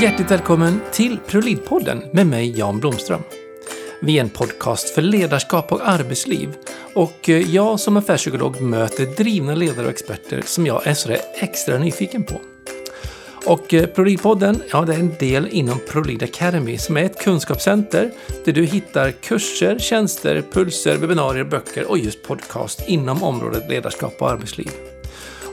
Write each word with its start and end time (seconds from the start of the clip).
Hjärtligt 0.00 0.30
välkommen 0.30 0.80
till 0.92 1.18
Prolidpodden 1.26 2.02
med 2.12 2.26
mig 2.26 2.58
Jan 2.58 2.80
Blomström. 2.80 3.22
Vi 4.00 4.18
är 4.18 4.20
en 4.20 4.30
podcast 4.30 4.90
för 4.90 5.02
ledarskap 5.02 5.72
och 5.72 5.88
arbetsliv 5.88 6.54
och 6.94 7.28
eh, 7.28 7.54
jag 7.54 7.80
som 7.80 7.96
affärspsykolog 7.96 8.60
möter 8.60 9.06
drivna 9.06 9.54
ledare 9.54 9.86
och 9.86 9.90
experter 9.90 10.42
som 10.46 10.66
jag 10.66 10.86
är 10.86 10.94
så 10.94 11.16
extra 11.34 11.78
nyfiken 11.78 12.24
på. 12.24 12.40
Och 13.46 13.68
Prolidpodden 13.68 13.94
ProLid-podden, 13.94 14.62
ja 14.72 14.84
det 14.84 14.94
är 14.94 14.98
en 14.98 15.14
del 15.18 15.48
inom 15.48 15.78
ProLid 15.88 16.22
Academy 16.22 16.78
som 16.78 16.96
är 16.96 17.04
ett 17.04 17.22
kunskapscenter 17.22 18.10
där 18.44 18.52
du 18.52 18.64
hittar 18.64 19.10
kurser, 19.10 19.78
tjänster, 19.78 20.42
pulser, 20.52 20.96
webbinarier, 20.96 21.44
böcker 21.44 21.90
och 21.90 21.98
just 21.98 22.22
podcast 22.22 22.82
inom 22.86 23.22
området 23.22 23.70
ledarskap 23.70 24.14
och 24.18 24.30
arbetsliv. 24.30 24.70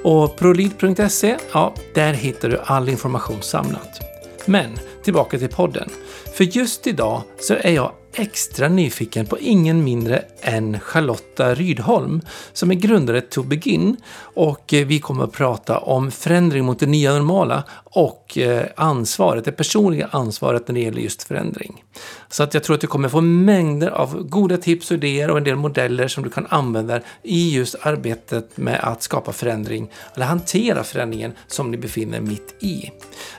Och 0.03 0.37
prolid.se, 0.37 1.37
ja, 1.53 1.73
där 1.93 2.13
hittar 2.13 2.49
du 2.49 2.59
all 2.63 2.89
information 2.89 3.41
samlat. 3.41 4.12
Men 4.45 4.79
tillbaka 5.03 5.39
till 5.39 5.49
podden. 5.49 5.89
För 6.33 6.43
just 6.43 6.87
idag 6.87 7.21
så 7.39 7.53
är 7.53 7.71
jag 7.71 7.91
extra 8.15 8.69
nyfiken 8.69 9.25
på 9.25 9.39
ingen 9.39 9.83
mindre 9.83 10.23
än 10.41 10.79
Charlotta 10.79 11.53
Rydholm 11.53 12.21
som 12.53 12.71
är 12.71 12.75
grundare 12.75 13.21
To 13.21 13.43
Begin 13.43 13.97
och 14.17 14.73
eh, 14.73 14.85
vi 14.85 14.99
kommer 14.99 15.23
att 15.23 15.31
prata 15.31 15.77
om 15.77 16.11
förändring 16.11 16.65
mot 16.65 16.79
det 16.79 16.85
nya 16.85 17.13
normala 17.13 17.63
och 17.83 18.37
eh, 18.37 18.65
ansvaret, 18.75 19.45
det 19.45 19.51
personliga 19.51 20.09
ansvaret 20.11 20.67
när 20.67 20.75
det 20.75 20.81
gäller 20.81 21.01
just 21.01 21.23
förändring. 21.23 21.83
Så 22.29 22.43
att 22.43 22.53
jag 22.53 22.63
tror 22.63 22.73
att 22.73 22.81
du 22.81 22.87
kommer 22.87 23.09
få 23.09 23.21
mängder 23.21 23.89
av 23.89 24.23
goda 24.23 24.57
tips 24.57 24.91
och 24.91 24.97
idéer 24.97 25.29
och 25.29 25.37
en 25.37 25.43
del 25.43 25.55
modeller 25.55 26.07
som 26.07 26.23
du 26.23 26.29
kan 26.29 26.47
använda 26.49 26.99
i 27.23 27.55
just 27.55 27.75
arbetet 27.81 28.57
med 28.57 28.79
att 28.83 29.03
skapa 29.03 29.31
förändring 29.31 29.91
eller 30.15 30.25
hantera 30.25 30.83
förändringen 30.83 31.33
som 31.47 31.71
ni 31.71 31.77
befinner 31.77 32.21
mitt 32.21 32.55
i. 32.59 32.91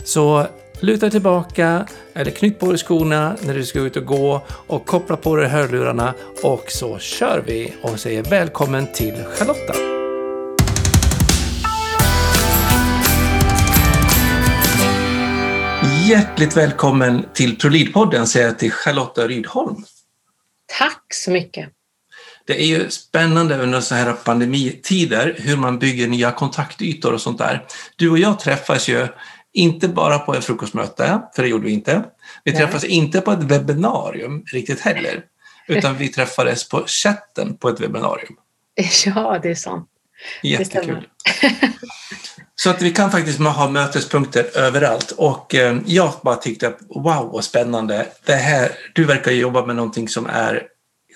Så 0.04 0.46
Luta 0.80 1.10
tillbaka 1.10 1.86
eller 2.14 2.30
knytt 2.30 2.58
på 2.58 2.66
dig 2.66 2.78
skorna 2.78 3.36
när 3.42 3.54
du 3.54 3.64
ska 3.64 3.80
ut 3.80 3.96
och 3.96 4.04
gå 4.04 4.46
och 4.48 4.86
koppla 4.86 5.16
på 5.16 5.36
dig 5.36 5.48
hörlurarna 5.48 6.14
och 6.42 6.64
så 6.68 6.98
kör 6.98 7.42
vi 7.46 7.74
och 7.82 8.00
säger 8.00 8.22
välkommen 8.22 8.92
till 8.92 9.14
Charlotta. 9.14 9.74
Hjärtligt 16.08 16.56
välkommen 16.56 17.24
till 17.34 17.56
ProLid-podden 17.58 18.24
säger 18.26 18.46
jag 18.46 18.58
till 18.58 18.72
Charlotta 18.72 19.28
Rydholm. 19.28 19.84
Tack 20.78 21.04
så 21.14 21.30
mycket. 21.30 21.68
Det 22.46 22.62
är 22.62 22.66
ju 22.66 22.90
spännande 22.90 23.58
under 23.58 23.80
så 23.80 23.94
här 23.94 24.12
pandemitider 24.12 25.34
hur 25.38 25.56
man 25.56 25.78
bygger 25.78 26.08
nya 26.08 26.32
kontaktytor 26.32 27.12
och 27.12 27.20
sånt 27.20 27.38
där. 27.38 27.66
Du 27.96 28.10
och 28.10 28.18
jag 28.18 28.40
träffas 28.40 28.88
ju 28.88 29.08
inte 29.54 29.88
bara 29.88 30.18
på 30.18 30.34
ett 30.34 30.44
frukostmöte, 30.44 31.20
för 31.34 31.42
det 31.42 31.48
gjorde 31.48 31.64
vi 31.64 31.72
inte. 31.72 32.04
Vi 32.44 32.52
Nej. 32.52 32.60
träffades 32.60 32.84
inte 32.84 33.20
på 33.20 33.32
ett 33.32 33.42
webbinarium 33.42 34.44
riktigt 34.52 34.80
heller, 34.80 35.24
utan 35.68 35.96
vi 35.96 36.08
träffades 36.08 36.68
på 36.68 36.84
chatten 36.86 37.56
på 37.56 37.68
ett 37.68 37.80
webbinarium. 37.80 38.36
Ja, 39.06 39.38
det 39.42 39.50
är 39.50 39.54
sant. 39.54 39.88
Jättekul. 40.42 41.08
Så 42.56 42.70
att 42.70 42.82
vi 42.82 42.90
kan 42.90 43.10
faktiskt 43.10 43.38
ha 43.38 43.70
mötespunkter 43.70 44.58
överallt 44.58 45.10
och 45.10 45.54
eh, 45.54 45.78
jag 45.86 46.12
bara 46.22 46.36
tyckte 46.36 46.68
att 46.68 46.78
wow 46.88 47.30
vad 47.32 47.44
spännande. 47.44 48.06
Det 48.26 48.34
här, 48.34 48.72
du 48.94 49.04
verkar 49.04 49.32
jobba 49.32 49.66
med 49.66 49.76
någonting 49.76 50.08
som 50.08 50.26
är 50.26 50.62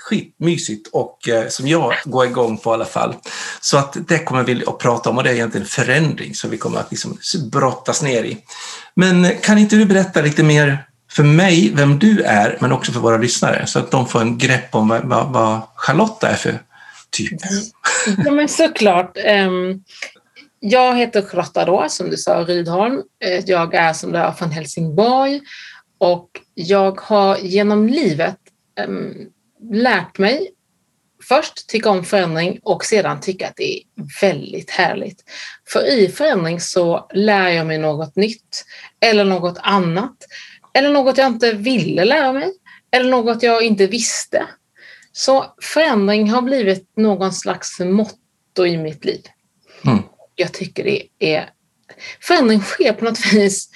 skitmysigt 0.09 0.89
och 0.93 1.29
eh, 1.29 1.49
som 1.49 1.69
jag 1.69 1.95
går 2.05 2.27
igång 2.27 2.59
på 2.59 2.71
i 2.71 2.75
alla 2.75 2.85
fall. 2.85 3.15
Så 3.61 3.79
att 3.79 3.97
det 4.09 4.19
kommer 4.19 4.45
vi 4.45 4.65
att 4.67 4.79
prata 4.79 5.11
om 5.11 5.19
och 5.19 5.25
det 5.25 5.31
är 5.31 5.35
egentligen 5.35 5.67
förändring 5.67 6.35
som 6.35 6.51
vi 6.51 6.59
kommer 6.59 6.79
att 6.79 6.91
liksom 6.91 7.19
brottas 7.53 8.03
ner 8.03 8.25
i. 8.25 8.39
Men 8.95 9.25
eh, 9.25 9.41
kan 9.43 9.59
inte 9.59 9.77
du 9.77 9.85
berätta 9.85 10.23
lite 10.23 10.43
mer 10.43 10.85
för 11.11 11.23
mig 11.23 11.73
vem 11.75 11.99
du 11.99 12.23
är, 12.23 12.59
men 12.61 12.73
också 12.73 12.93
för 12.93 13.01
våra 13.01 13.17
lyssnare 13.17 13.67
så 13.67 13.79
att 13.79 13.91
de 13.91 14.09
får 14.09 14.21
en 14.21 14.39
grepp 14.39 14.75
om 14.75 14.89
vad, 14.89 15.05
vad, 15.05 15.33
vad 15.33 15.61
Charlotta 15.75 16.29
är 16.29 16.35
för 16.35 16.63
typ? 17.11 17.33
Ja, 18.25 18.31
men 18.31 18.49
såklart. 18.49 19.17
Um, 19.47 19.85
jag 20.61 20.97
heter 20.97 21.23
Charlotta 21.23 21.65
då, 21.65 21.87
som 21.89 22.11
du 22.11 22.17
sa, 22.17 22.45
Rydholm. 22.45 23.03
Eh, 23.25 23.45
jag 23.47 23.75
är 23.75 23.93
som 23.93 24.13
du 24.13 24.19
är 24.19 24.33
från 24.33 24.51
Helsingborg 24.51 25.41
och 25.99 26.29
jag 26.55 27.01
har 27.01 27.37
genom 27.37 27.89
livet 27.89 28.37
ehm, 28.81 29.15
lärt 29.73 30.19
mig 30.19 30.51
först 31.29 31.69
tycka 31.69 31.91
om 31.91 32.05
förändring 32.05 32.61
och 32.63 32.85
sedan 32.85 33.21
tycka 33.21 33.49
att 33.49 33.57
det 33.57 33.79
är 33.79 33.83
väldigt 34.21 34.71
härligt. 34.71 35.25
För 35.69 35.87
i 35.87 36.09
förändring 36.09 36.61
så 36.61 37.11
lär 37.15 37.49
jag 37.49 37.67
mig 37.67 37.79
något 37.79 38.17
nytt 38.17 38.65
eller 39.01 39.25
något 39.25 39.59
annat 39.63 40.17
eller 40.75 40.91
något 40.91 41.19
jag 41.19 41.27
inte 41.27 41.53
ville 41.53 42.05
lära 42.05 42.33
mig 42.33 42.53
eller 42.91 43.11
något 43.11 43.43
jag 43.43 43.63
inte 43.63 43.87
visste. 43.87 44.47
Så 45.13 45.55
förändring 45.63 46.31
har 46.31 46.43
blivit 46.43 46.93
någon 46.97 47.33
slags 47.33 47.81
motto 47.81 48.67
i 48.67 48.77
mitt 48.77 49.05
liv. 49.05 49.23
Mm. 49.85 50.03
Jag 50.35 50.53
tycker 50.53 50.85
det 50.85 51.03
är... 51.19 51.51
Förändring 52.21 52.61
sker 52.61 52.93
på 52.93 53.05
något 53.05 53.33
vis, 53.33 53.71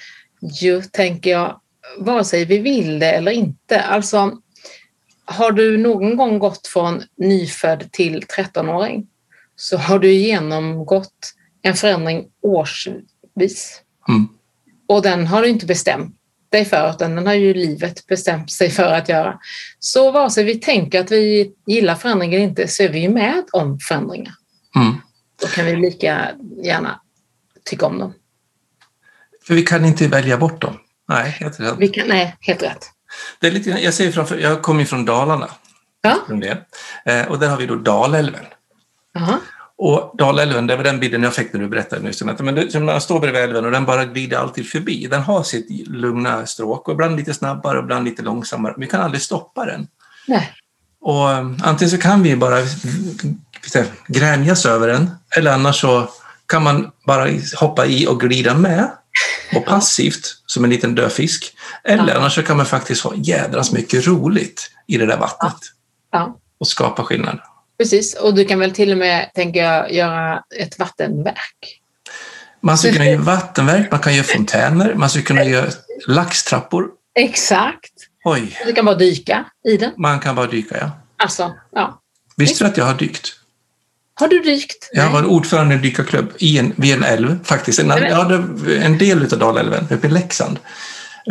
ju, 0.61 0.81
tänker 0.81 1.31
jag, 1.31 1.61
vare 1.97 2.23
sig 2.23 2.45
vi 2.45 2.57
vill 2.57 2.99
det 2.99 3.11
eller 3.11 3.31
inte. 3.31 3.81
Alltså, 3.81 4.37
har 5.25 5.51
du 5.51 5.77
någon 5.77 6.17
gång 6.17 6.39
gått 6.39 6.67
från 6.67 7.03
nyfödd 7.17 7.91
till 7.91 8.23
13-åring 8.37 9.07
så 9.55 9.77
har 9.77 9.99
du 9.99 10.13
genomgått 10.13 11.33
en 11.61 11.73
förändring 11.73 12.25
årsvis. 12.41 13.81
Mm. 14.09 14.27
Och 14.87 15.01
den 15.01 15.27
har 15.27 15.41
du 15.41 15.47
inte 15.47 15.65
bestämt 15.65 16.15
dig 16.49 16.65
för, 16.65 16.89
utan 16.89 17.15
den 17.15 17.27
har 17.27 17.33
ju 17.33 17.53
livet 17.53 18.07
bestämt 18.07 18.51
sig 18.51 18.69
för 18.69 18.93
att 18.93 19.09
göra. 19.09 19.39
Så 19.79 20.11
vare 20.11 20.29
sig 20.29 20.43
vi 20.43 20.55
tänker 20.55 20.99
att 20.99 21.11
vi 21.11 21.51
gillar 21.67 21.95
förändring 21.95 22.33
eller 22.33 22.43
inte 22.43 22.67
så 22.67 22.83
är 22.83 22.89
vi 22.89 22.99
ju 22.99 23.09
med 23.09 23.43
om 23.51 23.79
förändringar. 23.79 24.33
Mm. 24.75 24.93
Då 25.41 25.47
kan 25.47 25.65
vi 25.65 25.75
lika 25.75 26.31
gärna 26.63 26.99
tycka 27.65 27.85
om 27.85 27.99
dem. 27.99 28.13
För 29.47 29.53
vi 29.53 29.61
kan 29.61 29.85
inte 29.85 30.07
välja 30.07 30.37
bort 30.37 30.61
dem? 30.61 30.77
Nej, 31.09 31.29
helt 31.29 31.59
rätt. 31.59 31.75
Vi 31.77 31.87
kan, 31.87 32.07
nej, 32.07 32.35
helt 32.39 32.63
rätt. 32.63 32.89
Det 33.39 33.47
är 33.47 33.51
lite, 33.51 33.69
jag, 33.69 33.93
ser 33.93 34.11
framför, 34.11 34.37
jag 34.37 34.61
kommer 34.61 34.85
från 34.85 35.05
Dalarna. 35.05 35.49
Ja. 36.01 36.17
Eh, 37.05 37.27
och 37.27 37.39
där 37.39 37.49
har 37.49 37.57
vi 37.57 37.65
då 37.65 37.75
Dalälven. 37.75 38.45
Aha. 39.17 39.39
Och 39.77 40.17
Dalälven, 40.17 40.67
det 40.67 40.75
var 40.75 40.83
den 40.83 40.99
bilden 40.99 41.23
jag 41.23 41.33
fick 41.33 41.53
när 41.53 41.59
du 41.59 41.67
berättade 41.67 42.01
nyss. 42.01 42.23
Men 42.23 42.55
det, 42.55 42.79
man 42.79 43.01
står 43.01 43.19
bredvid 43.19 43.41
älven 43.41 43.65
och 43.65 43.71
den 43.71 43.85
bara 43.85 44.05
glider 44.05 44.37
alltid 44.37 44.69
förbi. 44.69 45.07
Den 45.07 45.21
har 45.21 45.43
sitt 45.43 45.87
lugna 45.87 46.45
stråk 46.45 46.87
och 46.87 46.93
ibland 46.93 47.15
lite 47.15 47.33
snabbare 47.33 47.77
och 47.77 47.83
ibland 47.83 48.05
lite 48.05 48.21
långsammare. 48.21 48.73
Vi 48.77 48.87
kan 48.87 49.01
aldrig 49.01 49.21
stoppa 49.21 49.65
den. 49.65 49.87
Nej. 50.27 50.51
Och 51.01 51.29
um, 51.29 51.59
antingen 51.63 51.89
så 51.91 51.97
kan 51.97 52.23
vi 52.23 52.35
bara 52.35 52.57
gränjas 54.07 54.65
över 54.65 54.87
den 54.87 55.11
eller 55.37 55.53
annars 55.53 55.81
så 55.81 56.09
kan 56.45 56.63
man 56.63 56.91
bara 57.05 57.27
hoppa 57.59 57.85
i 57.85 58.07
och 58.07 58.19
glida 58.19 58.53
med 58.53 58.91
och 59.55 59.65
passivt 59.65 60.35
som 60.45 60.63
en 60.63 60.69
liten 60.69 60.95
död 60.95 61.11
fisk. 61.11 61.55
Eller 61.83 62.07
ja. 62.07 62.19
annars 62.19 62.45
kan 62.45 62.57
man 62.57 62.65
faktiskt 62.65 63.03
ha 63.03 63.13
jädrans 63.15 63.71
mycket 63.71 64.07
roligt 64.07 64.71
i 64.87 64.97
det 64.97 65.05
där 65.05 65.17
vattnet 65.17 65.57
ja. 66.11 66.37
och 66.57 66.67
skapa 66.67 67.03
skillnad. 67.03 67.39
Precis, 67.77 68.13
och 68.13 68.35
du 68.35 68.45
kan 68.45 68.59
väl 68.59 68.71
till 68.71 68.91
och 68.91 68.97
med, 68.97 69.31
tänker 69.33 69.63
jag, 69.63 69.93
göra 69.93 70.43
ett 70.59 70.79
vattenverk? 70.79 71.81
Man 72.61 72.77
skulle 72.77 72.93
kunna 72.93 73.05
göra 73.05 73.21
vattenverk, 73.21 73.91
man 73.91 73.99
kan 73.99 74.15
göra 74.15 74.23
fontäner, 74.23 74.93
man 74.93 75.09
skulle 75.09 75.25
kunna 75.25 75.43
göra 75.43 75.71
laxtrappor. 76.07 76.89
Exakt. 77.15 77.93
Oj. 78.23 78.57
Du 78.65 78.73
kan 78.73 78.85
bara 78.85 78.95
dyka 78.95 79.45
i 79.67 79.77
den. 79.77 79.91
Man 79.97 80.19
kan 80.19 80.35
bara 80.35 80.47
dyka, 80.47 80.77
ja. 80.77 80.91
Alltså, 81.17 81.53
ja. 81.71 82.01
Visste 82.35 82.63
du 82.63 82.67
att 82.67 82.77
jag 82.77 82.85
har 82.85 82.93
dykt? 82.93 83.33
Har 84.15 84.27
du 84.27 84.39
dykt? 84.39 84.89
Jag 84.93 85.09
var 85.09 85.25
ordförande 85.25 85.73
i 85.73 85.77
en 85.77 85.81
dykarklubb 85.83 86.31
i 86.37 86.57
en, 86.57 86.73
vid 86.75 86.93
en 86.93 87.03
älv 87.03 87.39
faktiskt. 87.43 87.79
En, 87.79 87.89
hade 87.89 88.35
en 88.81 88.97
del 88.97 89.33
av 89.33 89.39
Dalälven 89.39 89.87
uppe 89.91 90.07
i 90.07 90.09
Leksand. 90.09 90.59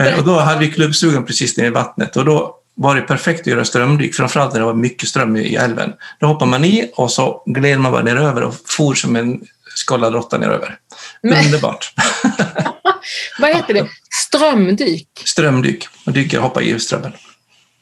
Eh, 0.01 0.19
och 0.19 0.25
då 0.25 0.39
hade 0.39 0.61
vi 0.61 0.71
klubbstugan 0.71 1.27
precis 1.27 1.57
nere 1.57 1.67
i 1.67 1.71
vattnet 1.71 2.17
och 2.17 2.25
då 2.25 2.57
var 2.75 2.95
det 2.95 3.03
perfekt 3.03 3.41
att 3.41 3.47
göra 3.47 3.65
strömdyk, 3.65 4.15
framförallt 4.15 4.53
när 4.53 4.61
det 4.61 4.67
var 4.67 4.75
mycket 4.75 5.09
ström 5.09 5.37
i 5.37 5.55
älven. 5.55 5.93
Då 6.21 6.27
hoppar 6.27 6.47
man 6.47 6.65
i 6.65 6.91
och 6.95 7.11
så 7.11 7.43
gled 7.47 7.81
man 7.81 7.93
bara 7.93 8.03
neröver 8.03 8.43
och 8.43 8.55
for 8.67 8.95
som 8.95 9.17
en 9.17 9.41
skållad 9.75 10.15
råtta 10.15 10.39
neröver. 10.39 10.77
Men... 11.23 11.45
Underbart! 11.45 11.95
Vad 13.39 13.57
heter 13.57 13.75
det? 13.75 13.89
Strömdyk? 14.27 15.09
Strömdyk. 15.25 15.89
Man 16.07 16.15
dyker 16.15 16.39
och 16.39 16.43
hoppar 16.43 16.63
i 16.63 16.81
strömmen. 16.81 17.13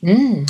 Mm. 0.03 0.47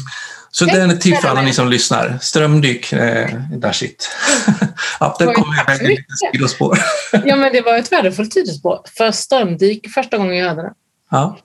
Så 0.50 0.64
det 0.64 0.72
är 0.72 0.88
ett 0.88 1.00
tips 1.00 1.20
för 1.20 1.28
alla 1.28 1.42
ni 1.42 1.52
som 1.52 1.68
lyssnar. 1.68 2.18
Strömdyk, 2.20 2.92
eh, 2.92 3.28
där 3.50 3.72
shit. 3.72 4.10
ja, 5.00 5.16
där 5.18 5.32
kommer 5.32 5.56
jag 5.56 5.76
iväg 5.76 5.88
lite 5.88 6.04
sidospår. 6.32 6.78
ja, 7.24 7.36
men 7.36 7.52
det 7.52 7.60
var 7.60 7.78
ett 7.78 7.92
värdefullt 7.92 8.32
sidospår. 8.32 8.80
För 8.96 9.12
strömdyk 9.12 9.90
första 9.94 10.18
gången 10.18 10.36
jag 10.36 10.48
hörde 10.48 10.62
det. 10.62 10.72
Ja. 11.10 11.38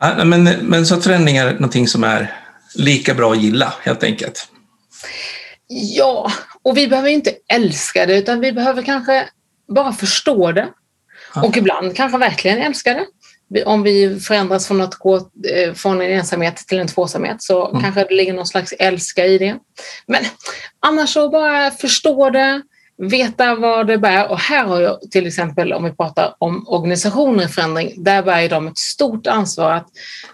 ja 0.00 0.24
men, 0.24 0.44
men 0.44 0.86
så 0.86 0.94
att 0.94 1.04
förändring 1.04 1.36
är 1.36 1.52
någonting 1.52 1.88
som 1.88 2.04
är 2.04 2.34
lika 2.74 3.14
bra 3.14 3.32
att 3.32 3.42
gilla, 3.42 3.74
helt 3.82 4.02
enkelt. 4.02 4.48
Ja, 5.68 6.32
och 6.62 6.76
vi 6.76 6.88
behöver 6.88 7.08
inte 7.08 7.34
älska 7.48 8.06
det, 8.06 8.18
utan 8.18 8.40
vi 8.40 8.52
behöver 8.52 8.82
kanske 8.82 9.28
bara 9.74 9.92
förstå 9.92 10.52
det. 10.52 10.68
Ja. 11.34 11.42
Och 11.42 11.56
ibland 11.56 11.96
kanske 11.96 12.18
verkligen 12.18 12.58
älska 12.58 12.94
det. 12.94 13.06
Om 13.64 13.82
vi 13.82 14.20
förändras 14.20 14.66
från 14.66 14.80
att 14.80 14.94
gå 14.94 15.16
eh, 15.16 15.74
från 15.74 16.00
en 16.00 16.10
ensamhet 16.10 16.56
till 16.56 16.78
en 16.78 16.86
tvåsamhet 16.86 17.42
så 17.42 17.68
mm. 17.68 17.82
kanske 17.82 18.04
det 18.04 18.14
ligger 18.14 18.32
någon 18.32 18.46
slags 18.46 18.72
älska 18.78 19.26
i 19.26 19.38
det. 19.38 19.58
Men 20.06 20.24
annars 20.80 21.12
så 21.12 21.28
bara 21.28 21.70
förstå 21.70 22.30
det, 22.30 22.62
veta 22.98 23.54
vad 23.54 23.86
det 23.86 23.98
bär. 23.98 24.30
Och 24.30 24.38
här 24.38 24.64
har 24.64 24.80
jag 24.80 25.00
till 25.10 25.26
exempel, 25.26 25.72
om 25.72 25.84
vi 25.84 25.92
pratar 25.92 26.34
om 26.38 26.68
organisationer 26.68 27.44
i 27.44 27.48
förändring, 27.48 28.04
där 28.04 28.22
bär 28.22 28.48
de 28.48 28.66
ett 28.66 28.78
stort 28.78 29.26
ansvar 29.26 29.72
att 29.72 29.88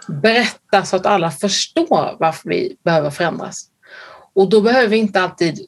berätta 0.08 0.84
så 0.84 0.96
att 0.96 1.06
alla 1.06 1.30
förstår 1.30 2.16
varför 2.18 2.48
vi 2.48 2.76
behöver 2.84 3.10
förändras. 3.10 3.68
Och 4.34 4.48
då 4.48 4.60
behöver 4.60 4.88
vi 4.88 4.96
inte 4.96 5.20
alltid 5.20 5.66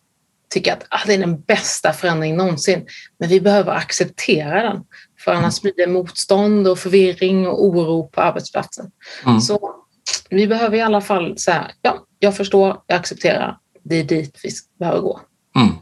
tycka 0.50 0.73
att 0.73 0.87
ah, 0.88 1.00
det 1.06 1.14
är 1.14 1.19
den 1.19 1.41
bästa 1.41 1.93
förändringen 1.93 2.37
någonsin, 2.37 2.87
men 3.19 3.29
vi 3.29 3.41
behöver 3.41 3.73
acceptera 3.73 4.62
den. 4.62 4.85
För 5.25 5.32
annars 5.32 5.61
blir 5.61 5.73
det 5.76 5.87
motstånd 5.87 6.69
och 6.69 6.79
förvirring 6.79 7.47
och 7.49 7.65
oro 7.65 8.09
på 8.09 8.21
arbetsplatsen. 8.21 8.91
Mm. 9.26 9.41
Så 9.41 9.75
vi 10.31 10.47
behöver 10.47 10.76
i 10.76 10.81
alla 10.81 11.00
fall 11.00 11.38
säga, 11.38 11.71
ja, 11.82 12.05
jag 12.19 12.37
förstår, 12.37 12.76
jag 12.87 12.97
accepterar, 12.97 13.59
det 13.82 13.97
är 13.97 14.05
dit 14.05 14.41
vi 14.43 14.50
behöver 14.79 15.00
gå. 15.00 15.21
Mm. 15.56 15.75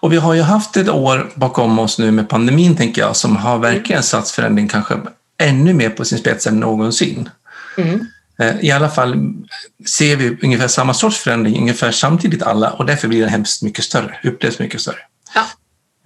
Och 0.00 0.12
vi 0.12 0.16
har 0.16 0.34
ju 0.34 0.42
haft 0.42 0.76
ett 0.76 0.88
år 0.88 1.32
bakom 1.34 1.78
oss 1.78 1.98
nu 1.98 2.10
med 2.10 2.28
pandemin, 2.28 2.76
tänker 2.76 3.02
jag, 3.02 3.16
som 3.16 3.36
har 3.36 3.58
verkligen 3.58 4.02
satt 4.02 4.30
förändring 4.30 4.68
kanske 4.68 5.00
ännu 5.38 5.74
mer 5.74 5.90
på 5.90 6.04
sin 6.04 6.18
spets 6.18 6.46
än 6.46 6.60
någonsin. 6.60 7.30
Mm. 7.76 8.06
Eh, 8.38 8.60
I 8.60 8.70
alla 8.70 8.88
fall 8.88 9.34
ser 9.86 10.16
vi 10.16 10.38
ungefär 10.42 10.68
samma 10.68 10.94
sorts 10.94 11.18
förändring 11.18 11.60
ungefär 11.60 11.90
samtidigt 11.90 12.42
alla 12.42 12.70
och 12.70 12.86
därför 12.86 13.08
blir 13.08 13.20
den 13.20 13.28
hemskt 13.28 13.62
mycket 13.62 13.84
större, 13.84 14.18
upplevs 14.24 14.58
mycket 14.58 14.80
större. 14.80 14.98
Ja. 15.34 15.44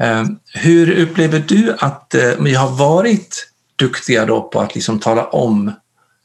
Eh, 0.01 0.25
hur 0.55 1.01
upplever 1.01 1.39
du 1.39 1.77
att 1.79 2.15
eh, 2.15 2.33
vi 2.41 2.55
har 2.55 2.71
varit 2.71 3.49
duktiga 3.77 4.27
då 4.27 4.43
på 4.43 4.61
att 4.61 4.75
liksom 4.75 5.01
tala 5.01 5.25
om 5.25 5.73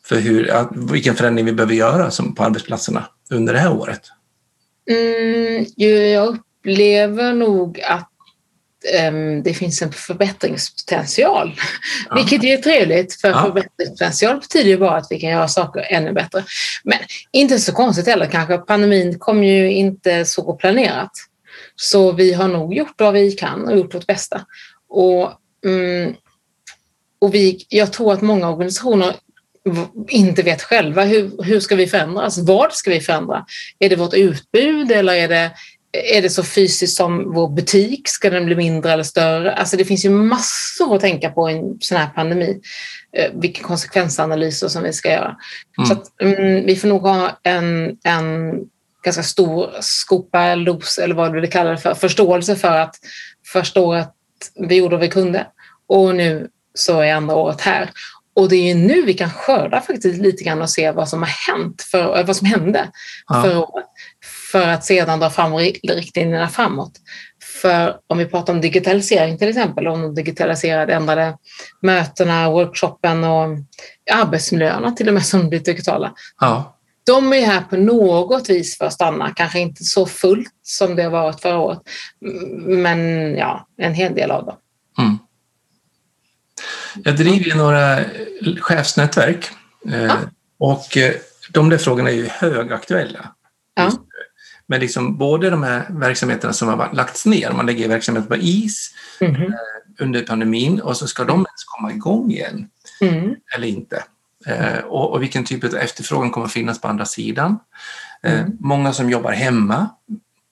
för 0.06 0.20
hur, 0.20 0.68
vilken 0.92 1.16
förändring 1.16 1.46
vi 1.46 1.54
behöver 1.54 1.74
göra 1.74 2.12
på 2.36 2.44
arbetsplatserna 2.44 3.08
under 3.30 3.54
det 3.54 3.60
här 3.60 3.72
året? 3.72 4.02
Mm, 4.90 5.66
jag 5.78 6.28
upplever 6.28 7.34
nog 7.34 7.82
att 7.82 8.10
um, 9.08 9.44
det 9.44 9.54
finns 9.54 9.82
en 9.82 9.92
förbättringspotential, 9.92 11.56
ja. 12.10 12.16
vilket 12.16 12.44
är 12.44 12.58
trevligt 12.58 13.22
för 13.22 13.30
ja. 13.30 13.44
förbättringspotential 13.44 14.40
betyder 14.40 14.70
ju 14.70 14.78
bara 14.78 14.98
att 14.98 15.08
vi 15.10 15.20
kan 15.20 15.30
göra 15.30 15.48
saker 15.48 15.88
ännu 15.90 16.14
bättre. 16.14 16.44
Men 16.84 17.00
inte 17.32 17.60
så 17.60 17.72
konstigt 17.72 18.08
heller 18.08 18.26
kanske, 18.26 18.58
pandemin 18.58 19.20
kom 19.20 19.44
ju 19.44 19.72
inte 19.72 20.26
så 20.26 20.54
planerat. 20.54 21.12
Så 21.76 22.12
vi 22.12 22.34
har 22.34 22.48
nog 22.48 22.74
gjort 22.74 22.96
vad 22.98 23.14
vi 23.14 23.32
kan 23.32 23.68
och 23.68 23.78
gjort 23.78 23.96
vårt 23.96 24.08
bästa. 24.08 24.46
Och, 24.90 25.32
um, 25.66 26.16
och 27.20 27.34
vi, 27.34 27.66
jag 27.70 27.94
tror 27.94 28.14
att 28.14 28.22
många 28.22 28.50
organisationer 28.50 29.16
inte 30.10 30.44
vet 30.44 30.62
själva 30.62 31.04
hur, 31.04 31.44
hur 31.44 31.60
ska 31.60 31.76
vi 31.76 31.88
förändras? 31.88 32.38
Vad 32.38 32.74
ska 32.74 32.90
vi 32.90 33.00
förändra? 33.00 33.46
Är 33.80 33.90
det 33.90 33.96
vårt 33.96 34.14
utbud 34.14 34.92
eller 34.92 35.14
är 35.14 35.28
det 35.28 35.52
är 35.94 36.22
det 36.22 36.30
så 36.30 36.44
fysiskt 36.44 36.98
som 36.98 37.34
vår 37.34 37.50
butik? 37.50 38.08
Ska 38.08 38.30
den 38.30 38.46
bli 38.46 38.56
mindre 38.56 38.92
eller 38.92 39.04
större? 39.04 39.54
Alltså 39.54 39.78
det 39.78 39.86
finns 39.86 40.06
ju 40.06 40.10
massor 40.10 40.96
att 40.96 41.02
tänka 41.02 41.30
på 41.30 41.50
i 41.50 41.54
en 41.54 41.78
sån 41.80 41.98
här 41.98 42.08
pandemi. 42.08 42.62
Eh, 43.18 43.32
vilka 43.34 43.64
konsekvensanalyser 43.64 44.68
som 44.68 44.84
vi 44.84 44.94
ska 44.94 45.12
göra. 45.12 45.36
Mm. 45.78 45.88
Så 45.88 45.94
att, 45.94 46.22
mm, 46.22 46.66
vi 46.66 46.76
får 46.76 46.88
nog 46.88 47.02
ha 47.02 47.40
en, 47.44 47.98
en 48.04 48.54
ganska 49.04 49.24
stor 49.24 49.70
skopa 49.80 50.42
eller 50.42 50.66
dos 50.66 50.98
eller 50.98 51.16
vad 51.16 51.34
du 51.34 51.42
vill 51.42 51.52
kalla 51.52 51.70
det 51.70 51.78
för, 51.78 51.94
förståelse 51.94 52.56
för 52.56 52.78
att 52.78 52.96
förstå 53.52 53.94
att 53.94 54.16
vi 54.56 54.76
gjorde 54.76 54.96
vad 54.96 55.02
vi 55.02 55.10
kunde 55.10 55.48
och 55.88 56.16
nu 56.16 56.48
så 56.74 57.00
är 57.00 57.14
andra 57.14 57.36
året 57.36 57.62
här. 57.62 57.90
Och 58.36 58.50
det 58.50 58.72
är 58.72 58.76
nu 58.76 59.02
vi 59.02 59.14
kan 59.14 59.30
skörda 59.30 59.82
faktiskt 59.82 60.22
lite 60.22 60.44
grann 60.44 60.62
och 60.62 60.70
se 60.70 60.92
vad 60.92 61.10
som 61.10 61.22
har 61.22 61.54
hänt, 61.54 61.82
för, 61.82 62.24
vad 62.24 62.36
som 62.36 62.48
hände 62.48 62.88
ja. 63.28 63.42
förra 63.44 63.60
året 63.60 63.86
för 64.52 64.68
att 64.68 64.86
sedan 64.86 65.20
dra 65.20 65.30
fram 65.30 65.56
riktlinjerna 65.56 66.50
framåt. 66.50 66.92
För 67.62 67.98
om 68.08 68.18
vi 68.18 68.26
pratar 68.26 68.54
om 68.54 68.62
digitalisering 68.62 69.38
till 69.38 69.50
exempel, 69.50 69.88
om 69.88 70.02
de 70.02 70.16
digitaliserade 70.16 70.94
ändrade 70.94 71.38
mötena, 71.82 72.50
workshopen 72.50 73.24
och 73.24 73.58
arbetsmiljöerna 74.12 74.92
till 74.92 75.08
och 75.08 75.14
med 75.14 75.26
som 75.26 75.50
blir 75.50 75.60
digitala. 75.60 76.14
Ja. 76.40 76.71
De 77.06 77.34
är 77.34 77.46
här 77.46 77.62
på 77.62 77.78
något 77.78 78.50
vis 78.50 78.78
för 78.78 78.86
att 78.86 78.94
stanna, 78.94 79.34
kanske 79.34 79.60
inte 79.60 79.84
så 79.84 80.06
fullt 80.06 80.54
som 80.64 80.96
det 80.96 81.04
har 81.04 81.12
varit 81.12 81.42
förra 81.42 81.58
året, 81.58 81.80
men 82.62 83.00
ja, 83.36 83.68
en 83.78 83.94
hel 83.94 84.16
del 84.16 84.32
av 84.32 84.46
dem. 84.46 84.56
Mm. 84.98 85.18
Jag 87.04 87.18
driver 87.18 87.46
ju 87.46 87.56
några 87.56 88.00
chefsnätverk 88.60 89.50
eh, 89.88 90.04
ja. 90.04 90.18
och 90.58 90.98
eh, 90.98 91.14
de 91.52 91.70
där 91.70 91.78
frågorna 91.78 92.10
är 92.10 92.16
ju 92.16 92.28
högaktuella. 92.28 93.32
Ja. 93.76 93.92
Men 94.68 94.80
liksom 94.80 95.18
både 95.18 95.50
de 95.50 95.64
här 95.64 95.86
verksamheterna 95.90 96.54
som 96.54 96.68
har 96.68 96.94
lagts 96.94 97.26
ner, 97.26 97.52
man 97.52 97.66
lägger 97.66 97.88
verksamhet 97.88 98.30
på 98.30 98.36
is 98.36 98.94
mm. 99.20 99.54
under 100.00 100.22
pandemin 100.22 100.82
och 100.82 100.98
så 100.98 101.08
ska 101.08 101.24
de 101.24 101.34
ens 101.34 101.64
komma 101.66 101.92
igång 101.92 102.32
igen 102.32 102.68
mm. 103.02 103.36
eller 103.56 103.68
inte. 103.68 104.04
Eh, 104.46 104.80
och, 104.80 105.12
och, 105.12 105.22
vilken 105.22 105.46
typ 105.46 105.64
av 105.64 105.76
efterfrågan 105.76 106.32
kommer 106.32 106.48
finnas 106.48 106.82
på 106.82 106.88
andra 106.88 107.06
sidan. 107.06 107.60
Eh, 108.24 108.40
mm. 108.40 108.52
Många 108.60 108.94
som 108.94 109.10
jobbar 109.10 109.32
hemma 109.32 109.90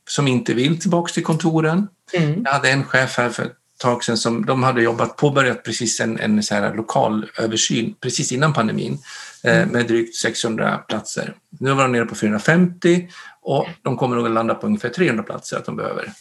som 0.09 0.27
inte 0.27 0.53
vill 0.53 0.79
tillbaka 0.79 1.13
till 1.13 1.23
kontoren. 1.23 1.87
Mm. 2.13 2.41
Jag 2.45 2.51
hade 2.51 2.69
en 2.69 2.83
chef 2.83 3.17
här 3.17 3.29
för 3.29 3.43
ett 3.43 3.55
tag 3.77 4.03
sedan 4.03 4.17
som 4.17 4.45
de 4.45 4.63
hade 4.63 4.81
jobbat, 4.81 5.17
påbörjat 5.17 5.63
precis 5.63 5.99
en, 5.99 6.19
en 6.19 6.43
så 6.43 6.55
här 6.55 6.73
lokal 6.73 7.25
översyn 7.37 7.95
precis 8.01 8.31
innan 8.31 8.53
pandemin 8.53 8.97
mm. 9.43 9.69
med 9.69 9.87
drygt 9.87 10.15
600 10.15 10.77
platser. 10.77 11.35
Nu 11.59 11.73
var 11.73 11.83
de 11.83 11.91
nere 11.91 12.05
på 12.05 12.15
450 12.15 13.09
och 13.41 13.67
de 13.81 13.97
kommer 13.97 14.15
nog 14.15 14.25
att 14.25 14.31
landa 14.31 14.55
på 14.55 14.67
ungefär 14.67 14.89
300 14.89 15.23
platser 15.23 15.57
att 15.57 15.65
de 15.65 15.75
behöver. 15.75 16.13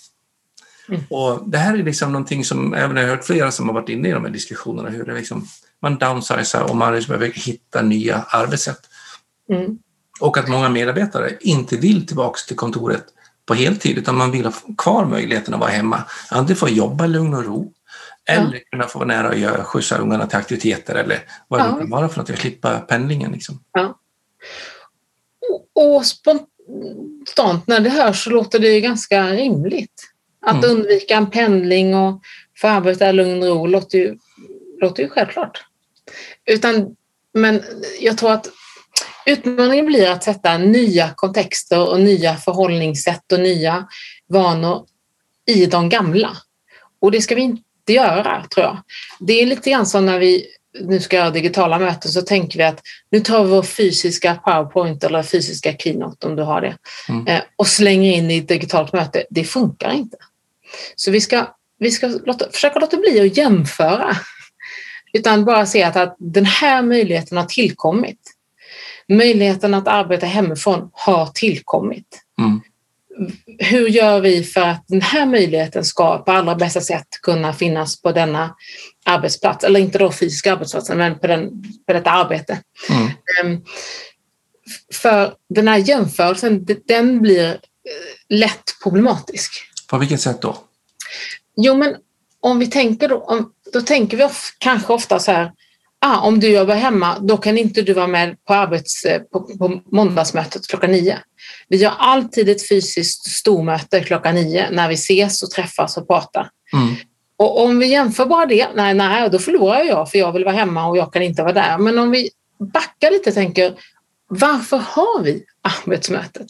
Mm. 0.88 1.00
Och 1.10 1.50
det 1.50 1.58
här 1.58 1.78
är 1.78 1.82
liksom 1.82 2.12
någonting 2.12 2.44
som, 2.44 2.74
även 2.74 2.96
jag 2.96 3.04
har 3.04 3.10
hört 3.10 3.24
flera 3.24 3.50
som 3.50 3.68
har 3.68 3.74
varit 3.74 3.88
inne 3.88 4.08
i 4.08 4.12
de 4.12 4.24
här 4.24 4.32
diskussionerna, 4.32 4.88
hur 4.88 5.04
det 5.04 5.14
liksom, 5.14 5.46
man 5.82 5.98
downsizar 5.98 6.62
och 6.62 6.76
man 6.76 6.94
liksom 6.94 7.12
behöver 7.18 7.34
hitta 7.34 7.82
nya 7.82 8.24
arbetssätt. 8.28 8.80
Mm. 9.52 9.78
Och 10.20 10.38
att 10.38 10.48
många 10.48 10.68
medarbetare 10.68 11.36
inte 11.40 11.76
vill 11.76 12.06
tillbaka 12.06 12.38
till 12.46 12.56
kontoret 12.56 13.04
på 13.46 13.54
heltid, 13.54 13.98
utan 13.98 14.16
man 14.16 14.30
vill 14.30 14.44
ha 14.44 14.52
kvar 14.78 15.04
möjligheten 15.04 15.54
att 15.54 15.60
vara 15.60 15.70
hemma. 15.70 16.04
Antingen 16.30 16.56
få 16.56 16.68
jobba 16.68 17.04
i 17.04 17.08
lugn 17.08 17.34
och 17.34 17.44
ro, 17.44 17.72
eller 18.28 18.54
ja. 18.54 18.60
kunna 18.70 18.86
få 18.86 18.98
vara 18.98 19.06
nära 19.08 19.28
och 19.28 19.38
göra, 19.38 19.64
skjutsa 19.64 19.98
ungarna 19.98 20.26
till 20.26 20.38
aktiviteter 20.38 20.94
eller 20.94 21.18
vad 21.48 21.60
det 21.60 21.64
ja. 21.64 21.78
kan 21.78 21.90
vara 21.90 22.08
för 22.08 22.20
något, 22.20 22.38
slippa 22.38 22.78
pendlingen. 22.80 23.32
Liksom. 23.32 23.62
Ja. 23.72 23.98
Och, 25.50 25.96
och 25.96 26.06
spontant 26.06 27.66
när 27.66 27.80
det 27.80 27.90
hörs 27.90 28.24
så 28.24 28.30
låter 28.30 28.58
det 28.58 28.80
ganska 28.80 29.26
rimligt. 29.26 30.07
Att 30.46 30.64
mm. 30.64 30.70
undvika 30.76 31.16
en 31.16 31.30
pendling 31.30 31.94
och 31.94 32.20
få 32.60 32.68
arbeta 32.68 33.08
i 33.08 33.12
lugn 33.12 33.42
och 33.42 33.48
ro 33.48 33.66
låter 33.66 33.98
ju, 33.98 34.18
låter 34.80 35.02
ju 35.02 35.08
självklart. 35.08 35.64
Utan, 36.46 36.96
men 37.34 37.62
jag 38.00 38.18
tror 38.18 38.32
att 38.32 38.50
utmaningen 39.26 39.86
blir 39.86 40.10
att 40.10 40.24
sätta 40.24 40.58
nya 40.58 41.10
kontexter 41.16 41.88
och 41.88 42.00
nya 42.00 42.36
förhållningssätt 42.36 43.32
och 43.32 43.40
nya 43.40 43.88
vanor 44.28 44.86
i 45.46 45.66
de 45.66 45.88
gamla. 45.88 46.36
Och 47.00 47.10
det 47.10 47.20
ska 47.20 47.34
vi 47.34 47.40
inte 47.40 47.92
göra, 47.92 48.46
tror 48.54 48.66
jag. 48.66 48.82
Det 49.20 49.42
är 49.42 49.46
lite 49.46 49.70
grann 49.70 49.86
som 49.86 50.06
när 50.06 50.18
vi 50.18 50.46
nu 50.80 51.00
ska 51.00 51.16
göra 51.16 51.30
digitala 51.30 51.78
möten 51.78 52.10
så 52.10 52.22
tänker 52.22 52.58
vi 52.58 52.64
att 52.64 52.80
nu 53.10 53.20
tar 53.20 53.44
vi 53.44 53.50
vår 53.50 53.62
fysiska 53.62 54.34
powerpoint 54.34 55.04
eller 55.04 55.22
fysiska 55.22 55.72
keynote 55.72 56.26
om 56.26 56.36
du 56.36 56.42
har 56.42 56.60
det 56.60 56.76
mm. 57.08 57.26
Eh, 57.26 57.40
och 57.56 57.66
slänger 57.66 58.12
in 58.12 58.30
i 58.30 58.38
ett 58.38 58.48
digitalt 58.48 58.92
möte. 58.92 59.24
Det 59.30 59.44
funkar 59.44 59.92
inte. 59.92 60.16
Så 60.96 61.10
vi 61.10 61.20
ska, 61.20 61.46
vi 61.78 61.90
ska 61.90 62.06
låta, 62.06 62.50
försöka 62.50 62.78
låta 62.78 62.96
bli 62.96 63.20
att 63.20 63.36
jämföra 63.36 64.16
utan 65.12 65.44
bara 65.44 65.66
se 65.66 65.82
att, 65.82 65.96
att 65.96 66.16
den 66.18 66.44
här 66.44 66.82
möjligheten 66.82 67.38
har 67.38 67.44
tillkommit. 67.44 68.20
Möjligheten 69.08 69.74
att 69.74 69.88
arbeta 69.88 70.26
hemifrån 70.26 70.90
har 70.92 71.26
tillkommit. 71.26 72.22
Mm 72.40 72.60
hur 73.58 73.88
gör 73.88 74.20
vi 74.20 74.44
för 74.44 74.60
att 74.60 74.84
den 74.88 75.00
här 75.00 75.26
möjligheten 75.26 75.84
ska 75.84 76.18
på 76.18 76.32
allra 76.32 76.54
bästa 76.54 76.80
sätt 76.80 77.06
kunna 77.22 77.52
finnas 77.52 78.02
på 78.02 78.12
denna 78.12 78.54
arbetsplats, 79.04 79.64
eller 79.64 79.80
inte 79.80 79.98
då 79.98 80.12
fysiska 80.12 80.52
arbetsplatsen, 80.52 80.98
men 80.98 81.18
på, 81.18 81.26
den, 81.26 81.50
på 81.86 81.92
detta 81.92 82.10
arbete. 82.10 82.62
Mm. 82.90 83.08
Um, 83.52 83.64
för 84.94 85.34
den 85.48 85.68
här 85.68 85.78
jämförelsen, 85.78 86.66
den 86.86 87.20
blir 87.20 87.48
eh, 87.48 87.58
lätt 88.28 88.64
problematisk. 88.82 89.52
På 89.90 89.98
vilket 89.98 90.20
sätt 90.20 90.42
då? 90.42 90.58
Jo, 91.56 91.76
men 91.76 91.96
om 92.40 92.58
vi 92.58 92.66
tänker 92.66 93.08
då, 93.08 93.16
om, 93.20 93.52
då 93.72 93.80
tänker 93.80 94.16
vi 94.16 94.24
of, 94.24 94.56
kanske 94.58 94.92
ofta 94.92 95.18
så 95.18 95.32
här, 95.32 95.52
ah, 96.00 96.20
om 96.20 96.40
du 96.40 96.48
jobbar 96.48 96.74
hemma, 96.74 97.18
då 97.18 97.36
kan 97.36 97.58
inte 97.58 97.82
du 97.82 97.92
vara 97.92 98.06
med 98.06 98.44
på, 98.44 98.54
arbets, 98.54 99.04
eh, 99.04 99.22
på, 99.22 99.40
på 99.40 99.80
måndagsmötet 99.92 100.66
klockan 100.66 100.92
nio. 100.92 101.18
Vi 101.68 101.84
har 101.84 101.94
alltid 101.98 102.48
ett 102.48 102.68
fysiskt 102.68 103.30
stormöte 103.30 104.00
klockan 104.00 104.34
nio 104.34 104.70
när 104.70 104.88
vi 104.88 104.94
ses 104.94 105.42
och 105.42 105.50
träffas 105.50 105.96
och 105.96 106.06
pratar. 106.06 106.50
Mm. 106.72 106.94
Och 107.36 107.64
om 107.64 107.78
vi 107.78 107.86
jämför 107.86 108.26
bara 108.26 108.46
det, 108.46 108.68
nej, 108.74 108.94
nej, 108.94 109.30
då 109.30 109.38
förlorar 109.38 109.82
jag 109.82 110.10
för 110.10 110.18
jag 110.18 110.32
vill 110.32 110.44
vara 110.44 110.54
hemma 110.54 110.86
och 110.86 110.96
jag 110.96 111.12
kan 111.12 111.22
inte 111.22 111.42
vara 111.42 111.52
där. 111.52 111.78
Men 111.78 111.98
om 111.98 112.10
vi 112.10 112.30
backar 112.58 113.10
lite 113.10 113.30
och 113.30 113.34
tänker, 113.34 113.74
varför 114.28 114.76
har 114.76 115.22
vi 115.22 115.44
arbetsmötet? 115.62 116.46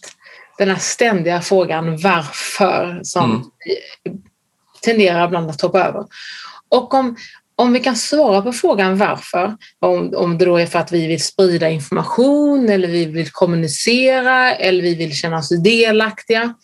Den 0.58 0.68
här 0.68 0.78
ständiga 0.78 1.40
frågan 1.40 1.96
varför 1.96 3.00
som 3.02 3.30
mm. 3.30 4.22
tenderar 4.82 5.26
ibland 5.26 5.50
att 5.50 5.60
hoppa 5.60 5.84
över. 5.84 6.04
Och 6.68 6.94
om, 6.94 7.16
om 7.58 7.72
vi 7.72 7.80
kan 7.80 7.96
svara 7.96 8.42
på 8.42 8.52
frågan 8.52 8.98
varför, 8.98 9.56
om, 9.78 10.14
om 10.16 10.38
det 10.38 10.44
då 10.44 10.56
är 10.56 10.66
för 10.66 10.78
att 10.78 10.92
vi 10.92 11.06
vill 11.06 11.22
sprida 11.22 11.70
information 11.70 12.68
eller 12.68 12.88
vi 12.88 13.04
vill 13.04 13.30
kommunicera 13.30 14.54
eller 14.54 14.82
vi 14.82 14.94
vill 14.94 15.14
känna 15.14 15.38
oss 15.38 15.48
delaktiga. 15.48 16.54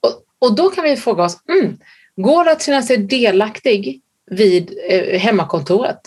Och, 0.00 0.48
och 0.48 0.56
då 0.56 0.70
kan 0.70 0.84
vi 0.84 0.96
fråga 0.96 1.24
oss, 1.24 1.38
mm, 1.48 1.78
går 2.16 2.44
det 2.44 2.52
att 2.52 2.62
känna 2.62 2.82
sig 2.82 2.96
delaktig 2.96 4.00
vid 4.30 4.78
eh, 4.88 5.20
hemmakontoret? 5.20 6.00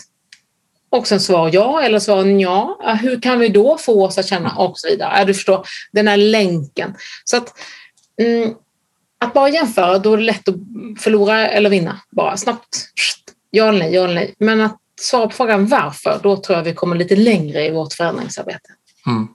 Och 0.90 1.06
sen 1.06 1.20
svar 1.20 1.50
ja 1.52 1.82
eller 1.82 1.98
svar 1.98 2.24
ja. 2.24 2.78
Hur 3.02 3.20
kan 3.20 3.38
vi 3.38 3.48
då 3.48 3.78
få 3.78 4.04
oss 4.04 4.18
att 4.18 4.26
känna 4.26 4.56
och 4.56 4.78
så 4.78 4.88
vidare. 4.88 5.24
Du 5.24 5.34
förstår, 5.34 5.66
den 5.92 6.08
här 6.08 6.16
länken. 6.16 6.94
Så 7.24 7.36
att, 7.36 7.52
mm, 8.22 8.54
att 9.20 9.34
bara 9.34 9.48
jämföra, 9.48 9.98
då 9.98 10.12
är 10.12 10.16
det 10.16 10.22
lätt 10.22 10.48
att 10.48 10.54
förlora 10.98 11.48
eller 11.48 11.70
vinna. 11.70 12.00
Bara 12.10 12.36
snabbt. 12.36 12.88
Ja 13.50 13.68
eller 13.68 13.78
nej, 13.78 13.94
ja 13.94 14.04
eller 14.04 14.14
nej. 14.14 14.34
Men 14.38 14.60
att 14.60 14.76
svara 15.00 15.26
på 15.26 15.32
frågan 15.32 15.66
varför, 15.66 16.20
då 16.22 16.36
tror 16.36 16.58
jag 16.58 16.64
vi 16.64 16.74
kommer 16.74 16.96
lite 16.96 17.16
längre 17.16 17.66
i 17.66 17.70
vårt 17.70 17.92
förändringsarbete. 17.92 18.68
Mm. 19.06 19.28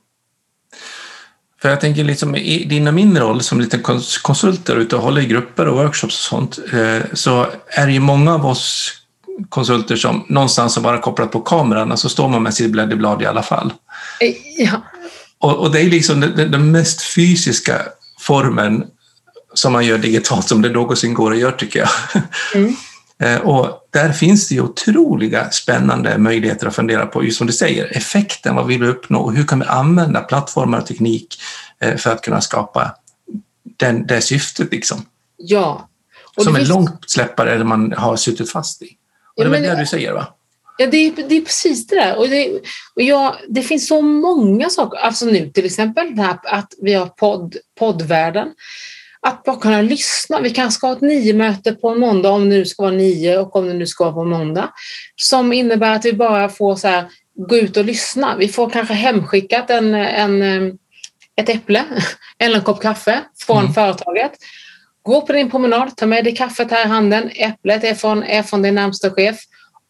För 1.61 1.69
jag 1.69 1.81
tänker 1.81 2.03
liksom 2.03 2.35
i 2.35 2.65
din 2.65 2.87
och 2.87 2.93
min 2.93 3.17
roll 3.17 3.41
som 3.41 3.61
lite 3.61 3.79
konsulter 4.21 4.75
ute 4.75 4.95
och 4.95 5.01
håller 5.01 5.21
i 5.21 5.25
grupper 5.25 5.67
och 5.67 5.75
workshops 5.75 6.15
och 6.15 6.37
sånt, 6.39 6.59
eh, 6.73 7.05
så 7.13 7.47
är 7.67 7.85
det 7.87 7.93
ju 7.93 7.99
många 7.99 8.33
av 8.33 8.45
oss 8.45 8.93
konsulter 9.49 9.95
som 9.95 10.25
någonstans 10.29 10.75
har 10.75 10.83
bara 10.83 10.97
kopplat 10.97 11.31
på 11.31 11.41
kameran 11.41 11.91
och 11.91 11.99
så 11.99 12.09
står 12.09 12.29
man 12.29 12.43
med 12.43 12.53
sitt 12.53 12.71
blädderblad 12.71 13.21
i 13.21 13.25
alla 13.25 13.43
fall. 13.43 13.73
Eh, 14.19 14.35
ja. 14.57 14.81
Och, 15.39 15.57
och 15.57 15.71
det 15.71 15.81
är 15.81 15.89
liksom 15.89 16.19
den, 16.19 16.51
den, 16.51 16.71
mest 16.71 17.01
fysiska 17.01 17.81
formen 18.19 18.83
som 19.53 19.73
man 19.73 19.85
gör 19.85 19.97
digitalt 19.97 20.47
som 20.47 20.61
det 20.61 20.69
någonsin 20.69 21.13
går 21.13 21.31
att 21.31 21.39
göra 21.39 21.51
tycker 21.51 21.79
jag. 21.79 21.89
Mm. 22.55 22.75
Eh, 23.21 23.37
och 23.37 23.87
där 23.89 24.11
finns 24.11 24.47
det 24.47 24.55
ju 24.55 24.61
otroliga 24.61 25.51
spännande 25.51 26.17
möjligheter 26.17 26.67
att 26.67 26.75
fundera 26.75 27.05
på, 27.05 27.23
just 27.23 27.37
som 27.37 27.47
du 27.47 27.53
säger, 27.53 27.97
effekten, 27.97 28.55
vad 28.55 28.67
vill 28.67 28.81
vi 28.81 28.87
uppnå 28.87 29.19
och 29.19 29.33
hur 29.33 29.47
kan 29.47 29.59
vi 29.59 29.65
använda 29.65 30.21
plattformar 30.21 30.79
och 30.79 30.87
teknik 30.87 31.41
eh, 31.79 31.95
för 31.95 32.11
att 32.11 32.21
kunna 32.21 32.41
skapa 32.41 32.95
den, 33.77 34.07
det 34.07 34.21
syftet 34.21 34.71
liksom. 34.71 35.05
Ja. 35.37 35.89
Och 36.37 36.43
som 36.43 36.55
är 36.55 36.59
finns... 36.59 36.69
långt 36.69 37.09
släppare 37.09 37.55
än 37.55 37.67
man 37.67 37.93
har 37.97 38.15
suttit 38.15 38.51
fast 38.51 38.81
i. 38.81 38.97
Och 39.37 39.43
det 39.43 39.49
är 39.49 39.51
väl 39.51 39.63
det 39.63 39.79
du 39.79 39.85
säger 39.85 40.13
va? 40.13 40.27
Ja, 40.77 40.87
det 40.87 40.97
är, 40.97 41.11
det 41.29 41.35
är 41.35 41.41
precis 41.41 41.87
det 41.87 41.95
där. 41.95 42.17
Och 42.17 42.29
det, 42.29 42.49
och 42.95 43.01
jag, 43.01 43.35
det 43.49 43.61
finns 43.61 43.87
så 43.87 44.01
många 44.01 44.69
saker. 44.69 44.97
Alltså 44.97 45.25
nu 45.25 45.49
till 45.49 45.65
exempel 45.65 46.15
det 46.15 46.21
här 46.21 46.39
att 46.43 46.73
vi 46.81 46.93
har 46.93 47.05
podd, 47.05 47.55
poddvärlden. 47.79 48.47
Att 49.27 49.43
bara 49.43 49.55
kunna 49.55 49.81
lyssna. 49.81 50.41
Vi 50.41 50.49
kanske 50.49 50.77
ska 50.77 50.87
ha 50.87 50.93
ett 50.93 51.01
nio-möte 51.01 51.73
på 51.73 51.89
en 51.89 51.99
måndag 51.99 52.29
om 52.29 52.49
det 52.49 52.55
nu 52.55 52.65
ska 52.65 52.83
vara 52.83 52.93
nio 52.93 53.37
och 53.37 53.55
om 53.55 53.67
det 53.67 53.73
nu 53.73 53.87
ska 53.87 54.03
vara 54.03 54.13
på 54.13 54.23
måndag. 54.23 54.69
Som 55.15 55.53
innebär 55.53 55.95
att 55.95 56.05
vi 56.05 56.13
bara 56.13 56.49
får 56.49 56.75
så 56.75 56.87
här, 56.87 57.05
gå 57.47 57.57
ut 57.57 57.77
och 57.77 57.85
lyssna. 57.85 58.35
Vi 58.37 58.47
får 58.47 58.69
kanske 58.69 58.93
hemskickat 58.93 59.69
en, 59.69 59.95
en, 59.95 60.65
ett 61.35 61.49
äpple 61.49 61.83
eller 62.39 62.55
en 62.55 62.63
kopp 62.63 62.81
kaffe 62.81 63.21
från 63.45 63.59
mm. 63.59 63.73
företaget. 63.73 64.31
Gå 65.03 65.21
på 65.21 65.33
din 65.33 65.51
promenad, 65.51 65.97
ta 65.97 66.05
med 66.05 66.23
dig 66.23 66.35
kaffet 66.35 66.71
här 66.71 66.85
i 66.85 66.87
handen, 66.87 67.29
äpplet 67.35 67.83
är 67.83 67.95
från, 67.95 68.23
är 68.23 68.43
från 68.43 68.61
din 68.61 68.75
närmsta 68.75 69.11
chef 69.11 69.37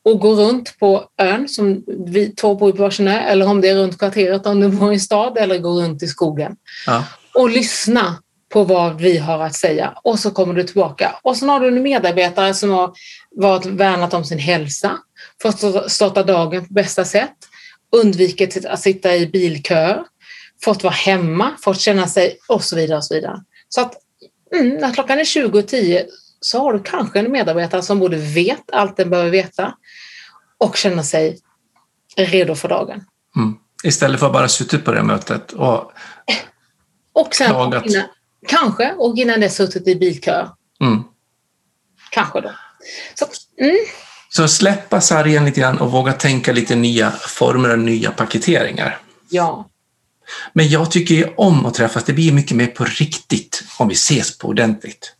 och 0.05 0.19
gå 0.19 0.33
runt 0.33 0.79
på 0.79 1.05
ön 1.17 1.47
som 1.47 1.83
vi 2.05 2.29
två 2.35 2.55
bor 2.55 2.71
på 2.71 2.83
varsin 2.83 3.07
ö 3.07 3.19
eller 3.19 3.47
om 3.47 3.61
det 3.61 3.69
är 3.69 3.75
runt 3.75 3.99
kvarteret 3.99 4.45
om 4.45 4.59
du 4.59 4.67
bor 4.67 4.91
i 4.91 4.93
en 4.93 4.99
stad 4.99 5.37
eller 5.37 5.57
gå 5.57 5.69
runt 5.69 6.03
i 6.03 6.07
skogen. 6.07 6.55
Ja. 6.85 7.05
Och 7.33 7.49
lyssna 7.49 8.17
på 8.51 8.63
vad 8.63 9.01
vi 9.01 9.17
har 9.17 9.43
att 9.43 9.55
säga 9.55 9.93
och 10.03 10.19
så 10.19 10.31
kommer 10.31 10.53
du 10.53 10.63
tillbaka. 10.63 11.15
Och 11.21 11.37
så 11.37 11.45
har 11.45 11.59
du 11.59 11.67
en 11.67 11.83
medarbetare 11.83 12.53
som 12.53 12.69
har 12.69 12.93
varit 13.35 13.65
värnat 13.65 14.13
om 14.13 14.25
sin 14.25 14.39
hälsa, 14.39 14.97
fått 15.41 15.91
starta 15.91 16.23
dagen 16.23 16.67
på 16.67 16.73
bästa 16.73 17.05
sätt, 17.05 17.35
undvikit 17.91 18.65
att 18.65 18.79
sitta 18.79 19.15
i 19.15 19.27
bilköer, 19.27 20.03
fått 20.63 20.83
vara 20.83 20.93
hemma, 20.93 21.51
fått 21.61 21.79
känna 21.79 22.07
sig 22.07 22.37
och 22.47 22.63
så 22.63 22.75
vidare. 22.75 22.97
Och 22.97 23.03
så 23.03 23.13
vidare. 23.13 23.43
Så 23.69 23.81
att 23.81 23.93
mm, 24.55 24.69
när 24.69 24.93
klockan 24.93 25.19
är 25.19 25.23
20.10 25.23 26.05
så 26.39 26.59
har 26.59 26.73
du 26.73 26.83
kanske 26.83 27.19
en 27.19 27.31
medarbetare 27.31 27.81
som 27.81 27.99
både 27.99 28.17
vet 28.17 28.71
allt 28.71 28.97
den 28.97 29.09
behöver 29.09 29.29
veta 29.29 29.73
och 30.57 30.77
känner 30.77 31.03
sig 31.03 31.39
redo 32.17 32.55
för 32.55 32.69
dagen. 32.69 33.03
Mm. 33.35 33.55
Istället 33.83 34.19
för 34.19 34.27
att 34.27 34.33
bara 34.33 34.47
suttit 34.47 34.85
på 34.85 34.91
det 34.91 35.03
mötet 35.03 35.51
och, 35.51 35.91
och 37.13 37.35
sen 37.35 37.49
klagat. 37.49 37.85
Innan, 37.85 38.05
kanske, 38.47 38.93
och 38.93 39.17
innan 39.17 39.39
det 39.39 39.49
suttit 39.49 39.87
i 39.87 39.95
bilkö. 39.95 40.47
Mm. 40.81 41.03
Kanske 42.11 42.41
då. 42.41 42.51
Så, 43.15 43.25
mm. 43.57 43.77
så 44.29 44.47
släppa 44.47 45.01
sargen 45.01 45.45
lite 45.45 45.59
grann 45.59 45.77
och 45.77 45.91
våga 45.91 46.13
tänka 46.13 46.51
lite 46.51 46.75
nya 46.75 47.11
former 47.11 47.69
och 47.69 47.79
nya 47.79 48.11
paketeringar. 48.11 48.97
Ja. 49.29 49.69
Men 50.53 50.69
jag 50.69 50.91
tycker 50.91 51.15
ju 51.15 51.27
om 51.37 51.65
att 51.65 51.73
träffas. 51.73 52.03
Det 52.03 52.13
blir 52.13 52.33
mycket 52.33 52.57
mer 52.57 52.67
på 52.67 52.83
riktigt 52.83 53.63
om 53.77 53.87
vi 53.87 53.93
ses 53.93 54.37
på 54.37 54.47
ordentligt. 54.47 55.15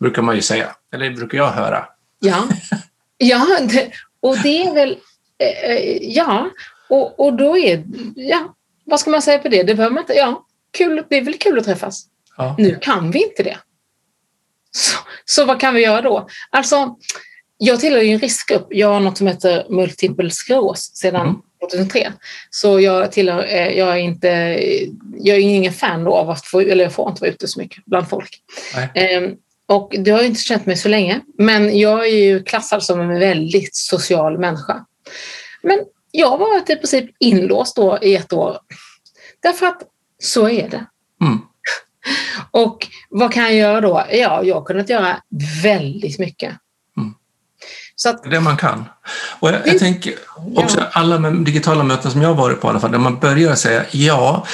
Brukar 0.00 0.22
man 0.22 0.36
ju 0.36 0.42
säga. 0.42 0.76
Eller 0.92 1.10
brukar 1.10 1.38
jag 1.38 1.50
höra. 1.50 1.84
Ja, 2.18 2.48
ja 3.18 3.58
det, 3.60 3.92
och 4.20 4.38
det 4.38 4.66
är 4.66 4.74
väl... 4.74 4.96
Eh, 5.38 6.14
ja, 6.16 6.50
och, 6.88 7.20
och 7.20 7.36
då 7.36 7.58
är... 7.58 7.84
Ja, 8.14 8.54
vad 8.84 9.00
ska 9.00 9.10
man 9.10 9.22
säga 9.22 9.38
på 9.38 9.48
det? 9.48 9.62
Det 9.62 9.74
behöver 9.74 9.94
man 9.94 10.02
inte... 10.02 10.12
Ja, 10.12 10.46
kul, 10.70 11.04
det 11.08 11.16
är 11.16 11.22
väl 11.22 11.38
kul 11.38 11.58
att 11.58 11.64
träffas. 11.64 12.06
Ja. 12.42 12.54
Nu 12.58 12.78
kan 12.80 13.10
vi 13.10 13.22
inte 13.22 13.42
det. 13.42 13.58
Så, 14.70 14.98
så 15.24 15.44
vad 15.44 15.60
kan 15.60 15.74
vi 15.74 15.80
göra 15.80 16.00
då? 16.00 16.28
Alltså, 16.50 16.96
jag 17.58 17.80
tillhör 17.80 18.02
ju 18.02 18.12
en 18.12 18.18
riskgrupp. 18.18 18.66
Jag 18.70 18.88
har 18.88 19.00
något 19.00 19.18
som 19.18 19.26
heter 19.26 19.66
multipel 19.68 20.30
skleros 20.30 20.90
sedan 20.94 21.20
mm. 21.20 21.36
2003. 21.70 22.12
Så 22.50 22.80
jag, 22.80 23.12
tillhör, 23.12 23.44
eh, 23.44 23.68
jag, 23.68 23.92
är 23.92 23.96
inte, 23.96 24.28
jag 25.16 25.36
är 25.36 25.40
ingen 25.40 25.72
fan 25.72 26.06
av 26.06 26.30
att 26.30 26.46
få, 26.46 26.60
eller 26.60 26.84
jag 26.84 26.92
får 26.92 27.08
inte 27.08 27.20
vara 27.20 27.30
ute 27.30 27.48
så 27.48 27.60
mycket 27.60 27.84
bland 27.84 28.08
folk. 28.08 28.42
Um, 29.18 29.36
och 29.66 29.94
det 29.98 30.10
har 30.10 30.18
jag 30.18 30.26
inte 30.26 30.40
känt 30.40 30.66
mig 30.66 30.76
så 30.76 30.88
länge, 30.88 31.20
men 31.38 31.78
jag 31.78 32.06
är 32.06 32.16
ju 32.16 32.42
klassad 32.42 32.82
som 32.82 33.00
en 33.00 33.18
väldigt 33.18 33.76
social 33.76 34.38
människa. 34.38 34.84
Men 35.62 35.78
jag 36.10 36.38
varit 36.38 36.70
i 36.70 36.76
princip 36.76 37.10
inlåst 37.18 37.76
då 37.76 37.98
i 38.02 38.16
ett 38.16 38.32
år. 38.32 38.58
Därför 39.42 39.66
att 39.66 39.82
så 40.22 40.48
är 40.48 40.68
det. 40.68 40.86
Mm. 41.20 41.38
Och 42.52 42.88
vad 43.10 43.32
kan 43.32 43.42
jag 43.42 43.54
göra 43.54 43.80
då? 43.80 44.06
Ja, 44.10 44.42
jag 44.42 44.54
har 44.54 44.64
kunnat 44.64 44.88
göra 44.88 45.22
väldigt 45.62 46.18
mycket. 46.18 46.52
Så 48.02 48.08
att, 48.08 48.22
det 48.30 48.40
man 48.40 48.56
kan. 48.56 48.84
Och 49.40 49.48
jag, 49.48 49.66
jag 49.66 49.78
tänker 49.78 50.14
också 50.56 50.80
ja. 50.80 50.86
alla 50.92 51.30
digitala 51.30 51.84
möten 51.84 52.10
som 52.10 52.22
jag 52.22 52.28
har 52.28 52.34
varit 52.34 52.60
på 52.60 52.68
i 52.68 52.70
alla 52.70 52.80
fall, 52.80 52.92
där 52.92 52.98
man 52.98 53.18
börjar 53.18 53.54
säga 53.54 53.84
ja, 53.90 54.46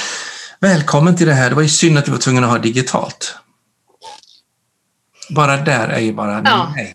välkommen 0.60 1.16
till 1.16 1.26
det 1.26 1.32
här, 1.32 1.48
det 1.48 1.54
var 1.54 1.62
ju 1.62 1.68
synd 1.68 1.98
att 1.98 2.08
vi 2.08 2.12
var 2.12 2.18
tvungna 2.18 2.46
att 2.46 2.52
ha 2.52 2.58
digitalt. 2.58 3.34
Bara 5.30 5.56
där 5.56 5.88
är 5.88 6.00
ju 6.00 6.12
bara 6.12 6.42
ja. 6.44 6.72
nej. 6.76 6.94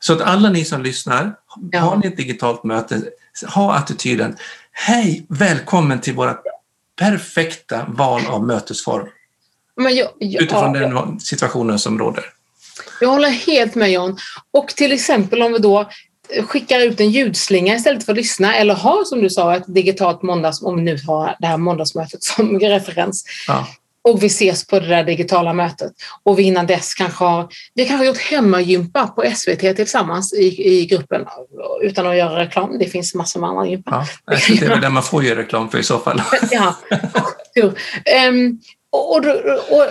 Så 0.00 0.12
att 0.12 0.20
alla 0.20 0.50
ni 0.50 0.64
som 0.64 0.82
lyssnar, 0.82 1.34
ja. 1.72 1.80
har 1.80 1.96
ni 1.96 2.06
ett 2.06 2.16
digitalt 2.16 2.64
möte, 2.64 3.02
ha 3.54 3.74
attityden, 3.74 4.36
hej, 4.72 5.26
välkommen 5.28 6.00
till 6.00 6.14
våra 6.14 6.36
perfekta 6.98 7.84
val 7.88 8.26
av 8.26 8.46
mötesform. 8.46 9.08
Jag, 9.76 10.08
jag, 10.18 10.42
Utifrån 10.42 10.72
den 10.72 11.20
situationen 11.20 11.78
som 11.78 11.98
råder. 11.98 12.24
Jag 13.00 13.08
håller 13.08 13.28
helt 13.28 13.74
med 13.74 13.92
John. 13.92 14.16
Och 14.50 14.68
till 14.68 14.92
exempel 14.92 15.42
om 15.42 15.52
vi 15.52 15.58
då 15.58 15.90
skickar 16.46 16.80
ut 16.80 17.00
en 17.00 17.10
ljudslinga 17.10 17.74
istället 17.74 18.04
för 18.04 18.12
att 18.12 18.18
lyssna 18.18 18.56
eller 18.56 18.74
har 18.74 19.04
som 19.04 19.22
du 19.22 19.30
sa 19.30 19.56
ett 19.56 19.64
digitalt 19.66 20.22
måndags, 20.22 20.62
om 20.62 20.76
vi 20.76 20.82
nu 20.82 20.98
har 21.06 21.36
det 21.38 21.46
här 21.46 21.56
måndagsmötet 21.56 22.22
som 22.24 22.60
referens. 22.60 23.24
Ja. 23.48 23.66
Och 24.08 24.22
vi 24.22 24.26
ses 24.26 24.66
på 24.66 24.80
det 24.80 24.86
där 24.86 25.04
digitala 25.04 25.52
mötet. 25.52 25.92
Och 26.22 26.38
vi 26.38 26.42
innan 26.42 26.66
dess 26.66 26.94
kanske 26.94 27.24
har, 27.24 27.48
vi 27.74 27.84
kanske 27.86 27.96
har 27.96 28.04
gjort 28.04 28.22
hemmagympa 28.22 29.06
på 29.06 29.24
SVT 29.34 29.76
tillsammans 29.76 30.32
i, 30.34 30.68
i 30.68 30.86
gruppen 30.86 31.26
utan 31.82 32.06
att 32.06 32.16
göra 32.16 32.38
reklam. 32.40 32.78
Det 32.78 32.86
finns 32.86 33.14
massor 33.14 33.40
med 33.40 33.48
andra 33.48 33.66
gympa. 33.66 34.06
Ja, 34.26 34.36
det 34.48 34.64
är 34.64 34.68
väl 34.68 34.80
det 34.80 34.90
man 34.90 35.02
får 35.02 35.24
göra 35.24 35.38
reklam 35.38 35.70
för 35.70 35.78
i 35.78 35.82
så 35.82 35.98
fall. 35.98 36.22
ja, 36.50 36.76
um, 38.28 38.60
och, 38.92 39.16
och, 39.16 39.26
och 39.70 39.86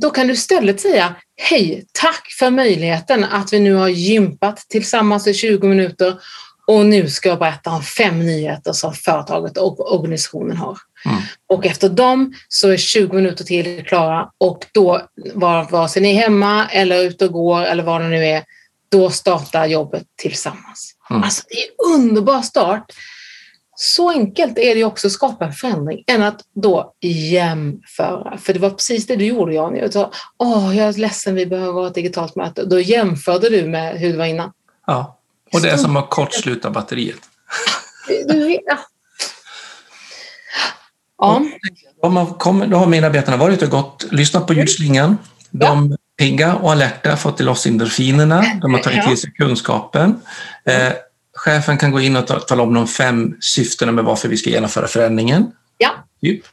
då 0.00 0.10
kan 0.10 0.26
du 0.26 0.32
istället 0.32 0.80
säga 0.80 1.14
Hej, 1.40 1.86
tack 1.92 2.28
för 2.38 2.50
möjligheten 2.50 3.24
att 3.24 3.52
vi 3.52 3.60
nu 3.60 3.74
har 3.74 3.88
gympat 3.88 4.58
tillsammans 4.68 5.26
i 5.26 5.34
20 5.34 5.66
minuter 5.66 6.18
och 6.66 6.86
nu 6.86 7.08
ska 7.08 7.28
jag 7.28 7.38
berätta 7.38 7.70
om 7.70 7.82
fem 7.82 8.26
nyheter 8.26 8.72
som 8.72 8.94
företaget 8.94 9.56
och 9.56 9.94
organisationen 9.94 10.56
har. 10.56 10.78
Mm. 11.04 11.18
Och 11.48 11.66
efter 11.66 11.88
dem 11.88 12.34
så 12.48 12.68
är 12.68 12.76
20 12.76 13.14
minuter 13.14 13.44
till 13.44 13.84
klara 13.84 14.30
och 14.38 14.66
då, 14.72 15.02
vare 15.34 15.88
sig 15.88 16.02
ni 16.02 16.16
är 16.16 16.20
hemma 16.20 16.68
eller 16.68 17.02
ute 17.02 17.24
och 17.24 17.32
går 17.32 17.62
eller 17.62 17.82
vad 17.82 18.00
det 18.00 18.08
nu 18.08 18.26
är, 18.26 18.44
då 18.88 19.10
startar 19.10 19.66
jobbet 19.66 20.04
tillsammans. 20.16 20.94
Mm. 21.10 21.22
Alltså 21.22 21.42
det 21.48 21.54
är 21.54 21.64
en 21.64 22.00
underbar 22.00 22.42
start. 22.42 22.92
Så 23.80 24.10
enkelt 24.10 24.58
är 24.58 24.74
det 24.74 24.84
också 24.84 25.06
att 25.06 25.12
skapa 25.12 25.44
en 25.44 25.52
förändring 25.52 26.04
än 26.06 26.22
att 26.22 26.40
då 26.54 26.92
jämföra. 27.00 28.38
För 28.38 28.52
det 28.52 28.58
var 28.58 28.70
precis 28.70 29.06
det 29.06 29.16
du 29.16 29.24
gjorde 29.24 29.54
Jan. 29.54 29.76
Jag 29.76 29.92
sa, 29.92 30.10
åh 30.38 30.76
jag 30.76 30.88
är 30.88 30.92
ledsen 30.92 31.34
vi 31.34 31.46
behöver 31.46 31.80
ha 31.80 31.86
ett 31.86 31.94
digitalt 31.94 32.36
möte. 32.36 32.64
Då 32.64 32.80
jämförde 32.80 33.48
du 33.50 33.62
med 33.68 33.98
hur 33.98 34.12
det 34.12 34.18
var 34.18 34.24
innan. 34.24 34.52
Ja, 34.86 35.18
och 35.52 35.60
det 35.60 35.70
är 35.70 35.76
som 35.76 35.96
att 35.96 36.10
kortsluta 36.10 36.70
batteriet. 36.70 37.18
Du, 38.28 38.58
ja. 38.66 38.78
Ja. 41.18 41.42
De 42.02 42.16
har 42.16 42.26
kommit, 42.26 42.70
då 42.70 42.76
har 42.76 42.86
medarbetarna 42.86 43.36
varit 43.36 43.62
och 43.62 43.70
gått, 43.70 44.06
lyssnat 44.10 44.46
på 44.46 44.54
ljudslingan. 44.54 45.18
De 45.50 45.92
är 45.92 45.96
pigga 46.18 46.54
och 46.54 46.72
alerta, 46.72 47.16
fått 47.16 47.36
till 47.36 47.46
loss 47.46 47.66
endorfinerna, 47.66 48.44
de 48.62 48.74
har 48.74 48.80
tagit 48.80 48.98
Ja. 48.98 49.08
till 49.08 49.20
sig 49.20 49.32
kunskapen. 49.32 50.20
Eh, 50.64 50.92
chefen 51.38 51.78
kan 51.78 51.90
gå 51.90 52.00
in 52.00 52.16
och 52.16 52.26
ta, 52.26 52.40
tala 52.40 52.62
om 52.62 52.74
de 52.74 52.86
fem 52.86 53.36
syftena 53.40 53.92
med 53.92 54.04
varför 54.04 54.28
vi 54.28 54.36
ska 54.36 54.50
genomföra 54.50 54.86
förändringen. 54.86 55.52
ja. 55.78 55.90
Typ. 56.20 56.44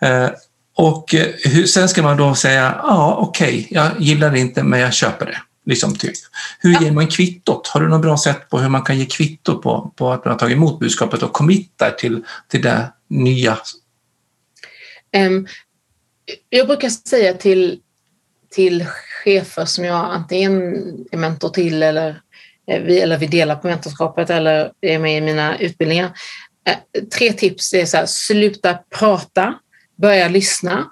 Eh, 0.00 0.28
och 0.76 1.14
eh, 1.14 1.26
hur, 1.44 1.66
sen 1.66 1.88
ska 1.88 2.02
man 2.02 2.16
då 2.16 2.34
säga, 2.34 2.80
ja 2.82 3.16
okej, 3.20 3.66
jag 3.70 3.90
gillar 3.98 4.30
det 4.30 4.38
inte 4.38 4.62
men 4.62 4.80
jag 4.80 4.92
köper 4.94 5.26
det. 5.26 5.38
Liksom 5.66 5.96
typ. 5.96 6.12
Hur 6.60 6.72
Ja. 6.72 6.82
ger 6.82 6.90
man 6.92 7.06
kvittot? 7.06 7.66
Har 7.66 7.80
du 7.80 7.88
något 7.88 8.02
bra 8.02 8.18
sätt 8.18 8.48
på 8.50 8.58
hur 8.58 8.68
man 8.68 8.82
kan 8.82 8.98
ge 8.98 9.06
kvitto 9.06 9.58
på, 9.62 9.92
på 9.96 10.12
att 10.12 10.24
man 10.24 10.32
har 10.32 10.38
tagit 10.38 10.56
emot 10.56 10.78
budskapet 10.80 11.22
och 11.22 11.32
committar 11.32 11.90
till, 11.90 12.24
till 12.48 12.62
det 12.62 12.92
nya? 13.08 13.58
Ehm, 15.12 15.46
jag 16.50 16.66
brukar 16.66 16.88
säga 16.88 17.34
till, 17.34 17.80
till 18.50 18.84
chefer 19.24 19.64
som 19.64 19.84
jag 19.84 19.96
antingen 20.10 20.74
är 21.12 21.16
mentor 21.16 21.48
till 21.48 21.82
eller 21.82 22.20
Eh, 22.70 22.82
vi, 22.82 23.00
eller 23.00 23.18
vi 23.18 23.26
delar 23.26 23.56
på 23.56 23.66
mentorskapet 23.66 24.30
eller 24.30 24.72
är 24.80 24.98
med 24.98 25.18
i 25.18 25.20
mina 25.20 25.58
utbildningar. 25.58 26.10
Eh, 26.68 27.02
tre 27.02 27.32
tips 27.32 27.74
är 27.74 27.86
så 27.86 27.96
här, 27.96 28.06
sluta 28.06 28.78
prata, 28.98 29.54
börja 29.96 30.28
lyssna, 30.28 30.90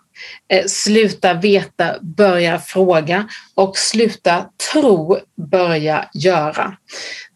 eh, 0.52 0.66
sluta 0.66 1.34
veta, 1.34 1.96
börja 2.00 2.58
fråga 2.58 3.28
och 3.54 3.78
sluta 3.78 4.46
tro, 4.72 5.18
börja 5.50 6.08
göra. 6.14 6.76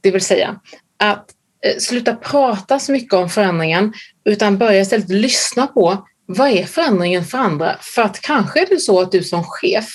Det 0.00 0.11
vill 0.11 0.21
säga 0.21 0.61
att 0.99 1.30
sluta 1.78 2.16
prata 2.16 2.78
så 2.78 2.92
mycket 2.92 3.14
om 3.14 3.30
förändringen 3.30 3.92
utan 4.25 4.59
börja 4.59 4.80
istället 4.80 5.09
lyssna 5.09 5.66
på 5.66 6.07
vad 6.26 6.49
är 6.49 6.64
förändringen 6.64 7.25
för 7.25 7.38
andra? 7.38 7.76
För 7.80 8.02
att 8.02 8.21
kanske 8.21 8.62
är 8.62 8.66
det 8.66 8.80
så 8.80 9.00
att 9.00 9.12
du 9.12 9.23
som 9.23 9.45
chef 9.45 9.88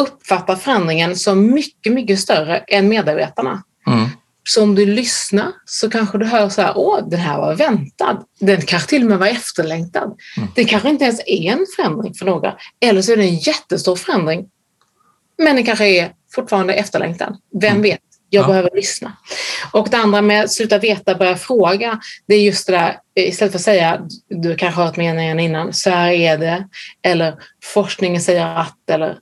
uppfattar 0.00 0.56
förändringen 0.56 1.16
som 1.16 1.54
mycket, 1.54 1.92
mycket 1.92 2.18
större 2.18 2.58
än 2.58 2.88
medarbetarna. 2.88 3.62
Mm. 3.92 4.08
Så 4.44 4.62
om 4.62 4.74
du 4.74 4.86
lyssnar 4.86 5.52
så 5.66 5.90
kanske 5.90 6.18
du 6.18 6.26
hör 6.26 6.48
så 6.48 6.62
här, 6.62 6.72
åh, 6.76 7.08
den 7.08 7.20
här 7.20 7.38
var 7.38 7.54
väntad. 7.54 8.24
Den 8.40 8.60
kanske 8.62 8.88
till 8.88 9.02
och 9.02 9.08
med 9.08 9.18
var 9.18 9.26
efterlängtad. 9.26 10.16
Mm. 10.36 10.48
Det 10.54 10.64
kanske 10.64 10.88
inte 10.90 11.04
ens 11.04 11.20
är 11.26 11.52
en 11.52 11.66
förändring 11.76 12.14
för 12.14 12.26
några. 12.26 12.54
Eller 12.80 13.02
så 13.02 13.12
är 13.12 13.16
det 13.16 13.22
en 13.22 13.36
jättestor 13.36 13.96
förändring. 13.96 14.46
Men 15.38 15.56
den 15.56 15.64
kanske 15.64 15.86
är 15.88 16.12
fortfarande 16.34 16.74
efterlängtad. 16.74 17.36
Vem 17.60 17.70
Mm. 17.70 17.82
vet? 17.82 18.00
Jag 18.30 18.42
Ja. 18.42 18.46
behöver 18.48 18.70
lyssna. 18.74 19.12
Och 19.72 19.88
det 19.90 19.96
andra 19.96 20.22
med 20.22 20.44
att 20.44 20.50
sluta 20.52 20.78
veta, 20.78 21.14
börja 21.14 21.36
fråga. 21.36 22.00
Det 22.26 22.34
är 22.34 22.40
just 22.42 22.66
det 22.66 22.72
där, 22.72 22.96
istället 23.14 23.52
för 23.52 23.58
att 23.58 23.64
säga, 23.64 24.00
du 24.28 24.56
kanske 24.56 24.80
har 24.80 24.86
hört 24.86 24.96
meningen 24.96 25.40
innan, 25.40 25.72
så 25.72 25.90
här 25.90 26.10
är 26.10 26.38
det. 26.38 26.68
Eller 27.02 27.34
forskningen 27.64 28.20
säger 28.22 28.46
att, 28.46 28.90
eller 28.90 29.18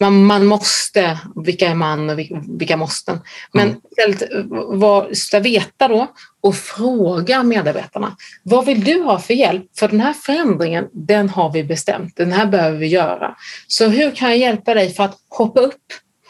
man, 0.00 0.24
man 0.24 0.46
måste, 0.46 1.18
vilka 1.44 1.68
är 1.68 1.74
man 1.74 2.10
och 2.10 2.18
vilka, 2.18 2.76
måsten? 2.76 3.20
Men 3.52 3.68
Mm. 3.68 3.80
istället 3.90 4.30
var, 4.68 5.14
sluta 5.14 5.40
veta 5.40 5.88
då 5.88 6.06
och 6.42 6.54
fråga 6.56 7.42
medarbetarna. 7.42 8.16
Vad 8.42 8.66
vill 8.66 8.84
du 8.84 9.02
ha 9.02 9.18
för 9.18 9.34
hjälp? 9.34 9.64
För 9.78 9.88
den 9.88 10.00
här 10.00 10.12
förändringen, 10.12 10.88
den 10.92 11.28
har 11.28 11.52
vi 11.52 11.64
bestämt. 11.64 12.16
Den 12.16 12.32
här 12.32 12.46
behöver 12.46 12.78
vi 12.78 12.86
göra. 12.86 13.36
Så 13.66 13.86
hur 13.88 14.10
kan 14.10 14.28
jag 14.28 14.38
hjälpa 14.38 14.74
dig 14.74 14.94
för 14.94 15.04
att 15.04 15.16
hoppa 15.28 15.60
upp 15.60 15.74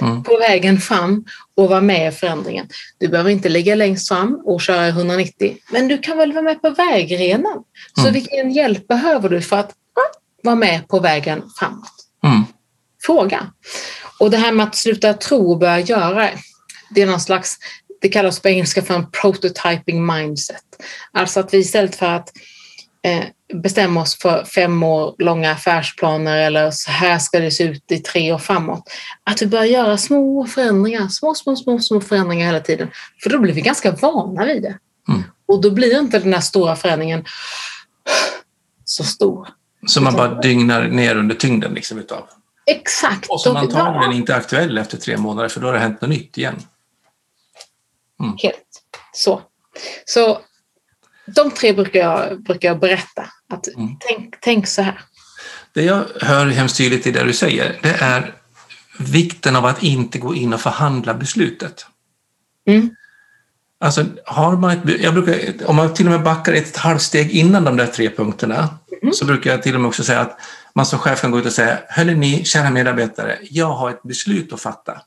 Mm. 0.01 0.23
på 0.25 0.37
vägen 0.37 0.79
fram 0.81 1.25
och 1.57 1.69
vara 1.69 1.81
med 1.81 2.09
i 2.09 2.17
förändringen? 2.17 2.67
Du 2.99 3.09
behöver 3.09 3.31
inte 3.31 3.49
ligga 3.49 3.75
längst 3.75 4.09
fram 4.09 4.43
och 4.45 4.61
köra 4.63 4.87
190, 4.89 5.57
men 5.73 5.89
du 5.89 5.99
kan 5.99 6.19
väl 6.19 6.33
vara 6.33 6.43
med 6.43 6.63
på 6.63 6.71
vägrenen? 6.71 7.63
Så 7.95 8.01
Mm. 8.01 8.13
vilken 8.13 8.51
hjälp 8.51 8.89
behöver 8.89 9.29
du 9.29 9.41
för 9.41 9.57
att 9.57 9.73
vara 10.43 10.57
med 10.57 10.89
på 10.89 11.01
vägen 11.01 11.43
framåt? 11.59 11.91
Mm. 12.25 12.43
Fråga. 13.07 13.47
Och 14.21 14.31
det 14.31 14.37
här 14.37 14.53
med 14.53 14.67
att 14.67 14.77
sluta 14.77 15.15
tro 15.15 15.51
och 15.53 15.59
börja 15.59 15.81
göra, 15.81 16.31
det 16.91 17.03
är 17.03 17.07
någon 17.07 17.21
slags, 17.21 17.57
det 18.01 18.09
kallas 18.09 18.41
på 18.41 18.49
engelska 18.49 18.83
för 18.83 18.95
en 18.95 19.11
prototyping 19.11 20.07
mindset. 20.07 20.65
Alltså 21.13 21.41
att 21.41 21.55
vi 21.55 21.59
istället 21.59 21.97
för 21.97 22.07
att 22.07 22.29
eh, 23.05 23.25
bestämma 23.63 24.01
oss 24.03 24.19
för 24.19 24.45
fem 24.45 24.83
år 24.83 25.15
långa 25.19 25.53
affärsplaner 25.53 26.37
eller 26.37 26.71
så 26.71 26.91
här 26.91 27.19
ska 27.19 27.41
det 27.41 27.51
se 27.51 27.65
ut 27.65 27.93
i 27.93 27.99
tre 27.99 28.33
år 28.33 28.39
framåt. 28.39 28.83
Att 29.25 29.43
vi 29.43 29.47
börjar 29.47 29.65
göra 29.65 29.99
små 29.99 30.47
förändringar, 30.47 31.09
små, 31.09 31.35
små, 31.35 31.57
små, 31.57 31.79
små 31.79 32.01
förändringar 32.01 32.47
hela 32.47 32.61
tiden. 32.61 32.91
För 33.23 33.31
då 33.31 33.39
blir 33.39 33.53
vi 33.53 33.61
ganska 33.61 33.91
vana 33.93 34.45
vid 34.45 34.63
det. 34.63 34.79
Mm. 35.09 35.23
Och 35.47 35.61
då 35.63 35.71
blir 35.71 35.99
inte 35.99 36.19
den 36.19 36.35
här 36.35 36.41
stora 36.41 36.77
förändringen 36.77 37.25
så 38.85 39.05
stor. 39.05 39.49
Så 39.87 40.01
man 40.01 40.15
bara 40.15 40.41
dygnar 40.41 40.89
ner 40.89 41.17
under 41.17 41.35
tyngden 41.35 41.75
liksom 41.75 41.99
utav. 41.99 42.25
Exakt. 42.67 43.31
Och 43.31 43.41
som 43.41 43.57
antagligen 43.57 44.13
inte 44.13 44.33
är 44.35 44.37
aktuell 44.37 44.79
efter 44.79 44.97
tre 44.99 45.17
månader 45.17 45.49
för 45.49 45.61
då 45.61 45.67
har 45.67 45.75
det 45.75 45.79
hänt 45.81 46.01
något 46.01 46.11
nytt 46.11 46.39
igen. 46.39 46.63
Helt 48.43 48.83
så. 49.13 49.43
Så 50.05 50.41
de 51.27 51.51
tre 51.51 51.73
brukar 51.73 52.01
jag, 52.01 52.43
brukar 52.43 52.69
jag 52.69 52.81
berätta. 52.81 53.27
Att 53.55 53.67
Mm. 53.69 53.97
tänk, 54.09 54.35
tänk 54.41 54.67
så 54.67 54.83
här. 54.83 55.01
Det 55.73 55.83
jag 55.83 56.05
hör 56.21 56.47
hemskt 56.47 56.77
tydligt 56.77 57.07
i 57.07 57.11
det 57.11 57.25
du 57.25 57.33
säger, 57.33 57.79
det 57.83 57.91
är 58.01 58.35
vikten 58.99 59.57
av 59.57 59.65
att 59.67 59.83
inte 59.83 60.19
gå 60.19 60.35
in 60.35 60.53
och 60.53 60.61
förhandla 60.61 61.15
beslutet. 61.15 61.87
Mm. 62.69 62.91
Alltså, 63.81 64.05
har 64.27 64.57
man 64.57 64.71
ett, 64.71 65.01
jag 65.03 65.15
brukar, 65.15 65.67
om 65.67 65.77
man 65.77 65.95
till 65.95 66.07
och 66.07 66.13
med 66.13 66.23
backar 66.23 66.53
ett 66.53 66.77
halvt 66.77 67.03
steg 67.03 67.31
innan 67.31 67.65
de 67.65 67.77
där 67.77 67.87
tre 67.87 68.11
punkterna, 68.11 68.79
Mm. 69.03 69.13
så 69.15 69.25
brukar 69.25 69.51
jag 69.51 69.63
till 69.63 69.75
och 69.75 69.81
med 69.81 69.89
också 69.89 70.05
säga 70.05 70.21
att 70.21 70.39
man 70.75 70.87
som 70.87 70.99
chef 70.99 71.21
kan 71.21 71.31
gå 71.31 71.39
ut 71.39 71.47
och 71.47 71.53
säga, 71.53 71.79
hörni 71.89 72.15
ni, 72.15 72.45
kära 72.45 72.71
medarbetare, 72.71 73.39
jag 73.51 73.71
har 73.71 73.91
ett 73.91 74.03
beslut 74.03 74.53
att 74.53 74.61
fatta. 74.61 75.01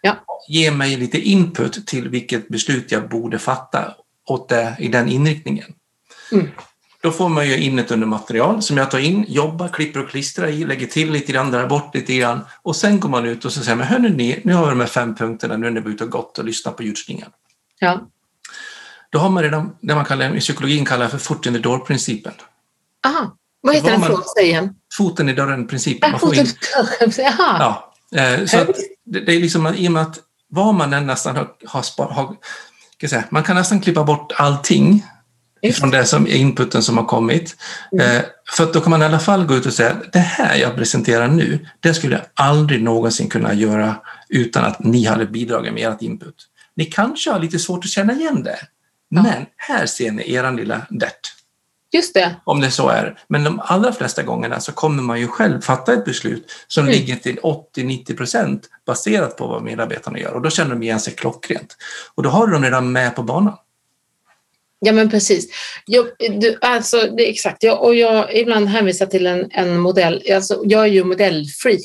Ja. 0.00 0.16
Ge 0.48 0.70
mig 0.70 0.96
lite 0.96 1.18
input 1.18 1.86
till 1.86 2.08
vilket 2.08 2.48
beslut 2.48 2.92
jag 2.92 3.08
borde 3.08 3.38
fatta 3.38 3.94
åt 4.26 4.48
det, 4.48 4.76
i 4.78 4.88
den 4.88 5.08
inriktningen. 5.08 5.74
Mm. 6.32 6.48
Då 7.00 7.10
får 7.10 7.28
man 7.28 7.48
ju 7.48 7.56
in 7.56 7.78
ett 7.78 7.90
undermaterial 7.90 8.62
som 8.62 8.76
jag 8.76 8.90
tar 8.90 8.98
in, 8.98 9.24
jobbar, 9.28 9.68
klipper 9.68 10.02
och 10.02 10.10
klistrar 10.10 10.48
i, 10.48 10.64
lägger 10.64 10.86
till 10.86 11.12
lite 11.12 11.32
grann, 11.32 11.50
drar 11.50 11.66
bort 11.66 11.94
lite 11.94 12.14
grann 12.16 12.40
och 12.62 12.76
sen 12.76 13.00
går 13.00 13.08
man 13.08 13.24
ut 13.26 13.44
och 13.44 13.52
så 13.52 13.62
säger 13.62 13.76
man, 13.76 13.86
hörni 13.86 14.10
ni, 14.10 14.40
nu 14.44 14.52
har 14.52 14.64
vi 14.64 14.70
de 14.70 14.80
här 14.80 14.86
fem 14.86 15.14
punkterna, 15.14 15.56
nu 15.56 15.66
är 15.66 15.70
ni 15.70 15.90
ute 15.90 16.04
och 16.04 16.10
gått 16.10 16.38
och 16.38 16.44
lyssnat 16.44 16.76
på 16.76 16.82
ljudslingan. 16.82 17.30
Ja. 17.78 18.08
Då 19.10 19.18
har 19.18 19.30
man 19.30 19.42
redan 19.42 19.76
det 19.80 19.94
man 19.94 20.04
kallar, 20.04 20.36
i 20.36 20.40
psykologin 20.40 20.84
kallar 20.84 21.08
för 21.08 21.18
foot 21.18 21.46
in 21.46 21.52
the 21.52 21.58
door-principen. 21.58 22.32
Aha. 23.06 23.36
Vad 23.64 23.74
heter 23.74 23.90
den 23.90 24.00
man-? 24.00 24.22
Säg 24.36 24.44
igen. 24.44 24.74
Foten 24.98 25.28
i 25.28 25.32
dörren-principen. 25.32 26.06
Äh, 26.06 26.10
Man 26.12 26.20
får 26.20 26.34
in, 26.34 26.46
foten. 26.46 27.24
Jaha. 27.24 27.56
ja, 28.10 28.20
eh, 28.20 28.44
så 28.46 28.58
att 28.58 28.76
det, 29.04 29.36
är 29.36 29.40
liksom 29.40 29.74
i 29.74 29.88
och 29.88 29.92
med 29.92 30.02
att 30.02 30.18
vad 30.48 30.74
man 30.74 30.92
än 30.92 31.06
nästan 31.06 31.36
har, 31.36 31.48
har, 31.66 32.12
har 32.12 32.36
säga, 33.08 33.24
man 33.30 33.42
kan 33.42 33.56
nästan 33.56 33.80
klippa 33.80 34.04
bort 34.04 34.32
allting 34.36 35.04
Just. 35.62 35.78
från 35.78 35.90
det 35.90 36.04
som 36.04 36.26
inputen 36.26 36.82
som 36.82 36.96
har 36.96 37.04
kommit. 37.04 37.56
Mm. 37.92 38.16
Eh, 38.16 38.22
för 38.56 38.72
då 38.72 38.80
kan 38.80 38.90
man 38.90 39.02
i 39.02 39.04
alla 39.04 39.18
fall 39.18 39.46
gå 39.46 39.54
ut 39.54 39.66
och 39.66 39.72
säga, 39.72 39.96
det 40.12 40.18
här 40.18 40.56
jag 40.56 40.76
presenterar 40.76 41.28
nu, 41.28 41.66
det 41.80 41.94
skulle 41.94 42.14
jag 42.14 42.24
aldrig 42.34 42.82
någonsin 42.82 43.28
kunna 43.28 43.54
göra 43.54 43.96
utan 44.28 44.64
att 44.64 44.84
ni 44.84 45.04
hade 45.04 45.26
bidragit 45.26 45.74
med 45.74 45.92
ert 45.92 46.02
input. 46.02 46.34
Ni 46.76 46.84
kanske 46.84 47.30
har 47.30 47.38
lite 47.38 47.58
svårt 47.58 47.84
att 47.84 47.90
känna 47.90 48.12
igen 48.12 48.42
det, 48.42 48.58
men 49.10 49.46
här 49.56 49.86
ser 49.86 50.10
ni 50.10 50.32
eran 50.32 50.56
lilla 50.56 50.82
dert. 50.90 51.34
Just 51.94 52.14
det. 52.14 52.36
om 52.44 52.60
det 52.60 52.70
så 52.70 52.88
är. 52.88 53.18
Men 53.28 53.44
de 53.44 53.60
allra 53.64 53.92
flesta 53.92 54.22
gångerna 54.22 54.60
så 54.60 54.72
kommer 54.72 55.02
man 55.02 55.20
ju 55.20 55.28
själv 55.28 55.60
fatta 55.60 55.92
ett 55.92 56.04
beslut 56.04 56.52
som 56.66 56.84
Mm. 56.84 56.92
ligger 56.92 57.16
till 57.16 57.38
80-90 57.42 58.16
procent 58.16 58.68
baserat 58.86 59.36
på 59.36 59.46
vad 59.46 59.62
medarbetarna 59.62 60.18
gör 60.18 60.32
och 60.34 60.42
då 60.42 60.50
känner 60.50 60.70
de 60.70 60.82
igen 60.82 61.00
sig 61.00 61.14
klockrent. 61.14 61.76
Och 62.14 62.22
då 62.22 62.30
har 62.30 62.46
du 62.46 62.52
dem 62.52 62.64
redan 62.64 62.92
med 62.92 63.16
på 63.16 63.22
banan. 63.22 63.56
Ja, 64.78 64.92
men 64.92 65.10
precis. 65.10 65.48
Jag, 65.86 66.06
du, 66.18 66.58
alltså, 66.60 66.96
det 67.16 67.30
exakt. 67.30 67.62
Jag, 67.62 67.82
och 67.82 67.94
jag 67.94 68.36
ibland 68.36 68.68
hänvisar 68.68 69.06
till 69.06 69.26
en, 69.26 69.50
en 69.50 69.78
modell. 69.78 70.22
Alltså, 70.34 70.62
jag 70.64 70.82
är 70.82 70.86
ju 70.86 71.04
modellfreak. 71.04 71.80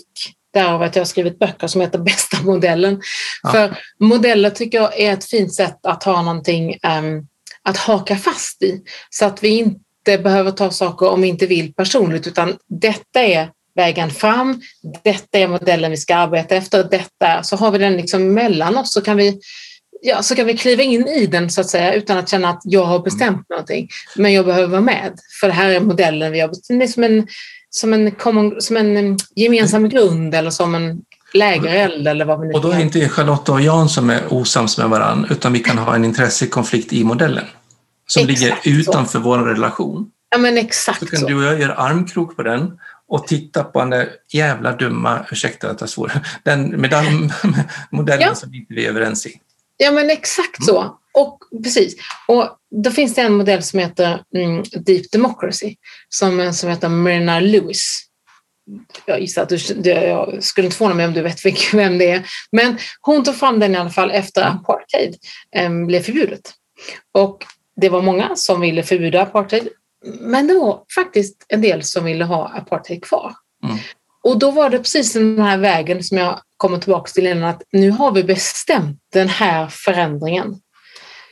Därav 0.53 0.81
att 0.81 0.95
jag 0.95 1.01
har 1.01 1.05
skrivit 1.05 1.39
böcker 1.39 1.67
som 1.67 1.81
heter 1.81 1.99
Bästa 2.09 2.41
modellen. 2.43 3.01
Ja. 3.43 3.51
För 3.51 3.77
modeller 3.99 4.49
tycker 4.49 4.77
jag 4.77 4.99
är 4.99 5.13
ett 5.13 5.25
fint 5.25 5.53
sätt 5.55 5.79
att 5.83 6.03
ha 6.03 6.21
någonting 6.21 6.77
ehm, 6.83 7.27
att 7.63 7.77
haka 7.77 8.15
fast 8.17 8.61
i. 8.63 8.81
Så 9.09 9.25
att 9.25 9.43
vi 9.43 9.49
inte 9.49 9.79
behöver 10.17 10.51
ta 10.51 10.71
saker 10.71 11.09
om 11.09 11.21
vi 11.21 11.27
inte 11.27 11.45
vill 11.45 11.73
personligt, 11.73 12.27
utan 12.27 12.57
detta 12.67 13.19
är 13.19 13.49
vägen 13.75 14.09
fram. 14.09 14.61
Detta 15.03 15.39
är 15.39 15.47
modellen 15.47 15.91
vi 15.91 15.97
ska 15.97 16.15
arbeta 16.15 16.55
efter. 16.55 16.83
Detta, 16.83 17.43
så 17.43 17.55
har 17.55 17.71
vi 17.71 17.77
den 17.77 17.93
liksom 17.93 18.33
mellan 18.33 18.77
oss 18.77 18.93
så 18.93 19.01
kan 19.01 19.17
vi 19.17 19.39
ja, 20.01 20.23
så 20.23 20.35
kan 20.35 20.45
vi 20.45 20.57
kliva 20.57 20.83
in 20.83 21.07
i 21.07 21.25
den 21.25 21.49
så 21.49 21.61
att 21.61 21.69
säga 21.69 21.93
utan 21.93 22.17
att 22.17 22.29
känna 22.29 22.49
att 22.49 22.61
jag 22.63 22.85
har 22.85 22.99
bestämt 22.99 23.29
mm. 23.29 23.43
någonting. 23.49 23.87
Men 24.15 24.33
jag 24.33 24.45
behöver 24.45 24.67
vara 24.67 24.81
med. 24.81 25.13
För 25.41 25.47
det 25.47 25.53
här 25.53 25.69
är 25.69 25.79
modellen 25.79 26.31
vi 26.31 26.39
har 26.39 26.47
bestämt. 26.47 26.79
Det 26.79 26.85
är 26.85 26.87
som 26.87 27.03
en, 27.03 27.27
som 27.69 27.93
en, 27.93 28.11
common, 28.11 28.61
som 28.61 28.77
en 28.77 29.17
gemensam 29.35 29.89
grund 29.89 30.35
eller 30.35 30.49
som 30.49 30.75
en 30.75 31.01
lägereld 31.33 32.07
eller 32.07 32.25
vad 32.25 32.41
vi 32.41 32.47
nu 32.47 32.53
Och 32.53 32.61
då 32.61 32.71
är 32.71 32.79
inte 32.79 33.09
Charlotta 33.09 33.51
och 33.51 33.61
Jan 33.61 33.89
som 33.89 34.09
är 34.09 34.33
osams 34.33 34.77
med 34.77 34.89
varandra 34.89 35.29
utan 35.31 35.53
vi 35.53 35.59
kan 35.59 35.77
ha 35.77 35.95
en 35.95 36.05
intressekonflikt 36.05 36.93
i 36.93 37.03
modellen 37.03 37.45
som 38.09 38.29
exakt 38.29 38.65
ligger 38.65 38.79
utanför 38.79 39.11
så. 39.11 39.19
vår 39.19 39.37
relation. 39.37 40.11
Ja 40.31 40.37
men 40.37 40.57
exakt 40.57 40.99
så. 40.99 41.05
kan 41.05 41.19
så. 41.19 41.27
du 41.27 41.35
och 41.35 41.43
jag 41.43 41.59
göra 41.59 41.73
armkrok 41.73 42.35
på 42.35 42.43
den 42.43 42.79
och 43.07 43.27
titta 43.27 43.63
på 43.63 43.79
den 43.79 43.89
där 43.89 44.09
jävla 44.33 44.75
dumma, 44.75 45.25
ursäkta 45.31 45.69
att 45.69 45.81
jag 45.81 45.89
svor, 45.89 46.11
den 46.43 46.81
medaljmodellen 46.81 47.31
ja. 48.19 48.35
som 48.35 48.53
inte 48.53 48.73
vi 48.73 48.85
är 48.85 48.89
överens 48.89 49.25
i. 49.25 49.39
Ja 49.77 49.91
men 49.91 50.09
exakt 50.09 50.63
så. 50.65 50.81
Mm. 50.81 50.93
Och 51.13 51.39
precis. 51.63 51.95
Och 52.27 52.57
då 52.83 52.91
finns 52.91 53.15
det 53.15 53.21
en 53.21 53.33
modell 53.33 53.63
som 53.63 53.79
heter 53.79 54.23
mm, 54.35 54.63
Deep 54.85 55.11
Democracy 55.11 55.75
som, 56.09 56.53
som 56.53 56.69
heter 56.69 56.89
Marina 56.89 57.39
Lewis. 57.39 58.05
Jag 59.05 59.21
gissar 59.21 59.41
att 59.43 59.49
du, 59.49 59.57
jag 59.91 60.43
skulle 60.43 60.65
inte 60.65 60.77
förvåna 60.77 60.95
mig 60.95 61.05
om 61.05 61.13
du 61.13 61.21
vet 61.21 61.45
vem 61.73 61.97
det 61.97 62.11
är. 62.11 62.29
Men 62.51 62.77
hon 63.01 63.23
tog 63.23 63.35
fram 63.35 63.59
den 63.59 63.75
i 63.75 63.77
alla 63.77 63.89
fall 63.89 64.11
efter 64.11 64.41
apartheid 64.41 65.15
um, 65.65 65.87
blev 65.87 66.01
förbjudet. 66.01 66.53
Och 67.13 67.45
det 67.81 67.89
var 67.89 68.01
många 68.01 68.35
som 68.35 68.61
ville 68.61 68.83
förbjuda 68.83 69.21
apartheid. 69.21 69.69
Men 70.19 70.47
det 70.47 70.53
var 70.53 70.83
faktiskt 70.95 71.45
en 71.47 71.61
del 71.61 71.83
som 71.83 72.05
ville 72.05 72.25
ha 72.25 72.47
apartheid 72.47 73.03
kvar. 73.03 73.33
Mm. 73.63 73.77
Och 74.23 74.39
då 74.39 74.51
var 74.51 74.69
det 74.69 74.77
precis 74.77 75.13
den 75.13 75.39
här 75.39 75.57
vägen 75.57 76.03
som 76.03 76.17
jag 76.17 76.39
kommer 76.57 76.77
tillbaka 76.77 77.11
till 77.11 77.27
innan, 77.27 77.49
att 77.49 77.63
nu 77.71 77.91
har 77.91 78.11
vi 78.11 78.23
bestämt 78.23 78.99
den 79.13 79.29
här 79.29 79.67
förändringen. 79.67 80.55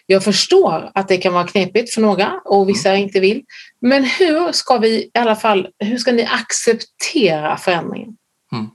Jag 0.06 0.24
förstår 0.24 0.92
att 0.94 1.08
det 1.08 1.18
kan 1.18 1.34
vara 1.34 1.48
knepigt 1.48 1.94
för 1.94 2.02
några 2.02 2.42
och 2.46 2.70
vissa 2.70 2.90
mm. 2.90 3.04
inte 3.04 3.20
vill. 3.20 3.44
Men 3.82 4.04
hur 4.04 4.52
ska 4.52 4.78
vi 4.78 4.90
i 4.90 5.12
alla 5.14 5.36
fall, 5.36 5.68
hur 5.80 5.98
ska 5.98 6.12
ni 6.12 6.26
acceptera 6.26 7.58
förändringen? 7.58 8.16
Mm. 8.52 8.68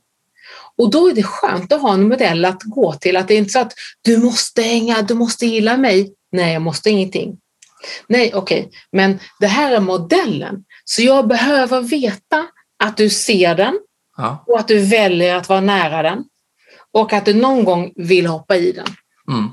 Och 0.78 0.90
då 0.90 1.08
är 1.08 1.14
det 1.14 1.22
skönt 1.22 1.72
att 1.72 1.82
ha 1.82 1.94
en 1.94 2.08
modell 2.08 2.44
att 2.44 2.62
gå 2.62 2.92
till. 2.92 3.16
Att 3.16 3.28
det 3.28 3.34
är 3.34 3.38
inte 3.38 3.52
så 3.52 3.58
att 3.58 3.72
du 4.02 4.18
måste 4.18 4.62
hänga, 4.62 5.02
du 5.02 5.14
måste 5.14 5.46
gilla 5.46 5.76
mig. 5.76 6.14
Nej, 6.32 6.52
jag 6.52 6.62
måste 6.62 6.90
ingenting. 6.90 7.38
Nej, 8.06 8.34
okej, 8.34 8.60
okay. 8.60 8.78
men 8.92 9.18
det 9.40 9.46
här 9.46 9.72
är 9.72 9.80
modellen. 9.80 10.64
Så 10.84 11.02
jag 11.02 11.28
behöver 11.28 11.80
veta 11.80 12.46
att 12.84 12.96
du 12.96 13.10
ser 13.10 13.54
den 13.54 13.78
ja. 14.16 14.44
och 14.46 14.58
att 14.58 14.68
du 14.68 14.78
väljer 14.78 15.36
att 15.36 15.48
vara 15.48 15.60
nära 15.60 16.02
den 16.02 16.24
och 16.92 17.12
att 17.12 17.24
du 17.24 17.34
någon 17.34 17.64
gång 17.64 17.92
vill 17.96 18.26
hoppa 18.26 18.56
i 18.56 18.72
den. 18.72 18.86
Mm. 19.28 19.50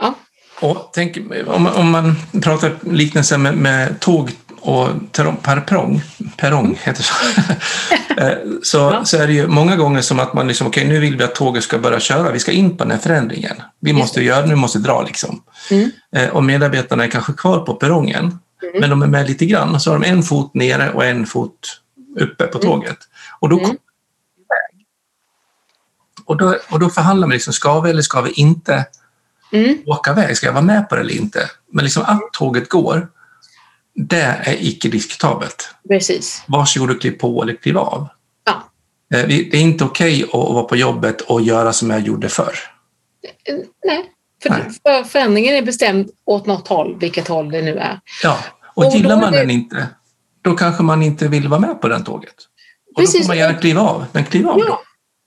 Ja. 0.00 0.14
Och 0.60 0.90
tänk, 0.92 1.16
om, 1.46 1.66
om 1.66 1.90
man 1.90 2.14
pratar 2.42 2.78
liknelse 2.82 3.38
med, 3.38 3.56
med 3.56 4.00
tåg 4.00 4.30
och 4.64 4.88
perrong, 5.12 6.02
perrong 6.36 6.64
mm. 6.64 6.76
heter 6.82 7.02
så, 7.02 7.14
eh, 8.20 8.38
så, 8.62 9.04
så 9.04 9.16
är 9.16 9.26
det 9.26 9.32
ju 9.32 9.46
många 9.46 9.76
gånger 9.76 10.00
som 10.00 10.20
att 10.20 10.34
man 10.34 10.48
liksom, 10.48 10.66
okej 10.66 10.82
okay, 10.82 10.94
nu 10.94 11.00
vill 11.00 11.16
vi 11.16 11.24
att 11.24 11.34
tåget 11.34 11.64
ska 11.64 11.78
börja 11.78 12.00
köra, 12.00 12.32
vi 12.32 12.38
ska 12.38 12.52
in 12.52 12.76
på 12.76 12.84
den 12.84 12.90
här 12.90 12.98
förändringen. 12.98 13.56
Vi 13.80 13.92
måste 13.92 14.22
göra, 14.22 14.46
nu 14.46 14.54
måste 14.54 14.78
dra 14.78 15.02
liksom. 15.02 15.42
Mm. 15.70 15.90
Eh, 16.16 16.28
och 16.28 16.44
medarbetarna 16.44 17.04
är 17.04 17.08
kanske 17.08 17.32
kvar 17.32 17.58
på 17.58 17.74
perrongen, 17.74 18.24
mm. 18.24 18.80
men 18.80 18.90
de 18.90 19.02
är 19.02 19.06
med 19.06 19.28
lite 19.28 19.46
grann, 19.46 19.80
så 19.80 19.90
har 19.90 19.98
de 19.98 20.08
en 20.08 20.22
fot 20.22 20.54
nere 20.54 20.90
och 20.90 21.04
en 21.04 21.26
fot 21.26 21.80
uppe 22.20 22.46
på 22.46 22.58
mm. 22.58 22.70
tåget. 22.70 22.98
Och 23.40 23.48
då 23.48 23.58
mm. 23.58 23.76
Och 26.24 26.36
då, 26.36 26.56
och 26.70 26.80
då 26.80 26.90
förhandlar 26.90 27.28
man, 27.28 27.34
liksom, 27.34 27.52
ska 27.52 27.80
vi 27.80 27.90
eller 27.90 28.02
ska 28.02 28.20
vi 28.20 28.30
inte 28.30 28.86
mm. 29.52 29.78
åka 29.86 30.10
iväg? 30.10 30.36
Ska 30.36 30.46
jag 30.46 30.52
vara 30.52 30.64
med 30.64 30.88
på 30.88 30.94
det 30.94 31.00
eller 31.00 31.14
inte? 31.14 31.50
Men 31.72 31.84
liksom 31.84 32.02
att 32.06 32.32
tåget 32.32 32.68
går, 32.68 33.08
det 33.94 34.20
är 34.20 34.56
icke 34.60 34.88
diskutabelt. 34.88 35.74
Precis. 35.88 36.44
Varsågod 36.46 36.90
och 36.90 37.00
kliv 37.00 37.10
på 37.10 37.42
eller 37.42 37.54
kliv 37.54 37.78
av. 37.78 38.08
Ja. 38.44 38.52
Eh, 39.14 39.26
det 39.28 39.54
är 39.54 39.60
inte 39.60 39.84
okej 39.84 40.24
okay 40.24 40.40
att 40.40 40.54
vara 40.54 40.64
på 40.64 40.76
jobbet 40.76 41.20
och 41.20 41.42
göra 41.42 41.72
som 41.72 41.90
jag 41.90 42.00
gjorde 42.00 42.28
förr. 42.28 42.54
Nej, 43.84 44.10
för, 44.42 44.50
Nej. 44.50 44.60
för 44.82 45.04
förändringen 45.04 45.54
är 45.54 45.62
bestämd 45.62 46.10
åt 46.24 46.46
något 46.46 46.68
håll, 46.68 46.96
vilket 47.00 47.28
håll 47.28 47.50
det 47.50 47.62
nu 47.62 47.78
är. 47.78 48.00
Ja, 48.22 48.38
och, 48.74 48.86
och 48.86 48.92
gillar 48.94 49.16
man 49.16 49.32
det... 49.32 49.38
den 49.38 49.50
inte, 49.50 49.88
då 50.42 50.54
kanske 50.54 50.82
man 50.82 51.02
inte 51.02 51.28
vill 51.28 51.48
vara 51.48 51.60
med 51.60 51.80
på 51.80 51.88
den 51.88 52.04
tåget. 52.04 52.34
Och 52.94 53.02
Precis. 53.02 53.20
då 53.20 53.22
får 53.22 53.28
man 53.28 53.38
gärna 53.38 53.58
kliva 53.58 53.80
av, 53.80 54.04
men 54.12 54.24
kliv 54.24 54.48
av 54.48 54.58
ja. 54.58 54.66
då. 54.66 54.80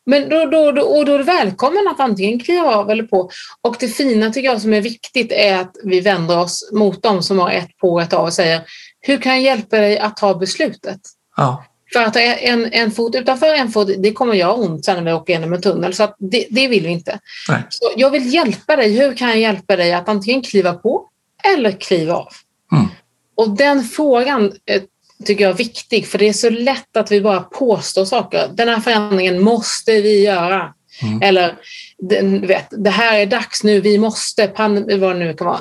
Men 0.05 0.29
då, 0.29 0.45
då, 0.45 0.71
då, 0.71 0.81
och 0.81 1.05
då 1.05 1.13
är 1.13 1.17
det 1.17 1.23
välkommen 1.23 1.87
att 1.87 1.99
antingen 1.99 2.39
kliva 2.39 2.75
av 2.75 2.89
eller 2.89 3.03
på. 3.03 3.29
Och 3.61 3.75
det 3.79 3.87
fina 3.87 4.31
tycker 4.31 4.49
jag 4.49 4.61
som 4.61 4.73
är 4.73 4.81
viktigt 4.81 5.31
är 5.31 5.57
att 5.57 5.75
vi 5.83 6.01
vänder 6.01 6.39
oss 6.39 6.69
mot 6.73 7.03
dem 7.03 7.23
som 7.23 7.39
har 7.39 7.51
ett 7.51 7.77
på 7.77 7.93
och 7.93 8.01
ett 8.01 8.13
av 8.13 8.25
och 8.25 8.33
säger 8.33 8.61
hur 9.01 9.17
kan 9.17 9.33
jag 9.33 9.41
hjälpa 9.41 9.77
dig 9.77 9.99
att 9.99 10.17
ta 10.17 10.35
beslutet? 10.35 10.99
Ja. 11.37 11.65
För 11.93 12.03
att 12.03 12.15
en, 12.15 12.73
en 12.73 12.91
fot 12.91 13.15
utanför 13.15 13.55
en 13.55 13.71
fot, 13.71 13.89
det 13.97 14.11
kommer 14.11 14.33
göra 14.33 14.53
ont 14.53 14.85
sen 14.85 14.95
när 14.95 15.03
vi 15.03 15.13
åker 15.13 15.33
genom 15.33 15.53
en 15.53 15.61
tunnel. 15.61 15.93
Så 15.93 16.15
det, 16.19 16.47
det 16.49 16.67
vill 16.67 16.83
vi 16.83 16.89
inte. 16.89 17.19
Nej. 17.49 17.63
Så 17.69 17.91
jag 17.95 18.09
vill 18.09 18.33
hjälpa 18.33 18.75
dig. 18.75 18.99
Hur 18.99 19.13
kan 19.13 19.29
jag 19.29 19.39
hjälpa 19.39 19.75
dig 19.75 19.93
att 19.93 20.09
antingen 20.09 20.41
kliva 20.41 20.73
på 20.73 21.09
eller 21.55 21.71
kliva 21.71 22.13
av? 22.13 22.33
Mm. 22.71 22.87
Och 23.35 23.49
den 23.49 23.83
frågan 23.83 24.53
eh, 24.65 24.81
tycker 25.25 25.43
jag 25.43 25.51
är 25.53 25.57
viktig, 25.57 26.07
för 26.07 26.17
det 26.17 26.27
är 26.27 26.33
så 26.33 26.49
lätt 26.49 26.97
att 26.97 27.11
vi 27.11 27.21
bara 27.21 27.39
påstår 27.39 28.05
saker. 28.05 28.47
Den 28.53 28.69
här 28.69 28.79
förändringen 28.79 29.41
måste 29.41 30.01
vi 30.01 30.23
göra. 30.23 30.73
Mm. 31.01 31.21
Eller 31.21 31.55
du 31.97 32.47
vet, 32.47 32.67
det 32.71 32.89
här 32.89 33.19
är 33.19 33.25
dags 33.25 33.63
nu, 33.63 33.81
vi 33.81 33.97
måste, 33.97 34.51
vad 34.97 35.15
det 35.15 35.19
nu 35.19 35.33
kan 35.33 35.47
vara. 35.47 35.59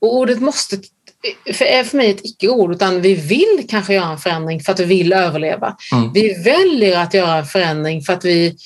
Och 0.00 0.16
ordet 0.16 0.40
måste 0.40 0.76
för, 1.52 1.64
är 1.64 1.84
för 1.84 1.96
mig 1.96 2.10
ett 2.10 2.24
icke-ord, 2.24 2.72
utan 2.72 3.00
vi 3.00 3.14
vill 3.14 3.66
kanske 3.68 3.94
göra 3.94 4.10
en 4.10 4.18
förändring 4.18 4.60
för 4.60 4.72
att 4.72 4.80
vi 4.80 4.84
vill 4.84 5.12
överleva. 5.12 5.76
Mm. 5.92 6.12
Vi 6.12 6.42
väljer 6.44 6.98
att 6.98 7.14
göra 7.14 7.36
en 7.36 7.46
förändring 7.46 8.02
för 8.02 8.12
att 8.12 8.24
vi, 8.24 8.56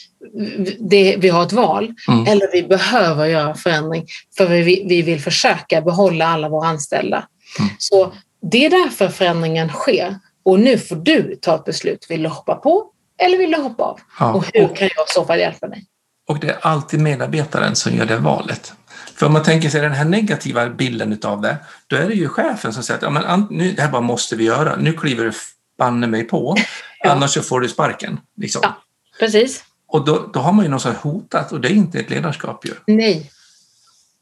det, 0.79 1.17
vi 1.19 1.29
har 1.29 1.43
ett 1.43 1.53
val, 1.53 1.95
mm. 2.09 2.27
eller 2.27 2.53
vi 2.53 2.63
behöver 2.63 3.27
göra 3.27 3.51
en 3.51 3.57
förändring 3.57 4.07
för 4.37 4.47
vi, 4.47 4.85
vi 4.89 5.03
vill 5.03 5.21
försöka 5.21 5.81
behålla 5.81 6.27
alla 6.27 6.49
våra 6.49 6.69
anställda. 6.69 7.27
Mm. 7.59 7.71
Så 7.79 8.13
det 8.43 8.67
är 8.67 8.71
därför 8.71 9.09
förändringen 9.09 9.69
sker. 9.69 10.19
Och 10.43 10.61
nu 10.61 10.79
får 10.79 10.97
du 10.97 11.39
ta 11.43 11.55
ett 11.55 11.65
beslut. 11.65 12.07
Vill 12.09 12.23
du 12.23 12.29
hoppa 12.29 12.55
på 12.55 12.87
eller 13.19 13.39
vill 13.39 13.51
du 13.51 13.57
hoppa 13.57 13.85
av? 13.85 14.01
Ja, 14.19 14.33
och 14.33 14.45
hur 14.55 14.65
och, 14.65 14.77
kan 14.77 14.89
jag 14.97 15.05
i 15.09 15.13
så 15.15 15.25
fall 15.25 15.39
hjälpa 15.39 15.69
dig? 15.69 15.87
Och 16.29 16.39
det 16.41 16.51
är 16.51 16.59
alltid 16.61 17.01
medarbetaren 17.01 17.77
som 17.77 17.97
gör 17.97 18.05
det 18.05 18.17
valet. 18.17 18.73
För 19.15 19.27
om 19.27 19.33
man 19.33 19.43
tänker 19.43 19.69
sig 19.69 19.81
den 19.81 19.93
här 19.93 20.05
negativa 20.05 20.69
bilden 20.69 21.13
utav 21.13 21.41
det, 21.41 21.57
då 21.87 21.97
är 21.97 22.09
det 22.09 22.15
ju 22.15 22.29
chefen 22.29 22.73
som 22.73 22.83
säger 22.83 22.99
att 22.99 23.03
ja, 23.03 23.11
men, 23.11 23.47
nu, 23.51 23.73
det 23.73 23.83
här 23.83 23.91
bara 23.91 24.03
måste 24.03 24.37
vi 24.37 24.45
göra. 24.45 24.77
Nu 24.77 24.93
kliver 24.93 25.25
du 25.25 25.33
banne 25.79 26.07
mig 26.07 26.25
på, 26.25 26.57
ja. 27.01 27.11
annars 27.11 27.31
så 27.31 27.43
får 27.43 27.61
du 27.61 27.69
sparken. 27.69 28.21
Liksom. 28.37 28.61
Ja, 28.65 28.77
precis. 29.19 29.65
Och 29.87 30.05
då, 30.05 30.31
då 30.33 30.41
har 30.41 30.53
man 30.53 30.65
ju 30.65 30.71
något 30.71 30.83
så 30.83 30.91
hotat 30.91 31.53
och 31.53 31.61
det 31.61 31.69
är 31.69 31.73
inte 31.73 31.99
ett 31.99 32.11
ledarskap 32.11 32.67
ju. 32.67 32.73
Nej. 32.87 33.31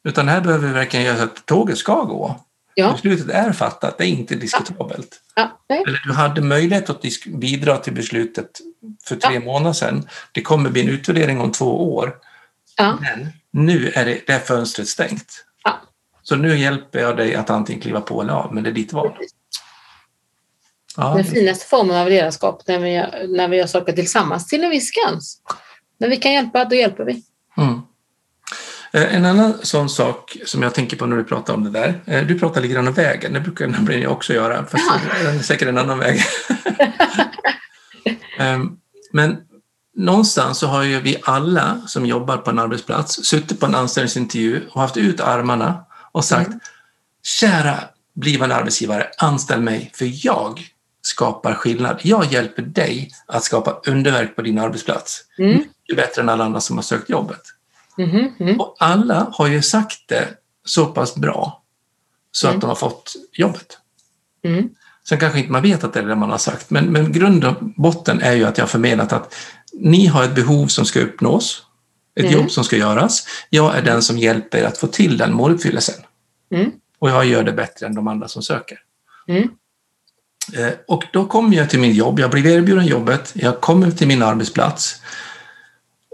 Utan 0.05 0.29
här 0.29 0.41
behöver 0.41 0.69
vi 0.69 0.75
verkligen 0.75 1.07
göra 1.07 1.17
så 1.17 1.25
att 1.25 1.47
tåget 1.47 1.79
ska 1.79 2.03
gå. 2.03 2.41
Ja. 2.75 2.93
Beslutet 2.93 3.29
är 3.31 3.53
fattat, 3.53 3.99
det 3.99 4.05
är 4.05 4.09
inte 4.09 4.35
diskutabelt. 4.35 5.21
Ja. 5.35 5.61
Ja. 5.67 5.75
Eller 5.75 6.03
du 6.07 6.13
hade 6.13 6.41
möjlighet 6.41 6.91
att 6.91 7.05
bidra 7.27 7.77
till 7.77 7.93
beslutet 7.93 8.51
för 9.05 9.17
tre 9.17 9.41
månader 9.41 9.73
sedan. 9.73 10.09
Det 10.33 10.43
kommer 10.43 10.71
bli 10.71 10.81
en 10.83 10.89
utvärdering 10.89 11.41
om 11.41 11.53
två 11.53 11.95
år. 11.95 12.17
Men 12.79 13.29
nu 13.51 13.93
är 13.95 14.05
det, 14.05 14.21
det 14.27 14.33
är 14.33 14.39
fönstret 14.39 14.89
stängt. 14.89 15.45
Så 16.23 16.37
nu 16.37 16.59
hjälper 16.59 16.99
jag 16.99 17.17
dig 17.17 17.35
att 17.35 17.51
antingen 17.51 17.83
kliva 17.83 18.01
på 18.01 18.23
eller 18.23 18.33
av, 18.33 18.55
men 18.55 18.63
det 18.65 18.71
är 18.71 18.75
ditt 18.75 18.93
val. 18.93 19.13
Den 20.97 21.25
finaste 21.25 21.67
formen 21.67 21.97
av 21.97 22.09
ledarskap 22.09 22.63
när 22.67 22.79
vi, 22.79 23.05
när 23.37 23.49
vi 23.49 23.57
gör 23.57 23.67
saker 23.67 23.93
tillsammans 23.93 24.47
till 24.47 24.65
en 24.65 24.71
viss 24.71 24.91
gräns. 24.91 25.41
När 25.99 26.09
vi 26.09 26.17
kan 26.17 26.33
hjälpa, 26.33 26.65
då 26.65 26.77
hjälper 26.77 27.05
vi. 27.05 27.23
Mm. 27.57 27.81
Eh, 28.93 29.15
en 29.15 29.25
annan 29.25 29.55
sån 29.63 29.89
sak 29.89 30.37
som 30.47 30.63
jag 30.63 30.75
tänker 30.75 30.97
på 30.97 31.07
när 31.07 31.17
du 31.17 31.25
pratar 31.25 31.55
om 31.55 31.65
det 31.65 31.71
där, 31.71 32.01
eh, 32.07 32.27
du 32.27 32.39
pratar 32.39 32.61
lite 32.61 32.75
grann 32.75 32.89
om 32.89 32.95
vägen, 32.95 33.33
det 33.33 33.41
brukar 33.41 33.67
nämligen 33.67 34.03
jag 34.03 34.13
också 34.13 34.33
göra, 34.33 34.67
fast 34.67 34.85
det 35.23 35.29
är 35.29 35.39
säkert 35.39 35.69
en 35.69 35.79
annan 35.79 35.99
väg. 35.99 36.23
Ehm, 38.39 38.77
men 39.13 39.37
någonstans 39.97 40.59
så 40.59 40.67
har 40.67 40.83
ju 40.83 41.01
vi 41.01 41.17
alla 41.23 41.81
som 41.87 42.07
jobbar 42.07 42.37
på 42.37 42.51
en 42.51 42.59
arbetsplats 42.59 43.25
suttit 43.25 43.61
på 43.61 43.67
en 43.67 43.75
anställningsintervju 43.75 44.61
och 44.71 44.81
haft 44.81 44.97
ut 44.97 45.21
armarna 45.21 45.85
och 46.13 46.25
sagt 46.25 46.49
mm. 46.49 46.61
Kära 47.23 47.75
blivande 48.15 48.55
arbetsgivare, 48.55 49.07
anställ 49.19 49.61
mig 49.61 49.91
för 49.95 50.27
jag 50.27 50.61
skapar 51.03 51.55
skillnad. 51.55 52.01
Jag 52.03 52.25
hjälper 52.33 52.63
dig 52.63 53.11
att 53.27 53.45
skapa 53.45 53.81
underverk 53.87 54.37
på 54.37 54.43
din 54.43 54.59
arbetsplats. 54.59 55.25
Mm. 55.39 55.53
Mycket 55.53 55.97
bättre 55.97 56.23
än 56.23 56.29
alla 56.29 56.45
andra 56.45 56.61
som 56.61 56.77
har 56.77 56.83
sökt 56.83 57.11
jobbet. 57.11 57.43
Mm, 58.05 58.33
mm. 58.39 58.61
Och 58.61 58.77
alla 58.79 59.29
har 59.33 59.47
ju 59.47 59.63
sagt 59.63 59.99
det 60.09 60.29
så 60.65 60.87
pass 60.87 61.15
bra 61.15 61.63
så 62.33 62.47
mm. 62.47 62.57
att 62.57 62.61
de 62.61 62.67
har 62.67 62.75
fått 62.75 63.13
jobbet. 63.33 63.79
Mm. 64.45 64.69
Sen 65.09 65.19
kanske 65.19 65.39
inte 65.39 65.53
man 65.53 65.63
vet 65.63 65.85
att 65.85 65.93
det 65.93 66.01
är 66.01 66.07
det 66.07 66.17
man 66.17 66.31
har 66.31 66.39
sagt, 66.39 66.71
men, 66.71 66.85
men 66.85 67.13
grund 67.13 67.45
och 67.45 67.57
botten 67.61 68.21
är 68.21 68.33
ju 68.33 68.45
att 68.45 68.59
jag 68.59 68.63
har 68.65 68.69
förmedlat 68.69 69.13
att 69.13 69.35
ni 69.73 70.07
har 70.07 70.25
ett 70.25 70.35
behov 70.35 70.67
som 70.67 70.85
ska 70.85 71.01
uppnås, 71.01 71.63
ett 72.15 72.25
Mm. 72.25 72.35
jobb 72.41 72.51
som 72.51 72.65
ska 72.65 72.77
göras. 72.77 73.27
Jag 73.51 73.77
är 73.77 73.83
den 73.83 74.03
som 74.03 74.19
hjälper 74.19 74.59
er 74.59 74.65
att 74.65 74.79
få 74.79 74.87
till 74.87 75.19
den 75.19 75.35
måluppfyllelsen. 75.35 75.95
Mm. 76.55 76.71
Och 76.99 77.11
jag 77.11 77.25
gör 77.25 77.43
det 77.43 77.53
bättre 77.53 77.87
än 77.87 77.95
de 77.95 78.09
andra 78.09 78.29
som 78.29 78.43
söker. 78.43 78.79
Mm. 79.29 79.49
Eh, 80.57 80.73
Och 80.89 81.05
då 81.13 81.27
kommer 81.27 81.57
jag 81.57 81.71
till 81.71 81.81
min 81.81 81.93
jobb, 81.93 82.21
jag 82.21 82.31
blir 82.31 82.47
erbjuden 82.47 82.87
jobbet, 82.87 83.33
jag 83.35 83.61
kommer 83.61 83.91
till 83.91 84.07
min 84.09 84.23
arbetsplats 84.23 85.03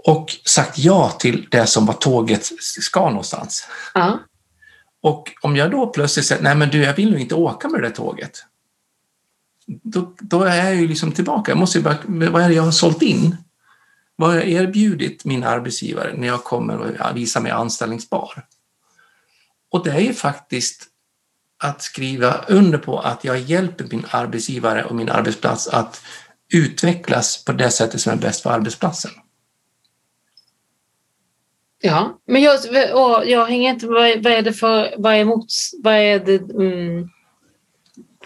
och 0.07 0.35
sagt 0.45 0.77
ja 0.77 1.09
till 1.09 1.47
det 1.51 1.67
som 1.67 1.85
var 1.85 1.93
tåget 1.93 2.51
ska 2.61 3.09
någonstans. 3.09 3.67
Ja. 3.93 4.19
Och 5.01 5.31
om 5.41 5.55
jag 5.55 5.71
då 5.71 5.87
plötsligt 5.87 6.25
säger, 6.25 6.43
nej 6.43 6.55
men 6.55 6.69
du, 6.69 6.83
jag 6.83 6.93
vill 6.93 7.11
nog 7.11 7.19
inte 7.19 7.35
åka 7.35 7.67
med 7.67 7.81
det 7.81 7.87
där 7.87 7.95
tåget. 7.95 8.43
Då, 9.65 10.13
då 10.19 10.43
är 10.43 10.65
jag 10.65 10.75
ju 10.75 10.87
liksom 10.87 11.11
tillbaka. 11.11 11.51
Jag 11.51 11.57
måste 11.57 11.77
ju 11.77 11.83
bara, 11.83 11.97
vad 12.05 12.41
är 12.41 12.49
det 12.49 12.55
jag 12.55 12.63
har 12.63 12.71
sålt 12.71 13.01
in? 13.01 13.37
Vad 14.15 14.29
har 14.29 14.35
jag 14.35 14.47
erbjudit 14.47 15.25
min 15.25 15.43
arbetsgivare 15.43 16.13
när 16.17 16.27
jag 16.27 16.43
kommer 16.43 16.77
och 16.77 17.17
visar 17.17 17.41
mig 17.41 17.51
anställningsbar? 17.51 18.45
Och 19.71 19.83
det 19.83 19.91
är 19.91 19.99
ju 19.99 20.13
faktiskt 20.13 20.85
att 21.63 21.81
skriva 21.81 22.45
under 22.47 22.77
på 22.77 22.99
att 22.99 23.23
jag 23.23 23.39
hjälper 23.39 23.87
min 23.91 24.05
arbetsgivare 24.09 24.83
och 24.83 24.95
min 24.95 25.09
arbetsplats 25.09 25.67
att 25.67 26.01
utvecklas 26.53 27.45
på 27.45 27.51
det 27.51 27.71
sättet 27.71 28.01
som 28.01 28.13
är 28.13 28.17
bäst 28.17 28.41
för 28.41 28.49
arbetsplatsen. 28.49 29.11
Ja, 31.81 32.19
men 32.27 32.41
jag, 32.41 32.59
och 32.93 33.25
jag 33.25 33.45
hänger 33.45 33.69
inte... 33.69 33.87
Vad 33.87 34.07
är, 34.07 34.21
vad 34.23 34.33
är 34.33 34.41
det 34.41 34.53
för... 34.53 34.93
Vad 34.97 35.13
är 35.13 35.25
mots... 35.25 35.71
Vad 35.83 35.93
är 35.93 36.19
det... 36.19 36.35
Mm, 36.35 37.09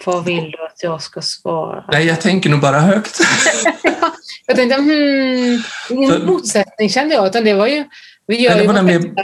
vad 0.04 0.24
vill 0.24 0.50
du 0.50 0.66
att 0.66 0.82
jag 0.82 1.02
ska 1.02 1.20
svara? 1.22 1.84
Nej, 1.92 2.06
jag 2.06 2.20
tänker 2.20 2.50
nog 2.50 2.60
bara 2.60 2.80
högt. 2.80 3.20
Jag 4.46 4.56
tänkte, 4.56 4.76
hmm, 4.76 5.62
ingen 5.90 6.10
För- 6.10 6.26
motsättning 6.26 6.88
kände 6.88 7.14
jag, 7.14 7.26
utan 7.26 7.44
det 7.44 7.54
var 7.54 7.66
ju... 7.66 7.84
Vi 8.26 8.40
gör 8.40 8.54
det 8.54 8.60
ju 8.60 8.66
var 8.66 8.74
nämligen-. 8.74 9.14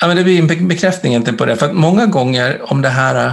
Ja, 0.00 0.06
men 0.06 0.16
det 0.16 0.24
blir 0.24 0.38
en 0.38 0.46
be- 0.46 0.56
bekräftning 0.56 1.12
egentligen 1.12 1.36
på 1.36 1.44
det. 1.44 1.56
För 1.56 1.66
att 1.66 1.74
många 1.74 2.06
gånger 2.06 2.72
om 2.72 2.82
det 2.82 2.88
här 2.88 3.26
äh, 3.26 3.32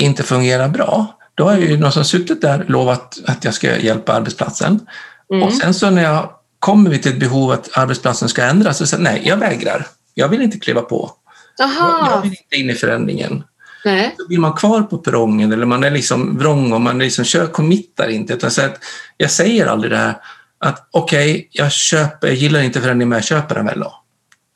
inte 0.00 0.22
fungerar 0.22 0.68
bra, 0.68 1.18
då 1.34 1.44
har 1.44 1.58
ju 1.58 1.76
någon 1.76 1.92
som 1.92 2.04
suttit 2.04 2.40
där 2.40 2.64
lovat 2.68 3.18
att 3.26 3.44
jag 3.44 3.54
ska 3.54 3.76
hjälpa 3.78 4.12
arbetsplatsen. 4.12 4.86
Mm. 5.32 5.42
Och 5.42 5.52
sen 5.52 5.74
så 5.74 5.90
när 5.90 6.02
jag 6.02 6.30
kommer 6.64 6.90
vi 6.90 6.98
till 6.98 7.12
ett 7.12 7.18
behov 7.20 7.50
att 7.50 7.78
arbetsplatsen 7.78 8.28
ska 8.28 8.42
ändras, 8.44 8.78
så 8.78 8.86
säger 8.86 9.04
jag 9.04 9.12
nej, 9.12 9.22
jag 9.28 9.36
vägrar. 9.36 9.86
Jag 10.14 10.28
vill 10.28 10.42
inte 10.42 10.58
kliva 10.58 10.80
på. 10.82 11.10
Jag, 11.58 11.68
jag 11.70 11.76
Aha, 11.76 12.20
vill 12.20 12.30
inte 12.30 12.56
in 12.56 12.70
i 12.70 12.74
förändringen. 12.74 13.44
nej. 13.84 14.14
Då 14.18 14.26
blir 14.28 14.38
man 14.38 14.52
kvar 14.52 14.82
på 14.82 14.98
perrongen 14.98 15.52
eller 15.52 15.66
man 15.66 15.84
är 15.84 15.90
liksom 15.90 16.38
vrång 16.38 16.72
och 16.72 16.80
man 16.80 16.98
liksom 16.98 17.24
kör, 17.24 17.46
committar 17.46 18.08
inte. 18.08 18.32
Utan 18.34 18.50
så 18.50 18.62
att 18.62 18.78
jag 19.16 19.30
säger 19.30 19.66
aldrig 19.66 19.92
det 19.92 19.96
här 19.96 20.14
att 20.58 20.88
okej, 20.90 21.48
jag 21.50 21.72
köper, 21.72 22.26
jag 22.26 22.36
gillar 22.36 22.60
inte 22.62 22.80
förändringen 22.80 23.08
men 23.08 23.16
jag 23.16 23.24
köper 23.24 23.54
den 23.54 23.66
väl 23.66 23.80
då. 23.80 23.94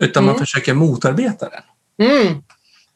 Utan 0.00 0.24
man 0.24 0.34
Mm. 0.34 0.40
försöker 0.46 0.74
motarbeta 0.74 1.48
den. 1.48 2.06
Mm. 2.08 2.36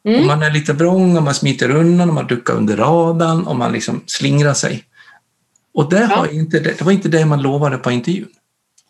Och 0.05 0.09
Mm. 0.11 0.27
man 0.27 0.43
är 0.43 0.51
lite 0.51 0.73
vrång 0.73 1.17
och 1.17 1.23
man 1.23 1.33
smiter 1.33 1.69
undan 1.69 2.09
och 2.09 2.15
man 2.15 2.27
duckar 2.27 2.53
under 2.53 2.77
radarn 2.77 3.43
och 3.47 3.55
man 3.55 3.71
liksom 3.71 4.03
slingrar 4.05 4.53
sig. 4.53 4.83
Och 5.73 5.89
det, 5.89 6.07
Ja. 6.11 6.27
inte, 6.31 6.59
det 6.59 6.81
var 6.81 6.91
inte 6.91 7.09
det 7.09 7.25
man 7.25 7.41
lovade 7.41 7.77
på 7.77 7.91
intervjun. 7.91 8.27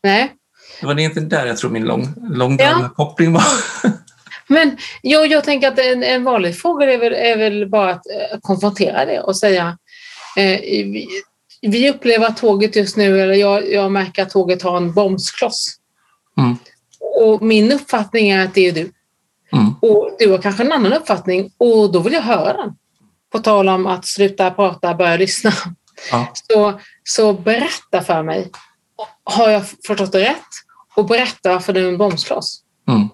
Nej. 0.04 0.34
Det 0.80 0.86
var 0.86 1.00
inte 1.00 1.20
där 1.20 1.46
jag 1.46 1.58
tror 1.58 1.70
min 1.70 1.86
lång, 1.86 2.14
långdragna 2.30 2.90
koppling 2.90 3.34
var. 3.34 3.44
Men 4.48 4.78
jo, 5.04 5.20
jag 5.26 5.44
tänker 5.44 5.68
att 5.68 5.80
en, 5.80 6.04
en 6.04 6.24
vanlig 6.24 6.58
fråga 6.58 6.94
är 6.94 6.98
väl, 6.98 7.14
är 7.14 7.38
väl 7.38 7.70
bara 7.70 7.92
att 7.92 8.06
eh, 8.08 8.40
konfrontera 8.42 9.06
det 9.06 9.20
och 9.20 9.38
säga 9.38 9.78
eh, 10.38 10.60
vi, 10.62 11.08
vi 11.62 11.90
upplever 11.90 12.28
att 12.28 12.38
tåget 12.38 12.76
just 12.76 12.98
nu, 12.98 13.22
eller 13.22 13.34
jag, 13.34 13.72
jag 13.72 13.92
märker 13.92 14.24
att 14.24 14.30
tåget 14.30 14.62
har 14.62 14.78
en 14.78 14.94
bromskloss. 14.94 15.76
Mm. 16.38 16.58
Och 17.22 17.42
min 17.42 17.72
uppfattning 17.72 18.30
är 18.30 18.46
att 18.46 18.54
det 18.54 18.68
är 18.68 18.72
du. 18.72 18.92
Mm. 19.54 19.76
Och 19.82 20.16
du 20.20 20.32
har 20.32 20.38
kanske 20.38 20.64
en 20.64 20.72
annan 20.72 20.94
uppfattning 20.94 21.52
och 21.58 21.92
då 21.92 22.00
vill 22.00 22.14
jag 22.14 22.22
höra 22.22 22.54
den. 22.54 22.76
På 23.32 23.40
tal 23.40 23.70
om 23.70 23.88
att 23.88 24.06
sluta 24.06 24.52
prata, 24.52 24.94
börja 24.94 25.18
lyssna. 25.18 25.52
Ja. 26.12 26.32
Så, 26.34 26.80
så 27.04 27.34
berätta 27.34 28.02
för 28.02 28.24
mig. 28.24 28.52
Har 29.24 29.50
jag 29.50 29.64
förstått 29.88 30.12
det 30.12 30.20
rätt? 30.20 30.50
Och 30.96 31.06
berätta 31.06 31.50
varför 31.50 31.74
det 31.74 31.80
är 31.80 31.88
en 31.88 31.98
bromskloss. 31.98 32.64
Mm. 32.88 33.10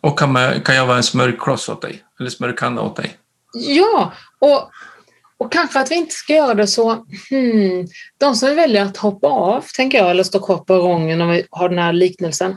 Och 0.00 0.18
kan, 0.18 0.32
man, 0.32 0.60
kan 0.60 0.74
jag 0.74 0.86
vara 0.86 0.96
en 0.96 1.02
smörkloss 1.02 1.68
åt 1.68 1.82
dig? 1.82 2.04
Eller 2.20 2.30
smörkanna 2.30 2.82
åt 2.82 2.96
dig? 2.96 3.16
Ja, 3.52 4.12
och, 4.38 4.70
och 5.38 5.52
kanske 5.52 5.80
att 5.80 5.90
vi 5.90 5.94
inte 5.94 6.14
ska 6.14 6.34
göra 6.34 6.54
det 6.54 6.66
så... 6.66 6.92
Hmm, 7.30 7.86
de 8.18 8.34
som 8.34 8.56
väljer 8.56 8.84
att 8.84 8.96
hoppa 8.96 9.28
av, 9.28 9.64
tänker 9.76 9.98
jag, 9.98 10.10
eller 10.10 10.22
stå 10.22 10.40
kvar 10.40 10.56
på 10.56 10.64
perrongen 10.64 11.20
om 11.20 11.30
vi 11.30 11.46
har 11.50 11.68
den 11.68 11.78
här 11.78 11.92
liknelsen, 11.92 12.56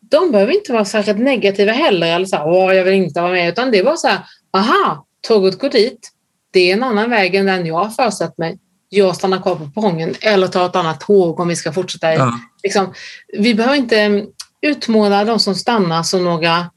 de 0.00 0.30
behöver 0.30 0.52
inte 0.52 0.72
vara 0.72 0.84
särskilt 0.84 1.18
negativa 1.18 1.72
heller, 1.72 2.16
eller 2.16 2.26
så 2.26 2.36
här, 2.36 2.48
åh, 2.48 2.74
jag 2.74 2.84
vill 2.84 2.94
inte 2.94 3.20
vara 3.20 3.32
med, 3.32 3.48
utan 3.48 3.70
det 3.70 3.84
bara 3.84 3.96
så 3.96 4.08
här, 4.08 4.20
aha, 4.52 5.06
tåget 5.28 5.58
går 5.58 5.68
dit, 5.68 6.10
det 6.50 6.70
är 6.70 6.72
en 6.72 6.82
annan 6.82 7.10
väg 7.10 7.34
än 7.34 7.46
den 7.46 7.66
jag 7.66 7.74
har 7.74 7.90
föreställt 7.90 8.38
mig. 8.38 8.58
Jag 8.94 9.16
stannar 9.16 9.42
kvar 9.42 9.56
på 9.56 9.70
perrongen 9.74 10.14
eller 10.20 10.48
tar 10.48 10.66
ett 10.66 10.76
annat 10.76 11.00
tåg 11.00 11.40
om 11.40 11.48
vi 11.48 11.56
ska 11.56 11.72
fortsätta. 11.72 12.14
Ja. 12.14 12.40
Liksom, 12.62 12.94
vi 13.38 13.54
behöver 13.54 13.76
inte 13.76 14.26
utmåla 14.62 15.24
de 15.24 15.38
som 15.40 15.54
stannar 15.54 16.02
som 16.02 16.24
några 16.24 16.70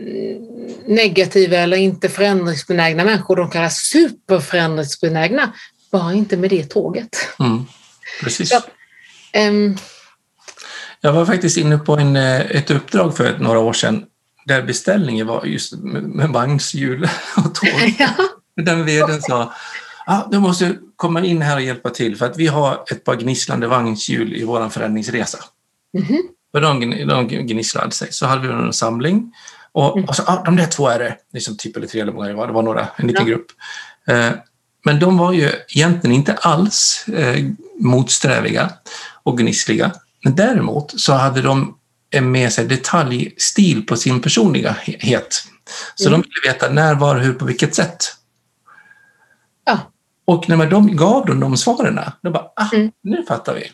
mm, 0.00 0.42
negativa 0.86 1.56
eller 1.56 1.76
inte 1.76 2.08
förändringsbenägna 2.08 3.04
människor. 3.04 3.36
De 3.36 3.50
kan 3.50 3.60
vara 3.60 3.70
superförändringsbenägna, 3.70 5.52
bara 5.92 6.12
inte 6.14 6.36
med 6.36 6.50
det 6.50 6.64
tåget. 6.64 7.28
Mm. 7.38 7.64
Precis. 8.22 8.52
Ja. 8.52 8.62
Ehm, 9.32 9.76
Jag 11.00 11.12
var 11.12 11.26
faktiskt 11.26 11.56
inne 11.56 11.78
på 11.78 11.96
en, 11.96 12.16
eh, 12.16 12.40
ett 12.40 12.70
uppdrag 12.70 13.16
för 13.16 13.38
några 13.38 13.58
år 13.58 13.72
sedan 13.72 14.04
där 14.46 14.62
beställningen 14.62 15.26
var 15.26 15.44
just 15.44 15.72
med, 15.82 16.28
vagnshjul 16.28 17.08
och 17.36 17.54
tåg. 17.54 17.94
ja. 17.98 18.08
Den 18.62 18.84
vdn 18.84 19.22
sa 19.22 19.52
ah, 20.06 20.22
du 20.30 20.38
måste 20.38 20.76
komma 20.96 21.24
in 21.24 21.42
här 21.42 21.56
och 21.56 21.62
hjälpa 21.62 21.90
till 21.90 22.16
för 22.16 22.26
att 22.26 22.36
vi 22.38 22.46
har 22.46 22.84
ett 22.90 23.04
par 23.04 23.16
gnisslande 23.16 23.66
vagnshjul 23.66 24.34
i 24.36 24.44
vår 24.44 24.68
förändringsresa. 24.68 25.38
Mhm. 25.98 26.22
Och 26.52 26.60
de, 26.60 26.82
gn- 26.82 27.06
de 27.06 27.28
gnisslade 27.28 27.90
sig. 27.90 28.12
Så 28.12 28.26
hade 28.26 28.48
vi 28.48 28.54
en 28.54 28.72
samling 28.72 29.32
och, 29.72 29.96
Mm. 29.96 30.08
och 30.08 30.16
så, 30.16 30.22
ah, 30.26 30.42
de 30.44 30.56
där 30.56 30.66
två 30.66 30.88
är 30.88 30.98
det. 30.98 31.16
Liksom 31.32 31.56
typ 31.56 31.76
eller 31.76 31.86
tre 31.86 32.00
eller 32.00 32.12
många 32.12 32.28
det 32.28 32.34
var. 32.34 32.46
Det 32.46 32.52
var 32.52 32.62
några, 32.62 32.88
en 32.96 33.06
liten 33.06 33.26
Ja. 33.26 33.28
grupp. 33.34 33.46
Eh, 34.08 34.30
men 34.84 35.00
de 35.00 35.18
var 35.18 35.32
ju 35.32 35.50
egentligen 35.68 36.16
inte 36.16 36.34
alls 36.34 37.04
eh, 37.08 37.44
motsträviga 37.80 38.70
och 39.22 39.38
gnissliga. 39.38 39.92
Men 40.24 40.34
däremot 40.36 41.00
så 41.00 41.12
hade 41.12 41.42
de 41.42 41.78
med 42.22 42.52
sig 42.52 42.66
detaljstil 42.66 43.86
på 43.86 43.96
sin 43.96 44.20
personlighet. 44.22 45.42
Så 45.94 46.08
Mm. 46.08 46.20
de 46.20 46.26
ville 46.28 46.52
veta 46.52 46.70
när, 46.70 46.94
var, 46.94 47.18
hur, 47.18 47.32
på 47.34 47.44
vilket 47.44 47.74
sätt. 47.74 48.04
Ja. 49.64 49.78
Och 50.24 50.48
när 50.48 50.66
de 50.66 50.96
gav 50.96 51.26
dem 51.26 51.40
de 51.40 51.56
svaren, 51.56 52.00
då 52.22 52.30
bara, 52.30 52.44
ah, 52.56 52.68
Mm. 52.72 52.90
nu 53.02 53.24
fattar 53.28 53.54
vi. 53.54 53.70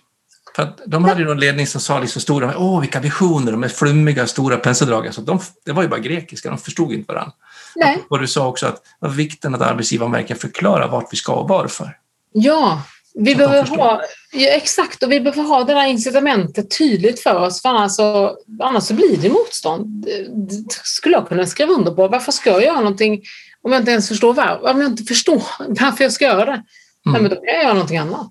För 0.56 0.72
de 0.86 1.04
hade 1.04 1.20
ju 1.20 1.26
någon 1.26 1.40
ledning 1.40 1.66
som 1.66 1.80
sa 1.80 2.00
liksom 2.00 2.22
stora, 2.22 2.58
åh 2.58 2.80
vilka 2.80 3.00
visioner, 3.00 3.52
de 3.52 3.64
är 3.64 3.68
flummiga, 3.68 4.26
stora 4.26 4.56
penseldrag. 4.56 5.14
Så 5.14 5.20
de, 5.20 5.40
det 5.64 5.72
var 5.72 5.82
ju 5.82 5.88
bara 5.88 6.00
grekiska, 6.00 6.48
de 6.48 6.58
förstod 6.58 6.92
inte 6.92 7.12
varandra. 7.12 7.32
Nej. 7.76 7.98
Och 8.10 8.18
du 8.20 8.26
sa 8.26 8.46
också 8.48 8.66
att 8.66 8.74
det 8.74 9.06
var 9.06 9.14
vikten 9.14 9.54
att 9.54 9.60
arbetsgivaren 9.60 10.12
verkligen 10.12 10.40
förklarar 10.40 10.88
vart 10.88 11.12
vi 11.12 11.16
ska 11.16 11.32
och 11.32 11.48
varför. 11.48 11.96
Ja, 12.32 12.82
vi 13.14 13.34
behöver 13.34 13.76
ha, 13.76 14.02
ja, 14.32 14.48
exakt, 14.48 15.02
och 15.02 15.12
vi 15.12 15.20
behöver 15.20 15.42
ha 15.42 15.64
det 15.64 15.74
där 15.74 15.86
incitamentet 15.86 16.78
tydligt 16.78 17.20
för 17.20 17.34
oss, 17.34 17.62
för 17.62 17.68
annars 17.68 17.92
så, 17.92 18.36
annars 18.62 18.84
så 18.84 18.94
blir 18.94 19.16
det 19.16 19.28
motstånd. 19.28 19.86
Det 20.34 20.72
skulle 20.84 21.14
jag 21.14 21.28
kunna 21.28 21.46
skriva 21.46 21.72
under 21.72 21.90
på. 21.92 22.08
Varför 22.08 22.32
ska 22.32 22.50
jag 22.50 22.62
göra 22.62 22.76
någonting 22.78 23.22
om 23.64 23.72
jag 23.72 23.80
inte 23.80 23.90
ens 23.90 24.08
förstår 24.08 24.34
varför? 24.34 24.70
Om 24.70 24.80
jag 24.80 24.90
inte 24.90 25.04
förstår 25.04 25.42
varför 25.68 26.04
jag 26.04 26.12
ska 26.12 26.24
göra 26.24 26.44
det, 26.44 26.62
Mm. 27.06 27.22
men 27.22 27.30
då 27.30 27.36
kan 27.36 27.44
jag 27.54 27.62
göra 27.62 27.72
någonting 27.72 27.98
annat. 27.98 28.30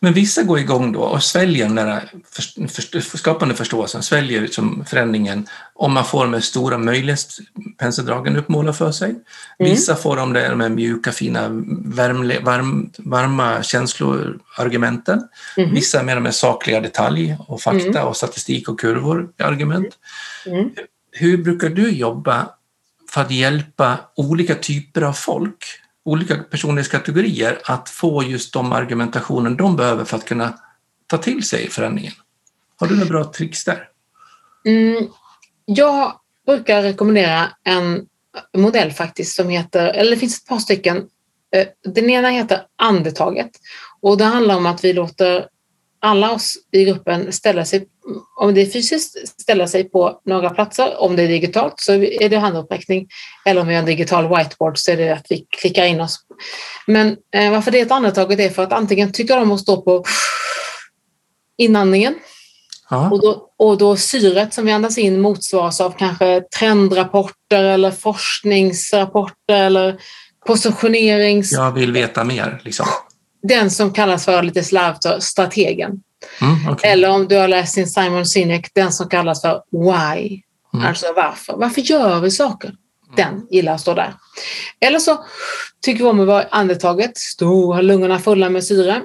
Men 0.00 0.12
vissa 0.12 0.42
går 0.42 0.58
igång 0.58 0.92
då 0.92 1.00
och 1.00 1.22
sväljer 1.22 1.64
den 1.66 1.74
där 1.74 2.10
för, 2.30 3.00
för, 3.00 3.18
skapande 3.18 3.54
förståelsen, 3.54 4.02
sväljer 4.02 4.40
liksom 4.40 4.84
förändringen 4.84 5.46
om 5.74 5.92
man 5.92 6.04
får 6.04 6.26
de 6.26 6.42
stora 6.42 6.78
möjlighetspenseldragen 6.78 8.36
uppmålade 8.36 8.76
för 8.78 8.92
sig. 8.92 9.14
Vissa 9.58 9.96
får 9.96 10.16
de 10.16 10.32
där 10.32 10.54
med 10.54 10.72
mjuka, 10.72 11.12
fina, 11.12 11.48
värmle, 11.84 12.40
varm, 12.40 12.90
varma 12.98 13.62
känsloargumenten. 13.62 15.28
Mhm. 15.56 15.74
Vissa 15.74 16.02
med 16.02 16.16
de 16.22 16.32
sakliga 16.32 16.80
detalj 16.80 17.36
och 17.48 17.60
fakta 17.60 17.88
Mm. 17.88 18.04
och 18.08 18.16
statistik 18.16 18.68
och 18.68 18.80
kurvor 18.80 19.28
argument. 19.38 19.88
Mm. 20.46 20.70
Hur 21.12 21.36
brukar 21.36 21.68
du 21.68 21.90
jobba 21.90 22.48
för 23.14 23.20
att 23.20 23.30
hjälpa 23.30 23.98
olika 24.16 24.54
typer 24.54 25.02
av 25.02 25.12
folk, 25.12 25.64
olika 26.04 26.36
personlighetskategorier 26.36 27.60
att 27.64 27.88
få 27.88 28.22
just 28.22 28.52
de 28.52 28.72
argumentationen 28.72 29.56
de 29.56 29.76
behöver 29.76 30.04
för 30.04 30.16
att 30.16 30.24
kunna 30.24 30.58
ta 31.06 31.18
till 31.18 31.42
sig 31.42 31.70
förändringen? 31.70 32.12
Har 32.76 32.86
du 32.86 32.94
några 32.94 33.08
bra 33.08 33.24
tricks 33.24 33.64
där? 33.64 33.88
Mm, 34.66 35.08
jag 35.64 36.12
brukar 36.46 36.82
rekommendera 36.82 37.48
en 37.64 38.06
modell 38.56 38.92
faktiskt 38.92 39.36
som 39.36 39.48
heter, 39.48 39.86
eller 39.86 40.10
det 40.10 40.16
finns 40.16 40.40
ett 40.40 40.48
par 40.48 40.58
stycken, 40.58 40.96
eh, 41.56 41.92
Den 41.94 42.10
ena 42.10 42.28
heter 42.28 42.62
andetaget 42.76 43.50
och 44.00 44.18
det 44.18 44.24
handlar 44.24 44.56
om 44.56 44.66
att 44.66 44.84
vi 44.84 44.92
låter 44.92 45.48
alla 46.00 46.32
oss 46.32 46.56
i 46.72 46.84
gruppen 46.84 47.32
ställa 47.32 47.64
sig, 47.64 47.88
om 48.36 48.54
det 48.54 48.60
är 48.60 48.70
fysiskt, 48.70 49.40
ställa 49.40 49.66
sig 49.66 49.84
på 49.84 50.20
några 50.24 50.50
platser. 50.50 51.02
Om 51.02 51.16
det 51.16 51.22
är 51.22 51.28
digitalt 51.28 51.74
så 51.76 51.92
är 51.92 52.28
det 52.28 52.36
handuppräckning. 52.36 53.08
Eller 53.44 53.60
om 53.60 53.68
vi 53.68 53.74
har 53.74 53.80
en 53.80 53.86
digital 53.86 54.36
whiteboard 54.36 54.78
så 54.78 54.90
är 54.90 54.96
det 54.96 55.10
att 55.10 55.26
vi 55.28 55.46
klickar 55.60 55.84
in 55.84 56.00
oss. 56.00 56.20
Men 56.86 57.16
eh, 57.34 57.50
varför 57.50 57.70
det 57.70 57.80
är 57.80 57.86
ett 57.86 57.92
andetaget 57.92 58.40
är 58.40 58.50
för 58.50 58.62
att 58.62 58.72
antingen 58.72 59.12
tycker 59.12 59.36
de 59.36 59.52
att 59.52 59.60
stå 59.60 59.82
på 59.82 60.04
inandningen 61.56 62.14
och 63.10 63.20
då, 63.20 63.48
och 63.56 63.78
då 63.78 63.96
syret 63.96 64.54
som 64.54 64.66
vi 64.66 64.72
andas 64.72 64.98
in 64.98 65.20
motsvaras 65.20 65.80
av 65.80 65.94
kanske 65.98 66.42
trendrapporter 66.58 67.64
eller 67.64 67.90
forskningsrapporter 67.90 69.54
eller 69.54 70.00
positionerings... 70.46 71.52
Jag 71.52 71.72
vill 71.72 71.92
veta 71.92 72.24
mer. 72.24 72.60
Liksom. 72.64 72.86
Den 73.42 73.70
som 73.70 73.92
kallas 73.92 74.24
för 74.24 74.42
lite 74.42 74.64
slarvigt 74.64 75.22
strategen. 75.22 76.02
Mm, 76.40 76.72
okej. 76.72 76.90
Eller 76.90 77.10
om 77.10 77.28
du 77.28 77.36
har 77.36 77.48
läst 77.48 77.74
sin 77.74 77.86
Simon 77.86 78.26
Sinek, 78.26 78.70
den 78.74 78.92
som 78.92 79.08
kallas 79.08 79.42
för 79.42 79.62
why. 79.70 80.42
Mm. 80.74 80.86
Alltså 80.86 81.06
varför. 81.16 81.56
Varför 81.56 81.80
gör 81.80 82.20
vi 82.20 82.30
saker? 82.30 82.74
Den 83.16 83.46
gillar 83.50 83.74
att 83.74 83.80
stå 83.80 83.94
där. 83.94 84.14
Eller 84.80 84.98
så 84.98 85.24
tycker 85.80 86.04
vi 86.04 86.10
om 86.10 86.20
att 86.20 86.26
vara 86.26 86.46
andetaget, 86.50 87.18
stå, 87.18 87.72
ha 87.72 87.80
lungorna 87.80 88.18
fulla 88.18 88.50
med 88.50 88.64
syre. 88.64 89.02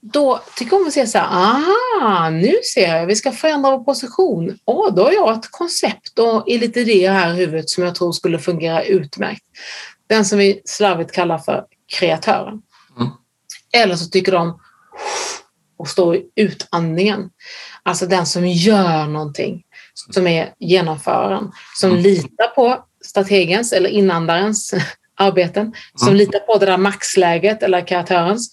Då 0.00 0.40
tycker 0.56 0.70
vi 0.70 0.82
om 0.82 0.86
att 0.86 0.92
säga 0.92 1.06
så 1.06 1.18
här, 1.18 1.26
aha, 1.26 2.30
nu 2.30 2.54
ser 2.74 2.96
jag, 2.96 3.06
vi 3.06 3.16
ska 3.16 3.32
förändra 3.32 3.70
vår 3.70 3.84
position. 3.84 4.58
Åh, 4.64 4.94
då 4.94 5.04
har 5.04 5.12
jag 5.12 5.34
ett 5.34 5.50
koncept 5.50 6.18
och 6.18 6.44
lite 6.46 6.80
idéer 6.80 7.12
här 7.12 7.34
i 7.34 7.36
huvudet 7.36 7.70
som 7.70 7.84
jag 7.84 7.94
tror 7.94 8.12
skulle 8.12 8.38
fungera 8.38 8.84
utmärkt. 8.84 9.42
Den 10.06 10.24
som 10.24 10.38
vi 10.38 10.62
slarvigt 10.64 11.12
kallar 11.12 11.38
för 11.38 11.64
kreatören. 11.98 12.62
Mm. 12.98 13.10
Eller 13.72 13.96
så 13.96 14.10
tycker 14.10 14.32
de 14.32 14.60
och 15.78 15.88
stå 15.88 16.14
i 16.14 16.22
utandningen. 16.36 17.30
Alltså 17.82 18.06
den 18.06 18.26
som 18.26 18.46
gör 18.48 19.06
någonting, 19.06 19.62
som 20.10 20.26
är 20.26 20.52
genomföraren, 20.58 21.52
som 21.80 21.90
Mm. 21.90 22.02
litar 22.02 22.46
på 22.54 22.84
strategens 23.04 23.72
eller 23.72 23.90
inandarens 23.90 24.74
arbeten, 25.16 25.72
som 25.94 26.08
Mm. 26.08 26.18
litar 26.18 26.38
på 26.38 26.58
det 26.58 26.66
där 26.66 26.76
maxläget 26.78 27.62
eller 27.62 27.86
kreatörens 27.86 28.52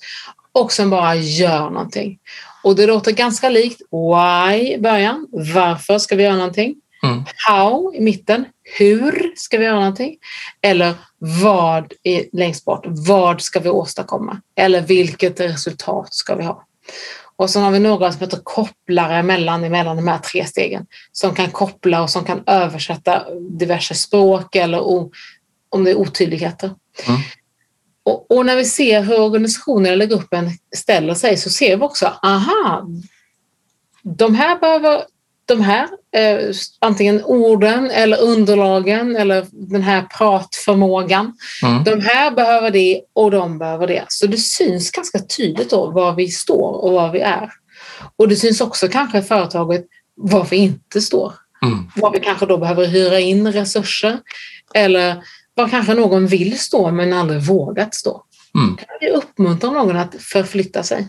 och 0.52 0.72
som 0.72 0.90
bara 0.90 1.16
gör 1.16 1.70
någonting. 1.70 2.20
Och 2.64 2.76
det 2.76 2.88
låter 2.88 3.12
ganska 3.12 3.50
likt 3.50 3.82
why 3.92 4.74
i 4.74 4.78
början. 4.80 5.28
Varför 5.32 5.98
ska 6.00 6.16
vi 6.16 6.24
göra 6.24 6.36
någonting? 6.36 6.76
Mm. 7.04 7.24
How 7.48 7.94
i 7.96 8.02
mitten. 8.02 8.46
Hur 8.78 9.34
ska 9.36 9.58
vi 9.58 9.66
göra 9.66 9.80
någonting? 9.80 10.16
Eller 10.62 10.94
vad 11.18 11.94
är 12.04 12.26
längst 12.34 12.66
bort? 12.66 12.84
Vad 12.86 13.42
ska 13.42 13.60
vi 13.60 13.70
åstadkomma? 13.70 14.42
Eller 14.56 14.82
vilket 14.82 15.40
resultat 15.40 16.14
ska 16.14 16.36
vi 16.36 16.44
ha? 16.44 16.64
Och 17.38 17.50
så 17.50 17.60
har 17.60 17.72
vi 17.72 17.80
några 17.80 18.12
som 18.12 18.22
heter 18.22 18.40
kopplare 18.44 19.24
mellan, 19.24 19.64
emellan 19.64 19.96
de 19.96 20.08
här 20.08 20.18
tre 20.18 20.46
stegen 20.46 20.86
som 21.12 21.36
kan 21.36 21.52
koppla 21.52 22.04
och 22.04 22.10
som 22.10 22.26
kan 22.26 22.44
översätta 22.46 23.26
diverse 23.50 23.96
språk 23.96 24.56
eller 24.56 24.80
o, 24.80 25.12
om 25.70 25.84
det 25.84 25.92
är 25.92 25.96
otydligheter. 25.96 26.72
Mm. 27.08 27.22
Och, 28.04 28.32
och 28.32 28.46
när 28.46 28.56
vi 28.56 28.66
ser 28.66 29.02
hur 29.02 29.20
organisationen 29.20 29.94
eller 29.94 30.06
gruppen 30.06 30.52
ställer 30.76 31.14
sig 31.14 31.38
så 31.38 31.50
ser 31.50 31.78
vi 31.78 31.84
också, 31.84 32.14
aha, 32.24 32.88
de 34.04 34.36
här 34.36 34.60
behöver 34.60 35.04
de 35.48 35.62
här, 35.62 35.88
eh, 36.16 36.54
antingen 36.80 37.24
orden 37.24 37.92
eller 37.92 38.22
underlagen 38.22 39.16
eller 39.16 39.46
den 39.52 39.82
här 39.82 40.02
pratförmågan. 40.02 41.34
Mm. 41.64 41.84
De 41.84 42.02
här 42.02 42.32
behöver 42.32 42.72
det 42.72 43.02
och 43.14 43.32
de 43.32 43.58
behöver 43.58 43.88
det. 43.88 44.06
Så 44.08 44.28
det 44.28 44.38
syns 44.38 44.92
ganska 44.92 45.20
tydligt 45.20 45.70
då 45.70 45.92
var 45.92 46.14
vi 46.16 46.28
står 46.28 46.84
och 46.84 46.92
var 46.92 47.12
vi 47.12 47.20
är. 47.20 47.52
Och 48.16 48.28
det 48.28 48.36
syns 48.36 48.62
också 48.62 48.88
kanske 48.88 49.18
i 49.18 49.22
företaget 49.22 49.86
var 50.16 50.48
vi 50.50 50.58
inte 50.58 51.02
står. 51.02 51.34
Mm. 51.66 51.92
Var 51.96 52.12
vi 52.12 52.20
kanske 52.20 52.46
då 52.46 52.58
behöver 52.58 52.88
hyra 52.88 53.20
in 53.20 53.52
resurser 53.52 54.20
eller 54.74 55.24
var 55.56 55.70
kanske 55.70 55.94
någon 55.94 56.28
vill 56.28 56.60
stå 56.60 56.92
men 56.92 57.14
aldrig 57.14 57.42
vågat 57.42 57.96
stå. 57.96 58.24
Mm. 58.56 58.76
Kan 58.76 58.88
vi 59.02 59.10
uppmuntra 59.10 59.72
någon 59.72 59.98
att 59.98 60.16
förflytta 60.20 60.84
sig? 60.84 61.08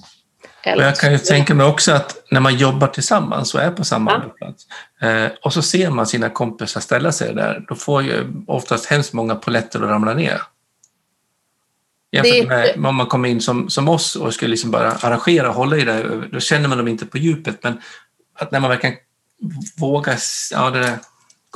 Och 0.67 0.73
Eller- 0.73 0.85
jag 0.85 0.97
kan 0.97 1.13
ju 1.13 1.19
tänka 1.19 1.55
mig 1.55 1.67
också 1.67 1.93
att 1.93 2.17
när 2.31 2.41
man 2.41 2.57
jobbar 2.57 2.87
tillsammans 2.89 3.55
och 3.55 3.61
är 3.61 3.71
på 3.71 3.85
samma 3.85 4.11
Ja. 4.11 4.17
arbetsplats 4.17 4.67
eh, 5.01 5.39
och 5.45 5.53
så 5.53 5.63
ser 5.63 5.91
man 5.91 6.07
sina 6.07 6.31
kompisar 6.31 6.81
ställa 6.81 7.13
sig 7.13 7.35
där, 7.35 7.65
då 7.69 7.75
får 7.75 8.03
ju 8.03 8.27
oftast 8.47 8.87
hemskt 8.87 9.13
många 9.13 9.35
poletter 9.35 9.83
att 9.83 9.89
ramla 9.89 10.15
ner. 10.15 10.43
Jämfört 12.13 12.49
med 12.77 12.87
om 12.89 12.95
man 12.97 13.07
kommer 13.07 13.29
in 13.29 13.41
som, 13.41 13.71
som 13.71 13.89
oss 13.89 14.17
och 14.17 14.35
ska 14.35 14.47
liksom 14.47 14.71
bara 14.71 14.93
arrangera 14.93 15.49
och 15.49 15.55
hålla 15.55 15.77
i 15.77 15.85
det, 15.85 16.29
då 16.33 16.41
känner 16.41 16.69
man 16.69 16.79
dem 16.79 16.89
inte 16.89 17.07
på 17.07 17.19
djupet. 17.19 17.59
Men 17.63 17.81
att 18.39 18.51
när 18.51 18.61
man 18.61 18.71
verkligen 18.71 18.97
vågar, 19.79 20.17
ja 20.53 20.71
det 20.71 20.81
där, 20.81 20.99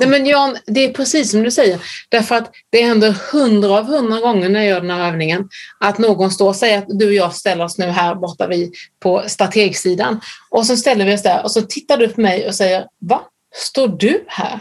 Nej, 0.01 0.09
men 0.09 0.25
Jan, 0.25 0.57
det 0.65 0.85
är 0.85 0.93
precis 0.93 1.31
som 1.31 1.43
du 1.43 1.51
säger. 1.51 1.79
Därför 2.09 2.35
att 2.35 2.51
det 2.69 2.81
händer 2.81 3.15
hundra 3.31 3.77
av 3.77 3.85
hundra 3.85 4.19
gånger 4.19 4.49
när 4.49 4.59
jag 4.59 4.69
gör 4.69 4.81
den 4.81 4.89
här 4.89 5.07
övningen 5.07 5.49
att 5.79 5.97
någon 5.97 6.31
står 6.31 6.47
och 6.47 6.55
säger 6.55 6.77
att 6.77 6.85
du 6.87 7.07
och 7.07 7.13
jag 7.13 7.35
ställer 7.35 7.63
oss 7.63 7.77
nu 7.77 7.85
här 7.85 8.15
borta 8.15 8.47
vid, 8.47 8.73
på 8.99 9.23
strategsidan. 9.27 10.21
Och 10.49 10.65
så 10.65 10.77
ställer 10.77 11.05
vi 11.05 11.15
oss 11.15 11.23
där 11.23 11.43
och 11.43 11.51
så 11.51 11.61
tittar 11.61 11.97
du 11.97 12.07
på 12.07 12.21
mig 12.21 12.47
och 12.47 12.55
säger 12.55 12.85
Va? 12.99 13.21
Står 13.55 13.87
du 13.87 14.23
här? 14.27 14.59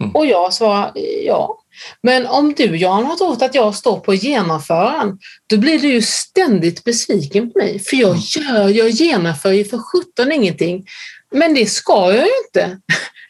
Mm. 0.00 0.14
Och 0.14 0.26
jag 0.26 0.54
svarar 0.54 0.92
ja. 1.24 1.58
Men 2.02 2.26
om 2.26 2.54
du 2.54 2.76
Jan 2.76 3.04
har 3.04 3.16
trott 3.16 3.42
att 3.42 3.54
jag 3.54 3.74
står 3.74 4.00
på 4.00 4.14
genomföraren, 4.14 5.18
då 5.46 5.56
blir 5.56 5.78
du 5.78 5.88
ju 5.88 6.02
ständigt 6.02 6.84
besviken 6.84 7.52
på 7.52 7.58
mig. 7.58 7.78
För 7.78 7.96
jag 7.96 8.16
gör, 8.16 8.68
jag 8.68 8.88
genomför 8.88 9.52
ju 9.52 9.64
för 9.64 9.78
sjutton 9.78 10.32
ingenting. 10.32 10.86
Men 11.34 11.54
det 11.54 11.66
ska 11.66 12.12
jag 12.14 12.26
ju 12.26 12.32
inte. 12.46 12.78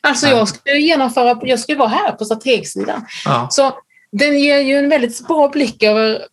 Alltså 0.00 0.26
Nej. 0.26 0.34
jag 0.36 0.48
ska 0.48 0.74
ju 0.74 0.80
genomföra, 0.80 1.40
jag 1.42 1.60
ska 1.60 1.76
vara 1.76 1.88
här 1.88 2.12
på 2.12 2.24
strategsidan. 2.24 3.06
ja, 3.24 3.48
Så 3.50 3.72
den 4.12 4.38
ger 4.38 4.58
ju 4.58 4.76
en 4.78 4.88
väldigt 4.88 5.26
bra 5.26 5.48
blick 5.48 5.82
över 5.82 6.26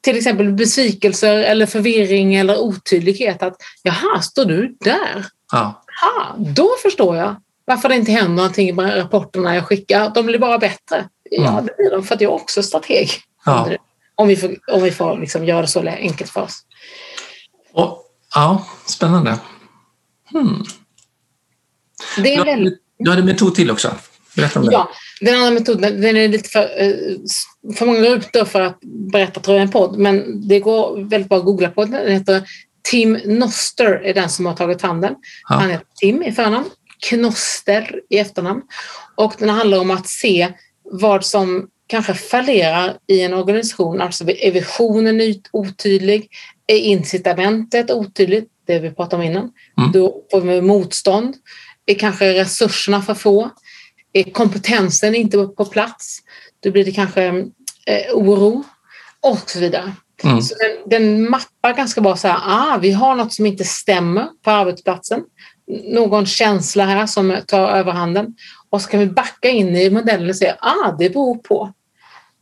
till 0.00 0.16
exempel 0.16 0.52
besvikelser 0.52 1.34
eller 1.36 1.66
förvirring 1.66 2.34
eller 2.34 2.58
otydlighet. 2.58 3.42
Att 3.42 3.56
jaha, 3.82 4.20
står 4.22 4.44
du 4.44 4.76
där? 4.80 5.26
ja, 5.52 5.82
Ha, 6.02 6.34
då 6.38 6.70
förstår 6.82 7.16
jag 7.16 7.36
varför 7.64 7.88
det 7.88 7.94
inte 7.96 8.12
händer 8.12 8.34
någonting 8.36 8.76
med 8.76 8.96
rapporterna 8.96 9.54
jag 9.54 9.64
skickar. 9.66 10.10
De 10.14 10.26
blir 10.26 10.38
bara 10.38 10.58
bättre. 10.58 11.08
Ja, 11.30 11.50
Mm. 11.50 11.66
det 11.66 11.76
blir 11.76 11.90
de 11.90 12.02
för 12.04 12.14
att 12.14 12.20
jag 12.20 12.30
är 12.30 12.34
också 12.34 12.62
strateg. 12.62 13.10
ja. 13.44 13.68
Om 14.14 14.28
vi 14.28 14.36
får, 14.36 14.56
om 14.72 14.82
vi 14.82 14.90
får 14.90 15.18
liksom 15.18 15.44
göra 15.44 15.60
det 15.60 15.66
så 15.68 15.80
enkelt 15.88 16.30
för 16.30 16.42
oss. 16.42 16.60
Och, 17.72 18.04
ja 18.34 18.66
spännande. 18.86 19.38
Hmm. 20.32 20.64
Det 22.22 22.34
är 22.34 22.44
Du, 22.44 22.50
väldigt 22.50 22.78
du 22.98 23.10
hade 23.10 23.22
en 23.22 23.26
metod 23.26 23.54
till 23.54 23.70
också. 23.70 23.94
Berätta 24.36 24.60
om 24.60 24.66
det. 24.66 24.72
Ja, 24.72 24.90
den 25.20 25.34
andra 25.34 25.50
metoden 25.50 26.00
den 26.00 26.16
är 26.16 26.28
lite 26.28 26.48
för, 26.48 26.82
eh, 26.82 26.94
för 27.76 27.86
många 27.86 28.00
rutor 28.00 28.44
för 28.44 28.60
att 28.60 28.78
berätta 29.12 29.40
tror 29.40 29.56
jag 29.56 29.62
en 29.62 29.70
podd, 29.70 29.98
men 29.98 30.48
det 30.48 30.60
går 30.60 31.10
väldigt 31.10 31.28
bra 31.28 31.38
att 31.38 31.44
googla 31.44 31.68
på. 31.70 31.84
Den 31.84 32.12
heter 32.12 32.42
Tim 32.90 33.12
Noster 33.24 33.86
är 34.04 34.14
den 34.14 34.28
som 34.28 34.46
har 34.46 34.54
tagit 34.54 34.80
fram 34.80 35.00
den. 35.00 35.14
Ja. 35.48 35.54
Han 35.54 35.70
heter 35.70 35.86
Tim 36.00 36.22
i 36.22 36.32
förnamn, 36.32 36.64
Knoster 37.08 38.00
i 38.10 38.18
efternamn. 38.18 38.62
Och 39.14 39.34
den 39.38 39.48
handlar 39.48 39.78
om 39.78 39.90
att 39.90 40.08
se 40.08 40.48
vad 40.84 41.24
som 41.24 41.68
kanske 41.86 42.14
fallerar 42.14 42.96
i 43.06 43.20
en 43.22 43.34
organisation. 43.34 44.00
Alltså 44.00 44.30
är 44.30 44.52
visionen 44.52 45.20
ut- 45.20 45.48
otydlig? 45.52 46.28
Är 46.66 46.76
incitamentet 46.76 47.90
otydligt? 47.90 48.50
Det 48.66 48.78
vi 48.78 48.90
pratade 48.90 49.22
om 49.22 49.30
innan. 49.30 49.52
Mm. 49.78 49.92
Då 49.92 50.22
får 50.30 50.40
vi 50.40 50.60
motstånd. 50.60 51.34
Är 51.86 51.94
kanske 51.94 52.40
resurserna 52.40 53.02
för 53.02 53.14
få? 53.14 53.50
Är 54.12 54.22
kompetensen 54.22 55.14
inte 55.14 55.38
på 55.38 55.64
plats? 55.64 56.18
Då 56.62 56.70
blir 56.70 56.84
det 56.84 56.92
kanske 56.92 57.24
eh, 57.86 58.14
oro 58.14 58.64
och 59.20 59.50
så 59.50 59.58
vidare. 59.58 59.92
Mm. 60.24 60.42
Så 60.42 60.54
den, 60.54 60.90
den 60.90 61.30
mappar 61.30 61.74
ganska 61.74 62.00
bra 62.00 62.16
så 62.16 62.28
här, 62.28 62.40
ah, 62.44 62.78
vi 62.78 62.92
har 62.92 63.14
något 63.14 63.32
som 63.32 63.46
inte 63.46 63.64
stämmer 63.64 64.28
på 64.42 64.50
arbetsplatsen. 64.50 65.22
Någon 65.84 66.26
känsla 66.26 66.84
här 66.84 67.06
som 67.06 67.36
tar 67.46 67.68
överhanden. 67.68 68.34
Och 68.70 68.82
så 68.82 68.88
kan 68.88 69.00
vi 69.00 69.06
backa 69.06 69.48
in 69.48 69.76
i 69.76 69.90
modellen 69.90 70.28
och 70.28 70.36
säga, 70.36 70.56
ah, 70.60 70.92
det 70.98 71.10
beror 71.10 71.36
på. 71.36 71.72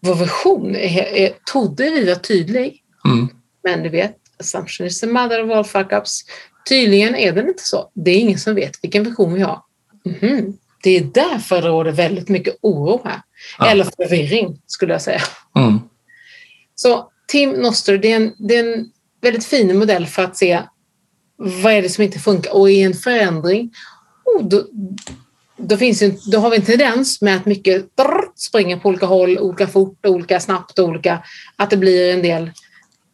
Vår 0.01 0.15
vision 0.15 0.77
är, 0.77 1.03
är, 1.03 1.33
trodde 1.53 1.91
vi 1.91 2.05
var 2.09 2.15
tydlig, 2.15 2.81
Mm. 3.07 3.29
men 3.65 3.83
du 3.83 3.89
vet, 3.89 4.17
assumption 4.41 4.87
is 4.87 5.01
the 5.01 5.07
mother 5.07 5.45
of 5.45 5.51
all 5.51 5.65
fuck-ups. 5.65 6.21
Tydligen 6.69 7.15
är 7.15 7.33
den 7.33 7.49
inte 7.49 7.63
så. 7.63 7.91
Det 7.95 8.11
är 8.11 8.21
ingen 8.21 8.39
som 8.39 8.55
vet 8.55 8.85
vilken 8.85 9.05
vision 9.05 9.35
vi 9.35 9.41
har. 9.41 9.63
Mhm. 10.05 10.59
Det 10.83 10.91
är 10.99 11.05
därför 11.15 11.63
det 11.63 11.69
råder 11.69 11.93
väldigt 11.93 12.29
mycket 12.29 12.57
oro 12.61 13.01
här. 13.05 13.21
Ja. 13.59 13.71
Eller 13.71 13.85
förvirring, 13.85 14.61
skulle 14.67 14.93
jag 14.93 15.03
säga. 15.03 15.23
Mm. 15.57 15.81
Så 16.75 17.11
Tim 17.29 17.51
Noster, 17.51 17.99
det 17.99 18.13
är, 18.13 18.17
en, 18.17 18.33
det 18.39 18.57
är 18.57 18.75
en 18.75 18.91
väldigt 19.21 19.45
fin 19.45 19.79
modell 19.79 20.07
för 20.07 20.25
att 20.25 20.37
se 20.37 20.63
vad 21.37 21.73
är 21.73 21.83
det 21.83 21.89
som 21.89 22.05
inte 22.05 22.19
funkar. 22.19 22.55
Och 22.55 22.71
i 22.71 22.83
en 22.83 22.95
förändring, 22.95 23.71
oh, 24.25 24.49
då, 24.49 24.67
då, 25.57 25.77
finns 25.77 26.03
ju, 26.03 26.15
då 26.33 26.39
har 26.39 26.51
vi 26.51 26.57
en 26.57 26.63
tendens 26.63 27.21
med 27.21 27.37
att 27.37 27.47
mycket 27.47 27.97
drr, 27.97 28.25
springer 28.37 28.77
på 28.77 28.89
olika 28.89 29.07
håll, 29.07 29.39
olika 29.39 29.67
fort, 29.67 30.07
olika 30.07 30.41
snabbt, 30.41 30.79
olika, 30.79 31.25
att 31.57 31.71
det 31.71 31.77
blir 31.77 32.15
en 32.15 32.23
del 32.23 32.51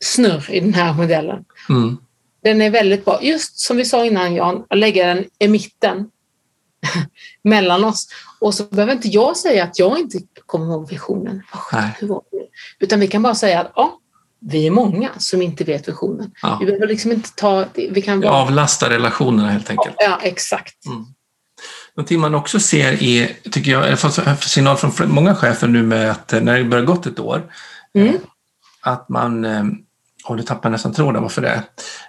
snurr 0.00 0.50
i 0.50 0.60
den 0.60 0.74
här 0.74 0.94
modellen. 0.94 1.44
Mm. 1.68 1.96
Den 2.42 2.60
är 2.60 2.70
väldigt 2.70 3.04
bra. 3.04 3.22
Just 3.22 3.58
som 3.58 3.76
vi 3.76 3.84
sa 3.84 4.04
innan 4.04 4.34
Jan, 4.34 4.64
att 4.68 4.78
lägga 4.78 5.06
den 5.06 5.24
i 5.38 5.48
mitten 5.48 6.10
mellan 7.44 7.84
oss. 7.84 8.08
Och 8.38 8.54
så 8.54 8.64
behöver 8.64 8.92
inte 8.92 9.08
jag 9.08 9.36
säga 9.36 9.64
att 9.64 9.78
jag 9.78 9.98
inte 9.98 10.18
kommer 10.46 10.66
ihåg 10.66 10.90
visionen. 10.90 11.42
Det? 12.00 12.10
Utan 12.78 13.00
vi 13.00 13.08
kan 13.08 13.22
bara 13.22 13.34
säga 13.34 13.60
att 13.60 13.72
ja, 13.76 13.98
vi 14.40 14.66
är 14.66 14.70
många 14.70 15.10
som 15.18 15.42
inte 15.42 15.64
vet 15.64 15.88
visionen. 15.88 16.30
Ja. 16.42 16.56
Vi 16.60 16.66
behöver 16.66 16.86
liksom 16.86 17.12
inte 17.12 17.30
ta... 17.34 17.64
Vi 17.74 18.02
kan 18.02 18.20
bara... 18.20 18.32
Avlasta 18.32 18.90
relationerna 18.90 19.48
helt 19.50 19.70
enkelt. 19.70 19.96
Ja, 19.98 20.18
exakt. 20.22 20.86
Mm. 20.86 21.06
Någonting 21.94 22.20
man 22.20 22.34
också 22.34 22.60
ser 22.60 23.02
är, 23.02 23.50
tycker 23.50 23.70
jag, 23.70 23.90
jag 23.90 24.00
fått 24.00 24.42
signal 24.42 24.76
från 24.76 25.10
många 25.14 25.34
chefer 25.34 25.68
nu 25.68 25.82
med 25.82 26.10
att 26.10 26.32
eh, 26.32 26.40
när 26.40 26.58
det 26.58 26.64
börjar 26.64 26.84
gått 26.84 27.06
ett 27.06 27.18
år, 27.18 27.52
Mm. 27.94 28.08
eh, 28.08 28.20
att 28.80 29.08
man, 29.08 29.44
eh, 29.44 29.64
och 30.24 30.36
nu 30.36 30.42
tappar 30.42 30.68
jag 30.68 30.72
nästan 30.72 30.92
tråden 30.94 31.22
varför 31.22 31.42
det 31.42 31.48
är, 31.48 31.62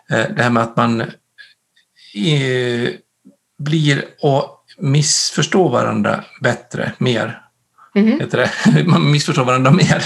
Eh, 0.09 0.35
det 0.35 0.43
här 0.43 0.49
med 0.49 0.63
att 0.63 0.75
man 0.75 1.01
eh, 1.01 2.89
blir 3.59 4.05
och 4.21 4.57
missförstår 4.77 5.69
varandra 5.69 6.23
bättre, 6.41 6.91
mer. 6.97 7.41
Heter 7.93 8.37
det. 8.37 8.83
Man 8.87 9.11
missförstår 9.11 9.45
varandra 9.45 9.71
mer 9.71 10.03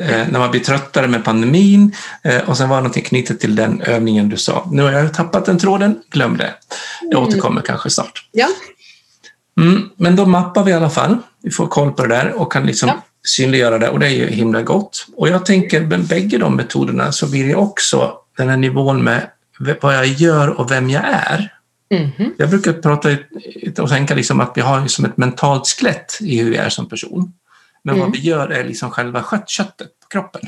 eh, 0.00 0.26
när 0.30 0.38
man 0.38 0.50
blir 0.50 0.60
tröttare 0.60 1.08
med 1.08 1.24
pandemin 1.24 1.94
och 2.46 2.56
sen 2.56 2.68
var 2.68 2.76
det 2.76 2.80
någonting 2.82 3.04
knutet 3.04 3.40
till 3.40 3.56
den 3.56 3.82
övningen 3.82 4.28
du 4.28 4.36
sa. 4.36 4.68
Nu 4.72 4.82
har 4.82 4.92
jag 4.92 5.14
tappat 5.14 5.46
den 5.46 5.58
tråden, 5.58 6.02
glöm 6.10 6.36
det. 6.36 6.54
Jag 7.00 7.18
Mm. 7.18 7.28
återkommer 7.28 7.60
kanske 7.62 7.90
snart. 7.90 8.28
Ja. 8.32 8.48
Mm, 9.60 9.90
men 9.96 10.16
då 10.16 10.26
mappar 10.26 10.64
vi 10.64 10.70
i 10.70 10.74
alla 10.74 10.90
fall. 10.90 11.18
Vi 11.42 11.50
får 11.50 11.66
koll 11.66 11.92
på 11.92 12.06
det 12.06 12.14
där 12.14 12.32
och 12.32 12.52
kan 12.52 12.66
liksom 12.66 12.88
Ja. 12.88 13.02
Synliggöra 13.26 13.78
det 13.78 13.88
och 13.88 13.98
det 13.98 14.06
är 14.06 14.10
ju 14.10 14.26
himla 14.30 14.62
gott. 14.62 15.06
Och 15.16 15.28
jag 15.28 15.46
tänker 15.46 15.80
med 15.80 16.04
bägge 16.04 16.38
de 16.38 16.56
metoderna 16.56 17.12
så 17.12 17.30
blir 17.30 17.48
det 17.48 17.54
också 17.54 18.14
den 18.36 18.48
här 18.48 18.56
nivån 18.56 19.04
med 19.04 19.30
vad 19.80 19.94
jag 19.96 20.06
gör 20.06 20.48
och 20.48 20.70
vem 20.70 20.90
jag 20.90 21.02
är. 21.04 21.52
Mhm. 21.90 22.34
Jag 22.38 22.50
brukar 22.50 22.72
prata 22.72 23.16
och 23.82 23.88
tänka 23.88 24.14
liksom 24.14 24.40
att 24.40 24.52
vi 24.54 24.60
har 24.60 24.86
som 24.86 25.04
ett 25.04 25.16
mentalt 25.16 25.66
skelett 25.68 26.18
i 26.20 26.40
hur 26.40 26.50
vi 26.50 26.56
är 26.56 26.68
som 26.68 26.88
person. 26.88 27.32
Men 27.84 27.94
Mm. 27.94 28.06
vad 28.06 28.16
vi 28.16 28.22
gör 28.22 28.48
är 28.48 28.64
liksom 28.64 28.90
själva 28.90 29.22
kött- 29.22 29.48
köttet 29.48 29.88
på 30.00 30.08
kroppen. 30.08 30.40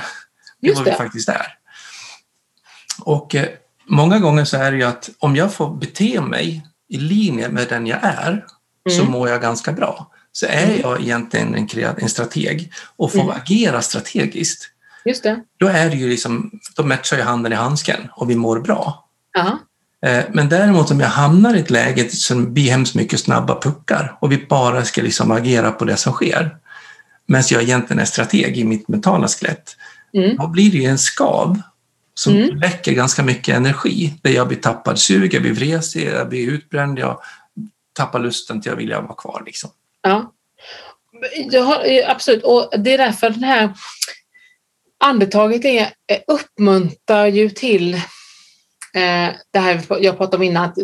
Det 0.60 0.66
är 0.66 0.68
Just 0.68 0.78
vad 0.78 0.86
vi 0.86 0.92
faktiskt 0.92 1.28
är. 1.28 1.46
Och 3.04 3.34
eh, 3.34 3.48
många 3.86 4.18
gånger 4.18 4.44
så 4.44 4.56
är 4.56 4.70
det 4.72 4.76
ju 4.76 4.84
att 4.84 5.10
om 5.18 5.36
jag 5.36 5.52
får 5.54 5.76
bete 5.76 6.20
mig 6.20 6.66
i 6.88 6.96
linje 6.96 7.48
med 7.48 7.68
den 7.68 7.86
jag 7.86 7.98
är 8.02 8.44
så 8.90 9.00
Mm. 9.00 9.12
mår 9.12 9.28
jag 9.28 9.40
ganska 9.42 9.72
bra. 9.72 10.10
Så 10.36 10.46
är 10.46 10.64
Mm. 10.66 10.80
jag 10.80 11.00
egentligen 11.00 11.54
en, 11.54 11.68
en 11.98 12.08
strateg 12.08 12.72
och 12.96 13.12
får 13.12 13.20
Mm. 13.20 13.34
agera 13.36 13.82
strategiskt, 13.82 14.70
Just 15.04 15.22
det. 15.22 15.40
då 15.58 15.66
är 15.66 15.90
det 15.90 15.96
ju 15.96 16.08
liksom, 16.08 16.50
då 16.76 16.82
matchar 16.82 17.16
ju 17.16 17.22
handen 17.22 17.52
i 17.52 17.56
handsken 17.56 18.00
och 18.16 18.30
vi 18.30 18.36
mår 18.36 18.60
bra. 18.60 19.08
Ja. 19.32 19.58
Eh, 20.08 20.24
Men 20.32 20.48
däremot 20.48 20.90
om 20.90 21.00
jag 21.00 21.08
hamnar 21.08 21.54
i 21.54 21.60
ett 21.60 21.70
läge 21.70 22.10
som 22.10 22.54
blir 22.54 22.70
hemskt 22.70 22.94
mycket 22.94 23.20
snabba 23.20 23.60
puckar 23.60 24.16
och 24.20 24.32
vi 24.32 24.46
bara 24.48 24.84
ska 24.84 25.02
liksom 25.02 25.30
agera 25.30 25.72
på 25.72 25.84
det 25.84 25.96
som 25.96 26.12
sker, 26.12 26.56
medan 27.26 27.44
jag 27.50 27.62
egentligen 27.62 28.00
är 28.00 28.04
strateg 28.04 28.58
i 28.58 28.64
mitt 28.64 28.88
mentala 28.88 29.28
skelett, 29.28 29.76
Mm. 30.14 30.36
då 30.36 30.46
blir 30.46 30.70
det 30.72 30.78
ju 30.78 30.84
en 30.84 30.98
skav 30.98 31.60
som 32.14 32.36
Mm. 32.36 32.56
läcker 32.56 32.92
ganska 32.92 33.22
mycket 33.22 33.56
energi. 33.56 34.14
Där 34.22 34.30
jag 34.30 34.48
blir 34.48 34.58
tappad 34.58 34.98
sug, 34.98 35.34
jag 35.34 35.42
blir 35.42 35.52
vresig, 35.54 36.08
jag 36.12 36.28
blir 36.28 36.48
utbränd, 36.50 36.98
jag 36.98 37.20
tappar 37.92 38.18
lusten 38.20 38.60
till 38.60 38.72
att 38.72 38.78
vilja 38.78 39.00
vara 39.00 39.14
kvar. 39.14 39.42
Liksom. 39.46 39.70
Ja. 40.04 40.32
Jag 41.50 41.62
har, 41.62 41.84
absolut, 42.06 42.44
och 42.44 42.70
det 42.78 42.94
är 42.94 42.98
därför 42.98 43.30
den 43.30 43.44
här 43.44 43.70
andetaget 45.04 45.64
är, 45.64 45.88
uppmuntrar 46.26 47.26
ju 47.26 47.50
till 47.50 47.94
eh, 47.94 49.28
det 49.52 49.58
här 49.58 49.80
jag 50.00 50.16
pratade 50.16 50.36
om 50.36 50.42
innan, 50.42 50.64
att, 50.64 50.78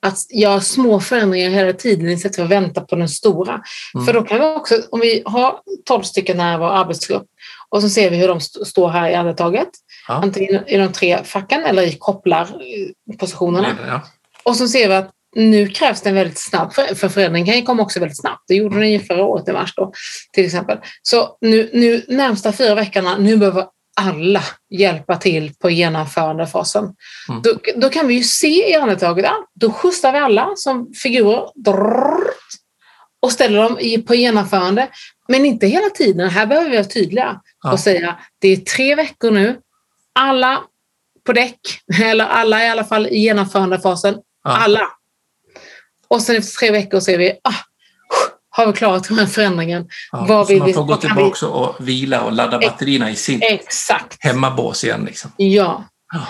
att 0.00 0.18
göra 0.30 0.60
små 0.60 1.00
förändringar 1.00 1.50
hela 1.50 1.72
tiden 1.72 2.08
istället 2.08 2.36
för 2.36 2.42
att 2.42 2.48
vänta 2.50 2.80
på 2.80 2.96
den 2.96 3.08
stora. 3.08 3.62
Mm. 3.94 4.06
För 4.06 4.12
då 4.12 4.22
kan 4.22 4.38
vi 4.38 4.44
också, 4.44 4.82
om 4.90 5.00
vi 5.00 5.22
har 5.26 5.60
12 5.84 6.02
stycken 6.02 6.40
här 6.40 6.54
i 6.54 6.58
vår 6.58 6.70
arbetsgrupp 6.70 7.26
och 7.68 7.82
så 7.82 7.88
ser 7.88 8.10
vi 8.10 8.16
hur 8.16 8.28
de 8.28 8.36
st- 8.38 8.64
står 8.64 8.88
här 8.88 9.10
i 9.10 9.14
andetaget, 9.14 9.68
Ja. 10.08 10.14
antingen 10.14 10.68
i 10.68 10.76
de 10.76 10.92
tre 10.92 11.24
facken 11.24 11.64
eller 11.64 11.82
i 11.82 11.92
kopplarpositionerna. 11.98 13.76
Ja. 13.88 14.00
Och 14.42 14.56
så 14.56 14.68
ser 14.68 14.88
vi 14.88 14.94
att 14.94 15.10
nu 15.36 15.68
krävs 15.68 16.00
det 16.02 16.08
en 16.08 16.14
väldigt 16.14 16.38
snabb 16.38 16.72
för, 16.72 16.94
för 16.94 17.08
förändring 17.08 17.46
kan 17.46 17.56
ju 17.56 17.62
komma 17.62 17.82
också 17.82 18.00
väldigt 18.00 18.20
snabbt. 18.20 18.44
Det 18.48 18.54
gjorde 18.54 18.78
den 18.78 18.90
ju 18.92 19.00
förra 19.00 19.24
året 19.24 19.48
i 19.48 19.52
mars 19.52 19.74
då, 19.76 19.92
till 20.32 20.44
exempel. 20.44 20.78
Så 21.02 21.36
nu, 21.40 21.70
nu 21.72 22.04
närmsta 22.08 22.52
fyra 22.52 22.74
veckorna, 22.74 23.16
nu 23.18 23.36
behöver 23.36 23.64
alla 24.00 24.42
hjälpa 24.70 25.16
till 25.16 25.54
på 25.54 25.70
genomförandefasen. 25.70 26.84
Mm. 27.28 27.42
Då, 27.42 27.58
då 27.76 27.88
kan 27.88 28.06
vi 28.08 28.14
ju 28.14 28.22
se 28.22 28.70
i 28.70 28.74
andetaget, 28.74 29.24
ja, 29.24 29.46
då 29.54 29.72
skjutsar 29.72 30.12
vi 30.12 30.18
alla 30.18 30.52
som 30.56 30.92
figurer 31.02 31.48
drrrt, 31.64 32.36
och 33.22 33.32
ställer 33.32 33.62
dem 33.62 34.02
på 34.06 34.14
genomförande. 34.14 34.88
Men 35.28 35.44
inte 35.44 35.66
hela 35.66 35.90
tiden, 35.90 36.30
här 36.30 36.46
behöver 36.46 36.70
vi 36.70 36.76
vara 36.76 36.86
tydliga 36.86 37.40
Ja. 37.64 37.72
och 37.72 37.80
säga 37.80 38.16
det 38.38 38.48
är 38.48 38.56
tre 38.56 38.94
veckor 38.94 39.30
nu, 39.30 39.58
alla 40.18 40.62
på 41.26 41.32
däck, 41.32 41.60
eller 42.02 42.24
alla 42.24 42.64
i 42.64 42.68
alla 42.68 42.84
fall 42.84 43.06
i 43.06 43.18
genomförandefasen, 43.18 44.14
Ja. 44.44 44.56
alla. 44.56 44.88
Och 46.08 46.22
sen 46.22 46.36
efter 46.36 46.58
tre 46.58 46.70
veckor 46.70 47.00
ser 47.00 47.18
vi, 47.18 47.32
ah, 47.44 47.54
har 48.50 48.66
vi 48.66 48.72
klarat 48.72 49.08
den 49.08 49.18
här 49.18 49.26
förändringen? 49.26 49.88
Ja. 50.12 50.24
Vad 50.28 50.46
Så 50.46 50.52
vill 50.52 50.58
man 50.58 50.66
vi- 50.66 50.72
får 50.74 50.82
gå 50.82 50.86
vad 50.88 51.00
kan 51.02 51.16
vi- 51.16 51.22
tillbaka 51.22 51.46
och 51.46 51.88
vila 51.88 52.20
och 52.22 52.32
ladda 52.32 52.58
batterierna 52.58 53.10
i 53.10 53.16
sin 53.16 53.42
Exakt, 53.42 54.16
hemmabås 54.24 54.84
igen. 54.84 55.04
Liksom. 55.04 55.30
ja. 55.36 55.84
Ja. 56.12 56.26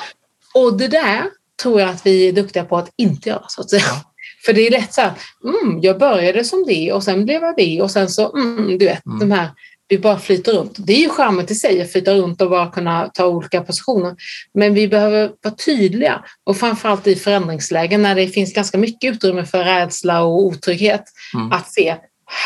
Och 0.60 0.76
det 0.78 0.88
där 0.88 1.22
tror 1.62 1.80
jag 1.80 1.90
att 1.90 2.06
vi 2.06 2.28
är 2.28 2.32
duktiga 2.32 2.64
på 2.64 2.76
att 2.76 2.88
inte 2.96 3.28
göra 3.28 3.44
så 3.48 3.60
att 3.60 3.70
säga. 3.70 3.82
Ja. 3.86 4.12
För 4.46 4.52
det 4.52 4.66
är 4.66 4.70
lätt 4.70 4.94
så 4.94 5.00
här, 5.00 5.12
mm, 5.44 5.80
jag 5.82 5.98
började 5.98 6.44
som 6.44 6.64
det 6.66 6.92
och 6.92 7.02
sen 7.02 7.24
blev 7.24 7.42
jag 7.42 7.54
det 7.56 7.82
och 7.82 7.90
sen 7.90 8.08
så, 8.08 8.36
mm, 8.36 8.78
du 8.78 8.84
vet, 8.84 9.06
Mm. 9.06 9.18
de 9.18 9.30
här, 9.34 9.50
vi 9.88 9.98
bara 9.98 10.18
flyter 10.18 10.52
runt. 10.52 10.74
Det 10.78 10.92
är 10.92 11.00
ju 11.00 11.08
charmen 11.08 11.46
i 11.48 11.54
sig 11.54 11.82
att 11.82 11.92
flyta 11.92 12.14
runt 12.14 12.40
och 12.42 12.50
bara 12.50 12.70
kunna 12.70 13.10
ta 13.14 13.26
olika 13.26 13.60
positioner. 13.62 14.16
Men 14.54 14.74
vi 14.74 14.88
behöver 14.88 15.32
vara 15.42 15.54
tydliga 15.54 16.24
och 16.44 16.56
framförallt 16.56 17.06
i 17.06 17.16
förändringslägen 17.16 18.02
när 18.02 18.14
det 18.14 18.28
finns 18.28 18.54
ganska 18.54 18.78
mycket 18.78 19.14
utrymme 19.14 19.44
för 19.44 19.64
rädsla 19.64 20.22
och 20.22 20.38
otrygghet 20.44 21.04
Mm. 21.34 21.52
att 21.52 21.72
se, 21.72 21.96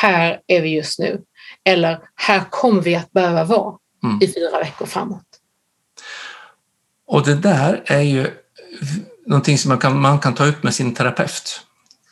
här 0.01 0.41
är 0.47 0.61
vi 0.61 0.69
just 0.69 0.99
nu. 0.99 1.21
Eller 1.65 1.99
här 2.17 2.43
kommer 2.51 2.83
vi 2.83 2.95
att 2.97 3.13
behöva 3.13 3.45
vara 3.45 3.75
Mm. 4.05 4.19
i 4.23 4.27
fyra 4.33 4.59
veckor 4.59 4.87
framåt. 4.87 5.27
Och 7.07 7.27
det 7.27 7.35
där 7.35 7.83
är 7.87 8.01
ju 8.01 8.27
någonting 9.27 9.59
som 9.59 9.69
man 9.69 9.79
kan, 9.79 10.01
man 10.01 10.19
kan 10.19 10.35
ta 10.35 10.47
upp 10.47 10.63
med 10.63 10.75
sin 10.75 10.95
terapeut. 10.95 11.61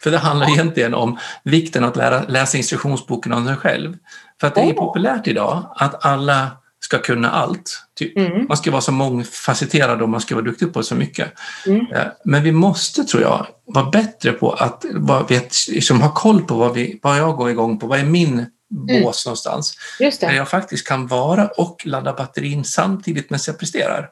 För 0.03 0.11
det 0.11 0.19
handlar 0.19 0.51
egentligen 0.51 0.95
om 0.95 1.19
vikten 1.45 1.85
att 1.85 1.97
lära, 1.97 2.23
läsa 2.29 2.57
instruktionsboken 2.57 3.33
om 3.33 3.47
sig 3.47 3.57
själv. 3.57 3.97
För 4.41 4.47
att 4.47 4.55
det 4.55 4.61
är 4.61 4.73
populärt 4.73 5.27
idag 5.27 5.73
att 5.77 6.05
alla 6.05 6.51
ska 6.81 6.99
kunna 6.99 7.31
allt. 7.31 7.83
Typ. 7.99 8.19
Mm. 8.19 8.47
Man 8.49 8.57
ska 8.57 8.71
vara 8.71 8.81
så 8.81 8.93
mångfacetterad 8.93 10.03
och 10.03 10.09
man 10.09 10.21
ska 10.21 10.35
vara 10.35 10.45
duktig 10.45 10.73
på 10.73 10.83
så 10.83 10.95
mycket. 10.95 11.33
Mm. 11.67 11.87
Eh, 11.93 12.07
Men 12.25 12.43
vi 12.43 12.53
måste, 12.53 13.05
tror 13.05 13.23
jag, 13.23 13.47
vara 13.65 13.91
bättre 13.91 14.33
på 14.33 14.53
att 14.53 14.85
vet, 15.29 15.55
liksom 15.69 16.01
ha 16.01 16.15
koll 16.15 16.43
på 16.43 16.55
vad, 16.55 16.75
vi, 16.75 17.01
vad 17.03 17.19
jag 17.19 17.37
går 17.37 17.51
igång 17.51 17.79
på. 17.79 17.87
Vad 17.87 17.99
är 17.99 18.05
min 18.05 18.47
bås 18.71 19.27
någonstans? 19.27 19.75
Där 20.21 20.33
jag 20.33 20.49
faktiskt 20.49 20.89
kan 20.89 21.07
vara 21.07 21.47
och 21.47 21.87
ladda 21.87 22.13
batterin 22.13 22.65
samtidigt 22.65 23.31
medan 23.31 23.41
jag 23.47 23.59
presterar. 23.59 24.09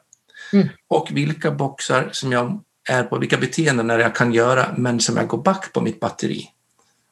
Mm. 0.53 0.67
Och 0.89 1.09
vilka 1.11 1.51
boxar 1.51 2.09
som 2.11 2.31
jag 2.31 2.61
är 2.89 3.03
på, 3.03 3.17
vilka 3.17 3.37
beteenden 3.37 3.89
jag 3.89 4.15
kan 4.15 4.33
göra 4.33 4.65
men 4.77 4.99
som 4.99 5.17
jag 5.17 5.27
går 5.27 5.43
back 5.43 5.73
på 5.73 5.81
mitt 5.81 5.99
batteri. 5.99 6.49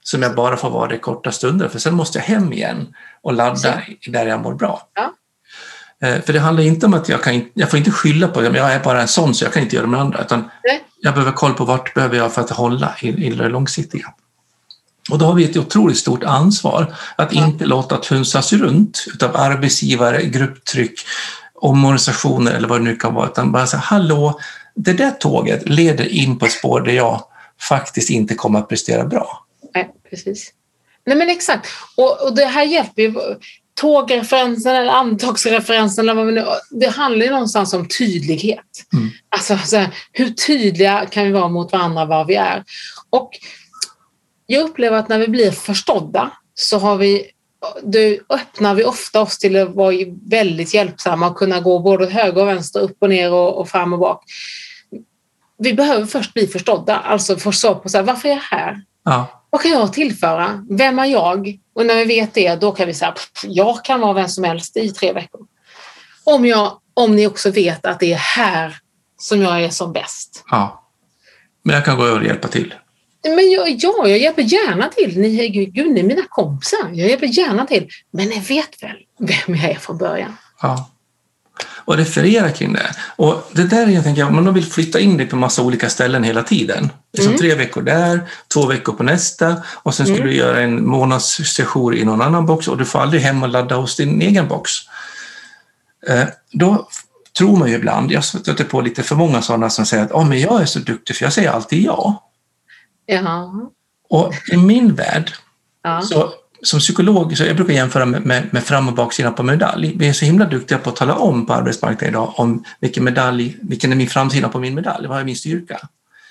Som 0.07 0.21
jag 0.21 0.35
bara 0.35 0.57
får 0.57 0.69
vara 0.69 0.87
det 0.87 0.97
korta 0.97 1.31
stunder 1.31 1.67
för 1.67 1.79
sen 1.79 1.93
måste 1.95 2.17
jag 2.19 2.25
hem 2.25 2.53
igen 2.53 2.87
och 3.21 3.33
ladda 3.33 3.81
där 4.07 4.25
jag 4.25 4.39
mår 4.39 4.53
bra. 4.53 4.81
Ja. 4.95 5.13
Eh, 6.07 6.21
För 6.21 6.33
det 6.33 6.39
handlar 6.39 6.63
inte 6.63 6.85
om 6.85 6.93
att 6.93 7.09
jag 7.09 7.23
kan, 7.23 7.45
jag 7.53 7.69
får 7.69 7.77
inte 7.79 7.91
skylla 7.91 8.27
på 8.27 8.43
jag 8.43 8.55
är 8.73 8.79
bara 8.79 9.01
en 9.01 9.07
sån 9.07 9.35
så 9.35 9.45
jag 9.45 9.53
kan 9.53 9.63
inte 9.63 9.75
göra 9.75 9.87
med 9.87 9.99
andra 9.99 10.21
utan 10.21 10.39
Nej. 10.63 10.83
jag 10.99 11.13
behöver 11.13 11.31
koll 11.31 11.53
på 11.53 11.65
vart 11.65 11.93
behöver 11.93 12.17
jag 12.17 12.33
för 12.33 12.41
att 12.41 12.49
hålla 12.49 12.95
i, 13.01 13.07
i 13.07 13.29
det 13.29 13.49
långsiktiga. 13.49 14.13
Och 15.11 15.17
då 15.19 15.25
har 15.25 15.33
vi 15.33 15.43
ett 15.43 15.57
otroligt 15.57 15.97
stort 15.97 16.23
ansvar 16.23 16.95
att 17.15 17.33
Ja. 17.35 17.45
inte 17.45 17.65
låta 17.65 17.97
tunsas 17.97 18.53
runt 18.53 19.05
utav 19.13 19.35
arbetsgivare, 19.35 20.21
grupptryck, 20.23 20.99
omorganisationer 21.53 22.51
eller 22.51 22.67
vad 22.67 22.79
det 22.79 22.83
nu 22.83 22.95
kan 22.95 23.13
vara, 23.13 23.27
utan 23.27 23.51
bara 23.51 23.67
säga 23.67 23.81
hallå, 23.81 24.39
det 24.75 24.93
där 24.93 25.11
tåget 25.11 25.69
leder 25.69 26.05
in 26.07 26.39
på 26.39 26.45
ett 26.45 26.51
spår 26.51 26.81
där 26.81 26.91
jag 26.93 27.23
faktiskt 27.69 28.09
inte 28.09 28.35
kommer 28.35 28.59
att 28.59 28.69
prestera 28.69 29.05
bra. 29.05 29.44
Nej, 29.75 29.93
precis. 30.09 30.53
Nej 31.05 31.17
men 31.17 31.29
exakt. 31.29 31.67
Och, 31.97 32.23
och 32.23 32.35
det 32.35 32.45
här 32.45 32.63
hjälper 32.63 33.01
ju. 33.01 33.13
Tågreferensen 33.75 34.75
eller 34.75 34.91
antagsreferensen, 34.91 36.09
eller 36.09 36.23
vad 36.23 36.33
nu, 36.33 36.45
det 36.69 36.87
handlar 36.87 37.25
ju 37.25 37.31
någonstans 37.31 37.73
om 37.73 37.87
tydlighet. 37.87 38.59
Mm. 38.93 39.09
Alltså 39.29 39.57
så 39.57 39.77
här, 39.77 39.89
hur 40.11 40.29
tydliga 40.29 41.05
kan 41.05 41.25
vi 41.25 41.31
vara 41.31 41.47
mot 41.47 41.71
varandra 41.71 42.05
var 42.05 42.25
vi 42.25 42.35
är? 42.35 42.63
Och 43.09 43.29
jag 44.45 44.63
upplever 44.63 44.97
att 44.97 45.09
när 45.09 45.19
vi 45.19 45.27
blir 45.27 45.51
förstådda 45.51 46.31
så 46.53 46.77
har 46.77 46.97
vi 46.97 47.31
då 47.83 47.99
öppnar 48.29 48.75
vi 48.75 48.83
ofta 48.83 49.21
oss 49.21 49.37
till 49.37 49.55
att 49.55 49.75
vara 49.75 49.95
väldigt 50.29 50.73
hjälpsamma 50.73 51.27
och 51.27 51.37
kunna 51.37 51.59
gå 51.59 51.79
både 51.79 52.05
höger 52.05 52.41
och 52.41 52.47
vänster, 52.47 52.79
upp 52.79 52.97
och 52.99 53.09
ner 53.09 53.33
och, 53.33 53.57
och 53.57 53.69
fram 53.69 53.93
och 53.93 53.99
bak. 53.99 54.23
Vi 55.57 55.73
behöver 55.73 56.05
först 56.05 56.33
bli 56.33 56.47
förstådda, 56.47 56.97
alltså 56.97 57.37
få 57.37 57.51
svar 57.51 57.75
på 57.75 57.89
så 57.89 57.97
här, 57.97 58.03
varför 58.03 58.29
är 58.29 58.33
jag 58.33 58.57
här? 58.57 58.81
Ja. 59.03 59.44
Vad 59.55 59.61
kan 59.61 59.71
jag 59.71 59.93
tillföra? 59.93 60.65
Vem 60.69 60.99
är 60.99 61.05
jag? 61.05 61.59
Och 61.75 61.85
när 61.85 61.95
vi 61.95 62.05
vet 62.05 62.33
det, 62.33 62.55
då 62.55 62.71
kan 62.71 62.87
vi 62.87 62.93
säga 62.93 63.13
jag 63.43 63.85
kan 63.85 63.99
vara 63.99 64.13
vem 64.13 64.27
som 64.27 64.43
helst 64.43 64.77
i 64.77 64.89
tre 64.89 65.13
veckor. 65.13 65.41
Om, 66.23 66.45
jag, 66.45 66.79
om 66.93 67.15
ni 67.15 67.27
också 67.27 67.51
vet 67.51 67.85
att 67.85 67.99
det 67.99 68.13
är 68.13 68.17
här 68.17 68.75
som 69.17 69.41
jag 69.41 69.63
är 69.63 69.69
som 69.69 69.93
bäst. 69.93 70.43
ja. 70.51 70.89
Men 71.63 71.75
jag 71.75 71.85
kan 71.85 71.97
gå 71.97 72.05
över 72.05 72.19
och 72.19 72.25
hjälpa 72.25 72.47
till. 72.47 72.73
Men 73.23 73.51
jag, 73.51 73.69
ja, 73.69 74.07
jag 74.07 74.17
hjälper 74.17 74.41
gärna 74.41 74.89
till. 74.89 75.19
Ni, 75.19 75.45
är- 75.45 75.47
gud, 75.47 75.91
ni 75.91 75.99
är 75.99 76.03
mina 76.03 76.23
kompisar. 76.29 76.89
Jag 76.93 77.09
hjälper 77.09 77.27
gärna 77.27 77.65
till. 77.65 77.89
Men 78.11 78.27
ni 78.27 78.39
vet 78.39 78.83
väl 78.83 78.97
vem 79.19 79.55
jag 79.55 79.71
är 79.71 79.75
från 79.79 79.97
början? 79.97 80.37
Ja. 80.61 80.89
Och 81.85 81.97
referera 81.97 82.51
kring 82.51 82.73
det. 82.73 82.91
Och 83.15 83.49
det 83.51 83.63
där 83.63 83.87
är, 83.87 83.91
jag 83.91 84.03
tänker, 84.03 84.23
om 84.25 84.35
man 84.43 84.53
vill 84.53 84.65
flytta 84.65 84.99
in 84.99 85.17
dig 85.17 85.25
på 85.27 85.35
massa 85.35 85.61
olika 85.61 85.89
ställen 85.89 86.23
hela 86.23 86.43
tiden. 86.43 86.89
Liksom 87.13 87.27
Mm. 87.33 87.39
tre 87.39 87.55
veckor 87.55 87.81
där, 87.81 88.29
två 88.53 88.65
veckor 88.65 88.93
på 88.93 89.03
nästa 89.03 89.55
och 89.83 89.93
sen 89.95 90.05
skulle 90.05 90.19
Mm. 90.21 90.31
du 90.31 90.37
göra 90.37 90.61
en 90.61 90.87
månadssession 90.87 91.93
i 91.93 92.03
någon 92.05 92.21
annan 92.21 92.45
box 92.45 92.67
och 92.67 92.77
du 92.77 92.85
får 92.85 92.99
aldrig 92.99 93.21
hem 93.21 93.43
och 93.43 93.49
ladda 93.49 93.75
hos 93.75 93.95
din 93.95 94.21
egen 94.21 94.47
box. 94.47 94.71
Eh, 96.07 96.23
då 96.51 96.87
tror 97.37 97.57
man 97.57 97.69
ju 97.69 97.75
ibland, 97.75 98.11
jag 98.11 98.23
stöter 98.23 98.63
på 98.63 98.81
lite 98.81 99.03
för 99.03 99.15
många 99.15 99.41
sådana 99.41 99.69
som 99.69 99.85
säger 99.85 100.03
att 100.03 100.11
oh, 100.11 100.27
men 100.27 100.39
jag 100.39 100.61
är 100.61 100.65
så 100.65 100.79
duktig 100.79 101.15
för 101.15 101.25
jag 101.25 101.33
säger 101.33 101.49
alltid 101.49 101.83
ja. 101.83 102.29
Ja. 103.05 103.53
Och 104.09 104.33
i 104.51 104.57
min 104.57 104.95
värld 104.95 105.31
ja. 105.83 106.01
så, 106.01 106.33
som 106.65 106.79
psykolog, 106.79 107.37
så 107.37 107.43
jag 107.43 107.55
brukar 107.55 107.73
jämföra 107.73 108.05
med, 108.05 108.25
med, 108.25 108.47
med 108.51 108.63
fram 108.63 108.87
och 108.87 108.93
baksidan 108.93 109.35
på 109.35 109.43
medalj. 109.43 109.93
Vi 109.95 110.07
är 110.07 110.13
så 110.13 110.25
himla 110.25 110.45
duktiga 110.45 110.77
på 110.77 110.89
att 110.89 110.95
tala 110.95 111.15
om 111.15 111.45
på 111.45 111.53
arbetsmarknaden 111.53 112.09
idag 112.09 112.33
om 112.35 112.63
vilken 112.79 113.03
medalj, 113.03 113.57
vilken 113.61 113.91
är 113.91 113.95
min 113.95 114.07
framsida 114.07 114.49
på 114.49 114.59
min 114.59 114.75
medalj, 114.75 115.07
vad 115.07 115.19
är 115.19 115.23
min 115.23 115.35
styrka? 115.35 115.79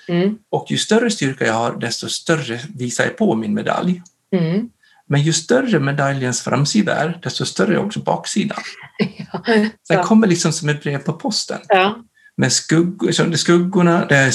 Mm. 0.07 0.37
Och 0.49 0.65
ju 0.69 0.77
större 0.77 1.11
styrka 1.11 1.45
jag 1.45 1.53
har, 1.53 1.75
desto 1.77 2.09
större 2.09 2.59
visar 2.75 3.03
jag 3.03 3.17
på 3.17 3.35
min 3.35 3.53
medalj. 3.53 4.01
Mm. 4.31 4.69
Men 5.07 5.21
ju 5.21 5.33
större 5.33 5.79
medaljens 5.79 6.41
framsida 6.41 6.95
är, 6.95 7.19
desto 7.23 7.45
större 7.45 7.73
är 7.73 7.85
också 7.85 7.99
baksidan. 7.99 8.61
Ja. 9.31 9.65
Den 9.89 10.03
kommer 10.03 10.27
liksom 10.27 10.53
som 10.53 10.69
ett 10.69 10.83
brev 10.83 10.97
på 10.97 11.13
posten. 11.13 11.59
Ja. 11.67 11.95
Med 12.37 12.51
skugg, 12.51 13.15
så 13.15 13.23
det 13.23 13.35
är 13.35 13.37
skuggorna, 13.37 14.05
det 14.05 14.15
är 14.15 14.31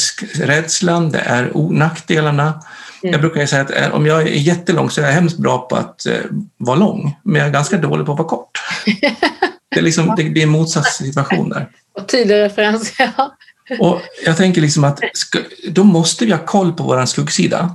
rädslan, 0.46 1.10
det 1.10 1.18
är 1.18 1.52
nackdelarna. 1.72 2.62
Mm. 3.02 3.12
Jag 3.12 3.20
brukar 3.20 3.46
säga 3.46 3.62
att 3.62 3.70
eh, 3.70 3.94
om 3.94 4.06
jag 4.06 4.22
är 4.22 4.26
jättelång 4.26 4.90
så 4.90 5.00
är 5.00 5.04
jag 5.04 5.12
hemskt 5.12 5.38
bra 5.38 5.58
på 5.68 5.76
att 5.76 6.06
eh, 6.06 6.18
vara 6.56 6.76
lång, 6.76 7.16
men 7.22 7.38
jag 7.38 7.48
är 7.48 7.52
ganska 7.52 7.76
dålig 7.76 8.06
på 8.06 8.12
att 8.12 8.18
vara 8.18 8.28
kort. 8.28 8.58
Det, 9.72 9.78
är 9.78 9.82
liksom, 9.82 10.14
det 10.16 10.24
blir 10.24 10.42
en 10.42 10.48
motsatssituation 10.48 11.48
där. 11.48 11.68
Och 11.94 12.08
tydlig 12.08 12.34
referens. 12.34 12.92
Ja. 12.98 13.36
Och 13.80 14.00
jag 14.24 14.36
tänker 14.36 14.60
liksom 14.60 14.84
att 14.84 15.00
då 15.68 15.84
måste 15.84 16.26
vi 16.26 16.32
ha 16.32 16.46
koll 16.46 16.72
på 16.72 16.82
vår 16.82 17.06
skuggsida. 17.06 17.74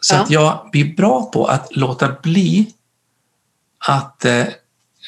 Så 0.00 0.14
Ja. 0.14 0.18
att 0.20 0.30
jag 0.30 0.68
blir 0.72 0.96
bra 0.96 1.30
på 1.32 1.46
att 1.46 1.76
låta 1.76 2.16
bli 2.22 2.72
att, 3.88 4.24
eh, 4.24 4.44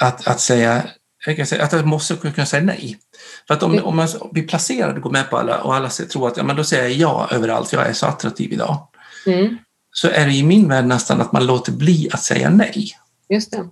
att, 0.00 0.26
att 0.26 0.40
säga 0.40 0.82
jag 1.26 1.36
kan 1.36 1.46
säga 1.46 1.64
att 1.64 1.72
jag 1.72 1.86
måste 1.86 2.16
kunna 2.16 2.46
säga 2.46 2.62
nej. 2.62 2.98
För 3.46 3.54
att 3.54 3.62
om, 3.62 3.78
om 3.84 3.96
man 3.96 4.08
blir 4.32 4.48
placerad 4.48 4.96
och 4.96 5.02
går 5.02 5.10
med 5.10 5.30
på 5.30 5.38
alla 5.38 5.62
och 5.62 5.74
alla 5.74 5.88
tror 5.88 6.28
att 6.28 6.36
ja, 6.36 6.42
men 6.42 6.56
då 6.56 6.64
säger 6.64 6.82
jag 6.82 6.92
ja 6.92 7.28
överallt, 7.30 7.72
jag 7.72 7.86
är 7.86 7.92
så 7.92 8.06
attraktiv 8.06 8.52
idag. 8.52 8.88
Mm. 9.26 9.58
Så 9.92 10.08
är 10.08 10.26
det 10.26 10.32
i 10.32 10.42
min 10.42 10.68
värld 10.68 10.84
nästan 10.84 11.20
att 11.20 11.32
man 11.32 11.46
låter 11.46 11.72
bli 11.72 12.08
att 12.12 12.22
säga 12.22 12.50
nej. 12.50 12.90
Just 13.28 13.50
det. 13.52 13.68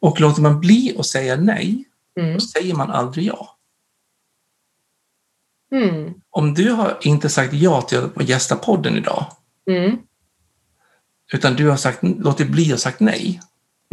Och 0.00 0.20
låter 0.20 0.42
man 0.42 0.60
bli 0.60 0.96
att 0.98 1.06
säga 1.06 1.36
nej, 1.36 1.84
Mm. 2.20 2.34
då 2.34 2.40
säger 2.40 2.74
man 2.74 2.90
aldrig 2.90 3.26
ja. 3.26 3.56
Mm. 5.72 6.14
Om 6.30 6.54
du 6.54 6.70
har 6.70 6.98
inte 7.00 7.28
sagt 7.28 7.52
ja 7.52 7.82
till 7.82 7.98
att 7.98 8.28
gästa 8.28 8.56
podden 8.56 8.96
idag, 8.96 9.26
Mm. 9.70 9.98
utan 11.32 11.54
du 11.54 11.68
har 11.68 11.76
sagt, 11.76 12.02
låtit 12.02 12.48
bli 12.48 12.72
att 12.72 12.80
sagt 12.80 13.00
nej. 13.00 13.40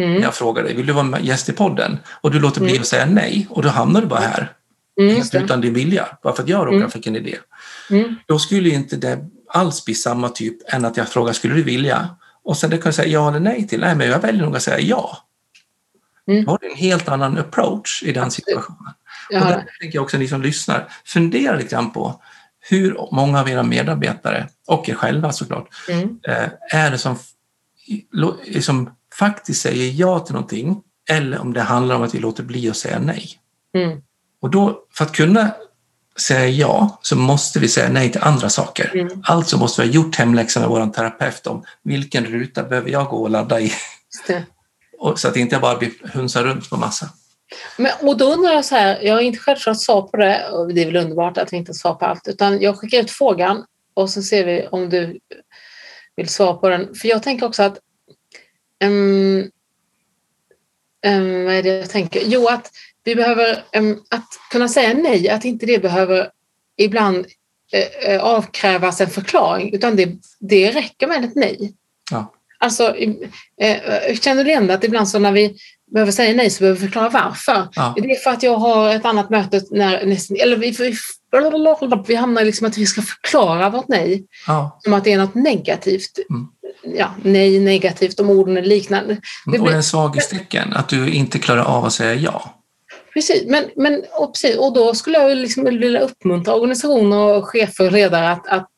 Mm. 0.01 0.21
Jag 0.21 0.33
frågar 0.35 0.63
dig, 0.63 0.75
vill 0.75 0.85
du 0.85 0.93
vara 0.93 1.19
gäst 1.19 1.49
i 1.49 1.53
podden? 1.53 1.99
Och 2.21 2.31
du 2.31 2.39
låter 2.39 2.61
bli 2.61 2.69
Mm. 2.71 2.81
att 2.81 2.87
säga 2.87 3.05
nej 3.05 3.47
och 3.49 3.61
då 3.63 3.69
hamnar 3.69 4.01
du 4.01 4.07
bara 4.07 4.19
här, 4.19 4.51
Mm. 4.99 5.15
helt 5.15 5.35
utan 5.35 5.61
din 5.61 5.73
vilja, 5.73 6.07
bara 6.23 6.35
för 6.35 6.43
att 6.43 6.49
jag 6.49 6.65
råkar 6.67 6.77
Mm. 6.77 6.91
fick 6.91 7.07
en 7.07 7.15
idé. 7.15 7.37
Mm. 7.89 8.15
Då 8.27 8.39
skulle 8.39 8.69
inte 8.69 8.95
det 8.95 9.19
alls 9.49 9.85
bli 9.85 9.95
samma 9.95 10.29
typ 10.29 10.73
än 10.73 10.85
att 10.85 10.97
jag 10.97 11.09
frågar, 11.09 11.33
skulle 11.33 11.53
du 11.55 11.63
vilja? 11.63 12.09
Och 12.43 12.57
sen 12.57 12.69
det 12.69 12.77
kan 12.77 12.85
jag 12.85 12.95
säga 12.95 13.07
ja 13.07 13.29
eller 13.29 13.39
nej 13.39 13.67
till. 13.67 13.79
Nej, 13.79 13.95
men 13.95 14.07
jag 14.09 14.19
väljer 14.19 14.41
nog 14.43 14.55
att 14.55 14.63
säga 14.63 14.79
ja. 14.79 15.17
Mm. 16.27 16.45
Då 16.45 16.51
har 16.51 16.57
du 16.61 16.69
en 16.71 16.77
helt 16.77 17.09
annan 17.09 17.37
approach 17.37 18.03
i 18.03 18.11
den 18.13 18.31
situationen. 18.31 18.93
Och 19.33 19.39
där 19.39 19.65
tänker 19.81 19.97
jag 19.97 20.03
också 20.03 20.17
ni 20.17 20.27
som 20.27 20.41
lyssnar, 20.41 20.87
fundera 21.05 21.55
lite 21.55 21.69
grann 21.69 21.91
på 21.93 22.21
hur 22.69 22.97
många 23.11 23.39
av 23.39 23.49
era 23.49 23.63
medarbetare, 23.63 24.47
och 24.67 24.89
er 24.89 24.93
själva 24.95 25.31
såklart, 25.31 25.67
Mm. 25.89 26.19
eh, 26.27 26.49
är 26.71 26.91
det 26.91 26.97
som, 26.97 27.17
lo- 28.11 28.37
som 28.61 28.89
faktiskt 29.19 29.61
säger 29.61 29.91
ja 29.91 30.19
till 30.19 30.33
någonting 30.33 30.81
eller 31.09 31.39
om 31.39 31.53
det 31.53 31.61
handlar 31.61 31.95
om 31.95 32.03
att 32.03 32.15
vi 32.15 32.19
låter 32.19 32.43
bli 32.43 32.69
att 32.69 32.77
säga 32.77 32.99
nej. 32.99 33.39
Mm. 33.77 34.01
Och 34.41 34.49
då, 34.49 34.79
för 34.93 35.05
att 35.05 35.11
kunna 35.11 35.51
säga 36.19 36.47
ja 36.47 36.99
så 37.01 37.15
måste 37.15 37.59
vi 37.59 37.67
säga 37.67 37.89
nej 37.89 38.11
till 38.11 38.21
andra 38.21 38.49
saker. 38.49 38.91
Mm. 38.95 39.23
Alltså 39.25 39.57
måste 39.57 39.81
vi 39.81 39.87
ha 39.87 39.93
gjort 39.93 40.15
hemläxan 40.15 40.61
med 40.61 40.69
vår 40.69 40.87
terapeut 40.87 41.47
om 41.47 41.63
vilken 41.83 42.25
ruta 42.25 42.63
behöver 42.63 42.89
jag 42.89 43.09
gå 43.09 43.17
och 43.17 43.29
ladda 43.29 43.59
i 43.59 43.71
och, 44.99 45.19
så 45.19 45.27
att 45.27 45.35
inte 45.35 45.55
jag 45.55 45.61
bara 45.61 45.77
blir 45.77 45.91
hunsar 46.13 46.43
runt 46.43 46.69
på 46.69 46.77
massa. 46.77 47.09
Men, 47.77 47.91
och 48.01 48.17
då 48.17 48.25
undrar 48.25 48.51
jag 48.51 48.65
så 48.65 48.75
här, 48.75 49.01
jag 49.01 49.13
har 49.13 49.21
inte 49.21 49.39
självklart 49.39 49.81
svar 49.81 50.01
på 50.01 50.17
det 50.17 50.49
och 50.49 50.73
det 50.73 50.81
är 50.81 50.85
väl 50.85 50.95
underbart 50.95 51.37
att 51.37 51.53
vi 51.53 51.57
inte 51.57 51.69
har 51.69 51.73
svar 51.75 51.93
på 51.93 52.05
allt 52.05 52.27
utan 52.27 52.61
jag 52.61 52.77
skickar 52.77 52.99
ut 52.99 53.11
frågan 53.11 53.65
och 53.93 54.09
så 54.09 54.21
ser 54.21 54.45
vi 54.45 54.67
om 54.71 54.89
du 54.89 55.19
vill 56.15 56.29
svara 56.29 56.53
på 56.53 56.69
den. 56.69 56.95
För 56.95 57.07
jag 57.07 57.23
tänker 57.23 57.45
också 57.45 57.63
att 57.63 57.79
ehm, 58.83 59.49
ehm, 61.05 61.45
vad 61.45 61.53
är 61.53 61.63
det 61.63 61.77
jag 61.77 61.89
tänker? 61.89 62.21
Jo, 62.25 62.47
att 62.47 62.71
vi 63.03 63.15
behöver 63.15 63.63
ehm, 63.71 63.99
att 64.09 64.27
kunna 64.51 64.67
säga 64.67 64.93
nej, 64.93 65.29
att 65.29 65.45
inte 65.45 65.65
det 65.65 65.81
behöver 65.81 66.29
ibland 66.77 67.25
eh, 68.05 68.23
avkrävas 68.23 69.01
en 69.01 69.09
förklaring 69.09 69.73
utan 69.73 69.95
det, 69.95 70.09
det 70.39 70.71
räcker 70.71 71.07
med 71.07 71.25
ett 71.25 71.35
nej. 71.35 71.73
Ja. 72.11 72.33
Alltså, 72.57 72.95
eh, 73.61 74.15
känner 74.21 74.43
du 74.43 74.49
igen 74.49 74.71
att 74.71 74.83
ibland 74.83 75.09
så 75.09 75.19
när 75.19 75.31
vi 75.31 75.55
behöver 75.93 76.11
säga 76.11 76.35
nej 76.35 76.49
så 76.49 76.59
behöver 76.59 76.79
vi 76.79 76.85
förklara 76.85 77.09
varför? 77.09 77.67
Ja. 77.75 77.93
Det 77.97 78.11
är 78.11 78.15
för 78.15 78.31
att 78.31 78.43
jag 78.43 78.55
har 78.55 78.95
ett 78.95 79.05
annat 79.05 79.29
möte 79.29 79.61
när 79.71 80.05
nästan, 80.05 80.37
eller 80.41 80.57
vi, 80.57 80.71
vi, 80.71 80.95
vi 82.07 82.15
hamnar 82.15 82.45
liksom 82.45 82.67
att 82.67 82.77
vi 82.77 82.85
ska 82.85 83.01
förklara 83.01 83.69
vårt 83.69 83.87
nej 83.87 84.25
Ja. 84.47 84.79
som 84.83 84.93
att 84.93 85.03
det 85.03 85.11
är 85.11 85.17
något 85.17 85.35
negativt. 85.35 86.19
Mm. 86.29 86.47
Ja, 86.83 87.15
nej, 87.23 87.59
negativt, 87.59 88.19
om 88.19 88.29
orden 88.29 88.57
är 88.57 88.61
liknande. 88.61 89.17
Det 89.45 89.57
Och 89.57 89.63
blir- 89.63 89.75
en 89.75 89.83
svaghetstecken, 89.83 90.73
att 90.73 90.89
du 90.89 91.11
inte 91.13 91.39
klarar 91.39 91.63
av 91.63 91.85
att 91.85 91.93
säga 91.93 92.13
ja. 92.13 92.59
Precis, 93.13 93.43
men, 93.47 93.63
men 93.75 94.03
och, 94.11 94.33
precis, 94.33 94.57
och 94.57 94.73
då 94.73 94.93
skulle 94.95 95.17
jag 95.17 95.37
liksom 95.37 95.63
vilja 95.63 95.99
uppmuntra 95.99 96.53
organisationer 96.53 97.17
och 97.17 97.47
chefer 97.47 97.85
och 97.85 97.91
ledare 97.91 98.29
att, 98.31 98.47
att, 98.47 98.69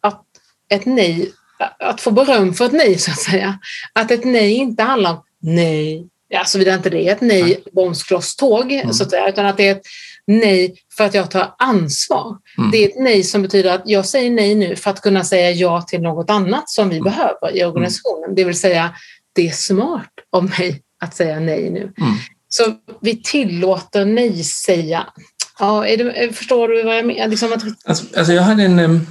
att 0.00 0.22
ett 0.68 0.86
nej, 0.86 1.32
att 1.78 2.00
få 2.00 2.10
beröm 2.10 2.54
för 2.54 2.64
ett 2.66 2.72
nej 2.72 2.98
så 2.98 3.10
att 3.10 3.20
säga. 3.20 3.58
Att 3.92 4.10
ett 4.10 4.24
nej 4.24 4.52
inte 4.54 4.82
handlar 4.82 5.10
om 5.10 5.22
nej, 5.40 6.08
ja, 6.28 6.44
såvida 6.44 6.74
inte 6.74 6.90
det 6.90 7.08
är 7.08 7.12
ett 7.12 7.20
nej, 7.20 7.42
Nej. 7.42 7.62
bromskloss, 7.72 8.36
tåg, 8.36 8.72
Mm. 8.72 8.92
så 8.92 9.02
att 9.02 9.10
säga, 9.10 9.28
utan 9.28 9.46
att 9.46 9.56
det 9.56 9.68
är 9.68 9.72
ett 9.72 9.82
nej 10.26 10.74
för 10.96 11.04
att 11.04 11.14
jag 11.14 11.30
tar 11.30 11.54
ansvar. 11.58 12.36
Mm. 12.58 12.70
Det 12.70 12.84
är 12.84 12.88
ett 12.88 12.98
nej 12.98 13.22
som 13.22 13.42
betyder 13.42 13.74
att 13.74 13.82
jag 13.84 14.06
säger 14.06 14.30
nej 14.30 14.54
nu 14.54 14.76
för 14.76 14.90
att 14.90 15.00
kunna 15.00 15.24
säga 15.24 15.50
ja 15.50 15.82
till 15.82 16.00
något 16.00 16.30
annat 16.30 16.70
som 16.70 16.88
vi 16.88 16.96
Mm. 16.96 17.04
behöver 17.04 17.56
i 17.56 17.64
organisationen. 17.64 18.34
Det 18.34 18.44
vill 18.44 18.58
säga, 18.58 18.94
det 19.34 19.48
är 19.48 19.52
smart 19.52 20.10
av 20.32 20.44
mig 20.44 20.82
att 21.04 21.14
säga 21.16 21.40
nej 21.40 21.70
nu. 21.70 21.80
Mm. 21.80 22.14
Så 22.48 22.62
vi 23.00 23.22
tillåter 23.22 24.04
nej-säga. 24.04 25.06
Ja, 25.58 25.80
det, 25.98 26.32
förstår 26.36 26.68
du 26.68 26.82
vad 26.82 26.96
jag 26.96 27.06
menar? 27.06 27.28
Liksom 27.28 27.52
att, 27.52 27.62
Alltså, 27.84 28.04
alltså 28.18 28.32
jag 28.32 28.42
hade 28.42 28.62
en, 28.62 29.06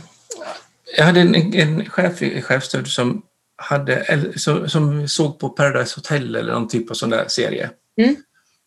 jag 0.98 1.06
hade 1.06 1.20
en, 1.22 1.36
en 1.54 1.90
chef 1.90 2.22
i 2.22 2.42
chefstöd 2.42 2.88
som, 2.88 3.22
hade, 3.58 4.34
som, 4.68 5.08
såg 5.08 5.40
på 5.40 5.50
Paradise 5.50 5.96
Hotel 5.96 6.36
eller 6.36 6.54
någon 6.54 6.68
typ 6.68 6.92
av 6.92 6.94
sån 6.94 7.10
där 7.10 7.26
serie. 7.28 7.70
Mm. 8.02 8.16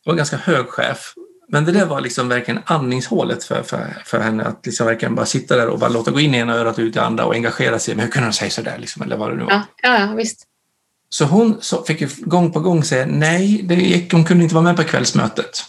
Det 0.04 0.10
var 0.10 0.14
ganska 0.14 0.36
hög 0.36 0.68
chef. 0.68 1.14
Men 1.48 1.64
det 1.64 1.72
där 1.72 1.86
var 1.86 2.00
liksom 2.00 2.28
verkligen 2.28 2.60
andningshålet 2.64 3.44
för, 3.44 3.62
för, 3.62 4.02
för 4.04 4.20
henne. 4.20 4.44
Att 4.44 4.66
liksom 4.66 4.86
verkligen 4.86 5.14
bara 5.14 5.26
sitta 5.26 5.56
där 5.56 5.66
och 5.66 5.78
bara 5.78 5.90
låta 5.90 6.10
gå 6.10 6.20
in 6.20 6.34
i 6.34 6.38
ena 6.38 6.54
örat 6.54 6.78
och 6.78 6.82
ut 6.82 6.96
i 6.96 6.98
andra 6.98 7.24
och 7.24 7.34
engagera 7.34 7.78
sig. 7.78 7.94
Men 7.94 8.04
hur 8.04 8.12
kunde 8.12 8.26
hon 8.26 8.32
säga 8.32 8.50
sådär? 8.50 8.78
Liksom, 8.78 9.02
eller 9.02 9.16
vad 9.16 9.30
det 9.30 9.36
nu 9.36 9.44
var. 9.44 9.62
ja, 9.82 9.98
ja, 9.98 10.14
visst. 10.16 10.44
Så 11.08 11.24
hon 11.24 11.58
så 11.60 11.84
fick 11.84 12.00
ju 12.00 12.08
gång 12.18 12.52
på 12.52 12.60
gång 12.60 12.84
säga 12.84 13.06
nej, 13.06 13.60
det 13.64 13.74
gick, 13.74 14.12
hon 14.12 14.24
kunde 14.24 14.42
inte 14.42 14.54
vara 14.54 14.64
med 14.64 14.76
på 14.76 14.84
kvällsmötet. 14.84 15.64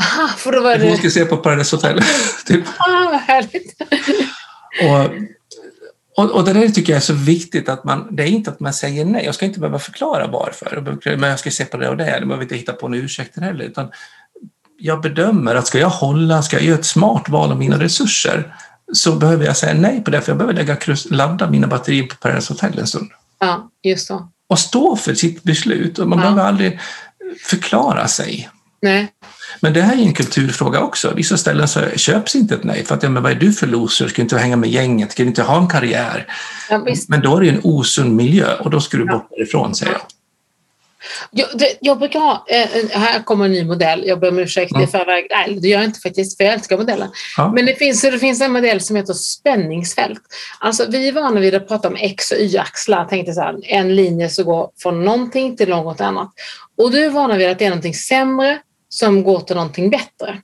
Aha, 0.00 0.28
för 0.28 0.52
då 0.52 0.60
var 0.60 0.78
Hon 0.78 0.80
det... 0.80 0.96
skulle 0.96 1.10
se 1.10 1.24
på 1.24 1.36
Paradise 1.36 1.76
Hotel. 1.76 2.00
typ. 2.46 2.64
Ah, 2.78 3.10
vad 3.10 3.20
härligt. 3.20 3.82
Och, 4.82 5.10
Och, 6.20 6.30
och 6.30 6.44
det 6.44 6.52
där 6.52 6.68
tycker 6.68 6.92
jag 6.92 6.96
är 6.96 7.00
så 7.00 7.12
viktigt 7.12 7.68
att 7.68 7.84
man, 7.84 8.08
det 8.10 8.22
är 8.22 8.26
inte 8.26 8.50
att 8.50 8.60
man 8.60 8.72
säger 8.72 9.04
nej. 9.04 9.24
Jag 9.24 9.34
ska 9.34 9.46
inte 9.46 9.60
behöva 9.60 9.78
förklara 9.78 10.26
varför, 10.26 10.98
men 11.16 11.30
jag 11.30 11.38
ska 11.38 11.50
se 11.50 11.64
på 11.64 11.76
det 11.76 11.88
och 11.88 11.96
det. 11.96 12.10
Jag 12.10 12.28
behöver 12.28 12.42
inte 12.42 12.56
hitta 12.56 12.72
på 12.72 12.88
några 12.88 13.04
ursäkter 13.04 13.40
heller. 13.40 13.64
Utan 13.64 13.90
jag 14.78 15.00
bedömer 15.00 15.54
att 15.54 15.66
ska 15.66 15.78
jag 15.78 15.88
hålla, 15.88 16.42
ska 16.42 16.56
jag 16.56 16.64
göra 16.64 16.78
ett 16.78 16.84
smart 16.84 17.28
val 17.28 17.50
av 17.50 17.58
mina 17.58 17.78
resurser 17.78 18.54
så 18.92 19.12
behöver 19.12 19.46
jag 19.46 19.56
säga 19.56 19.74
nej 19.74 20.04
på 20.04 20.10
det, 20.10 20.20
för 20.20 20.30
jag 20.30 20.38
behöver 20.38 20.54
lägga 20.54 20.76
ladda 21.10 21.50
mina 21.50 21.66
batterier 21.66 22.06
på 22.06 22.16
Paradise 22.16 22.52
Hotel 22.52 22.78
en 22.78 22.86
stund. 22.86 23.10
Ja, 23.38 23.70
just 23.82 24.06
så. 24.06 24.30
Och 24.48 24.58
stå 24.58 24.96
för 24.96 25.14
sitt 25.14 25.42
beslut. 25.42 25.98
Och 25.98 26.08
man 26.08 26.18
ja. 26.18 26.22
behöver 26.22 26.42
aldrig 26.42 26.80
förklara 27.44 28.08
sig. 28.08 28.48
Nej. 28.82 29.12
Men 29.60 29.72
det 29.72 29.82
här 29.82 29.96
är 29.96 30.02
en 30.02 30.14
kulturfråga 30.14 30.80
också. 30.80 31.12
Vissa 31.14 31.36
ställen 31.36 31.68
så 31.68 31.80
köps 31.96 32.34
inte 32.34 32.54
ett 32.54 32.64
nej 32.64 32.84
för 32.84 32.94
att 32.94 33.02
ja, 33.02 33.08
men 33.08 33.22
vad 33.22 33.32
är 33.32 33.36
du 33.36 33.52
för 33.52 33.66
loser? 33.66 34.08
Ska 34.08 34.22
inte 34.22 34.38
hänga 34.38 34.56
med 34.56 34.70
gänget? 34.70 35.12
Ska 35.12 35.22
du 35.22 35.28
inte 35.28 35.42
ha 35.42 35.58
en 35.58 35.68
karriär? 35.68 36.26
Ja, 36.70 36.84
men 37.08 37.20
då 37.20 37.36
är 37.36 37.40
det 37.40 37.48
en 37.48 37.60
osund 37.64 38.16
miljö 38.16 38.54
och 38.54 38.70
då 38.70 38.80
ska 38.80 38.96
du 38.96 39.04
bort 39.04 39.30
därifrån, 39.30 39.74
säger 39.74 39.92
jag. 39.92 40.02
Jag, 41.30 41.48
det, 41.54 41.78
jag 41.80 41.98
brukar 41.98 42.20
ha, 42.20 42.44
eh, 42.48 42.68
här 42.90 43.22
kommer 43.22 43.44
en 43.44 43.52
ny 43.52 43.64
modell, 43.64 44.02
jag 44.06 44.20
ber 44.20 44.28
om 44.28 44.38
ursäkt 44.38 44.72
mm. 44.72 44.84
i 44.84 44.86
förväg. 44.86 45.26
Nej, 45.30 45.58
det 45.60 45.68
gör 45.68 45.78
jag 45.78 45.84
inte 45.84 46.00
faktiskt, 46.00 46.36
för 46.36 46.44
jag 46.44 46.54
älskar 46.54 46.78
modellen. 46.78 47.08
Ja. 47.36 47.52
Men 47.52 47.66
det 47.66 47.74
finns, 47.74 48.02
det 48.02 48.18
finns 48.18 48.40
en 48.40 48.52
modell 48.52 48.80
som 48.80 48.96
heter 48.96 49.14
spänningsfält. 49.14 50.20
Alltså, 50.58 50.86
vi 50.88 51.08
är 51.08 51.12
vana 51.12 51.40
vid 51.40 51.54
att 51.54 51.68
prata 51.68 51.88
om 51.88 51.96
X 51.96 52.30
och 52.30 52.38
Y-axlar, 52.38 53.04
tänkte 53.04 53.32
så 53.32 53.40
här, 53.40 53.56
en 53.62 53.96
linje 53.96 54.28
som 54.28 54.44
går 54.44 54.70
från 54.82 55.04
någonting 55.04 55.56
till 55.56 55.68
något 55.68 56.00
annat. 56.00 56.30
Och 56.78 56.90
du 56.90 57.04
är 57.04 57.10
vana 57.10 57.36
vid 57.36 57.48
att 57.48 57.58
det 57.58 57.64
är 57.64 57.70
någonting 57.70 57.94
sämre 57.94 58.58
som 58.90 59.22
går 59.22 59.40
till 59.40 59.56
någonting 59.56 59.90
bättre. 59.90 60.42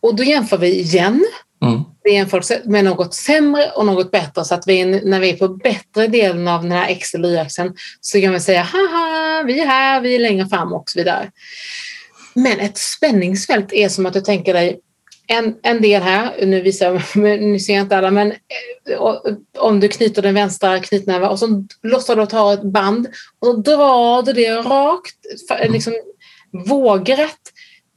Och 0.00 0.14
då 0.14 0.24
jämför 0.24 0.58
vi 0.58 0.80
igen. 0.80 1.24
Mm. 1.62 1.80
Vi 2.02 2.12
jämför 2.14 2.68
med 2.68 2.84
något 2.84 3.14
sämre 3.14 3.70
och 3.70 3.86
något 3.86 4.10
bättre 4.10 4.44
så 4.44 4.54
att 4.54 4.66
vi, 4.66 4.84
när 4.84 5.20
vi 5.20 5.30
är 5.30 5.36
på 5.36 5.48
bättre 5.48 6.06
delen 6.06 6.48
av 6.48 6.62
den 6.62 6.72
här 6.72 6.88
X 6.88 7.14
eller 7.14 7.28
Y-axeln 7.28 7.74
så 8.00 8.20
kan 8.20 8.32
vi 8.32 8.40
säga 8.40 8.62
haha, 8.62 9.42
vi 9.46 9.60
är 9.60 9.66
här, 9.66 10.00
vi 10.00 10.14
är 10.14 10.18
längre 10.18 10.46
fram 10.46 10.72
och 10.72 10.90
så 10.90 10.98
vidare. 10.98 11.30
Men 12.34 12.60
ett 12.60 12.78
spänningsfält 12.78 13.72
är 13.72 13.88
som 13.88 14.06
att 14.06 14.12
du 14.12 14.20
tänker 14.20 14.54
dig 14.54 14.80
en, 15.26 15.56
en 15.62 15.82
del 15.82 16.02
här, 16.02 16.46
nu 16.46 16.62
visar 16.62 16.86
jag, 16.86 17.02
nu 17.40 17.58
ser 17.58 17.74
jag 17.74 17.82
inte 17.82 17.96
alla, 17.96 18.10
men 18.10 18.32
eh, 18.32 19.00
om 19.58 19.80
du 19.80 19.88
knyter 19.88 20.22
den 20.22 20.34
vänstra 20.34 20.80
knytnäven 20.80 21.28
och 21.28 21.38
så 21.38 21.64
låtsas 21.82 22.16
du 22.16 22.26
ta 22.26 22.52
ett 22.52 22.62
band 22.62 23.06
och 23.38 23.46
så 23.46 23.52
drar 23.52 24.22
du 24.22 24.32
det 24.32 24.50
rakt, 24.50 25.16
liksom 25.68 25.92
vågrätt 26.64 27.40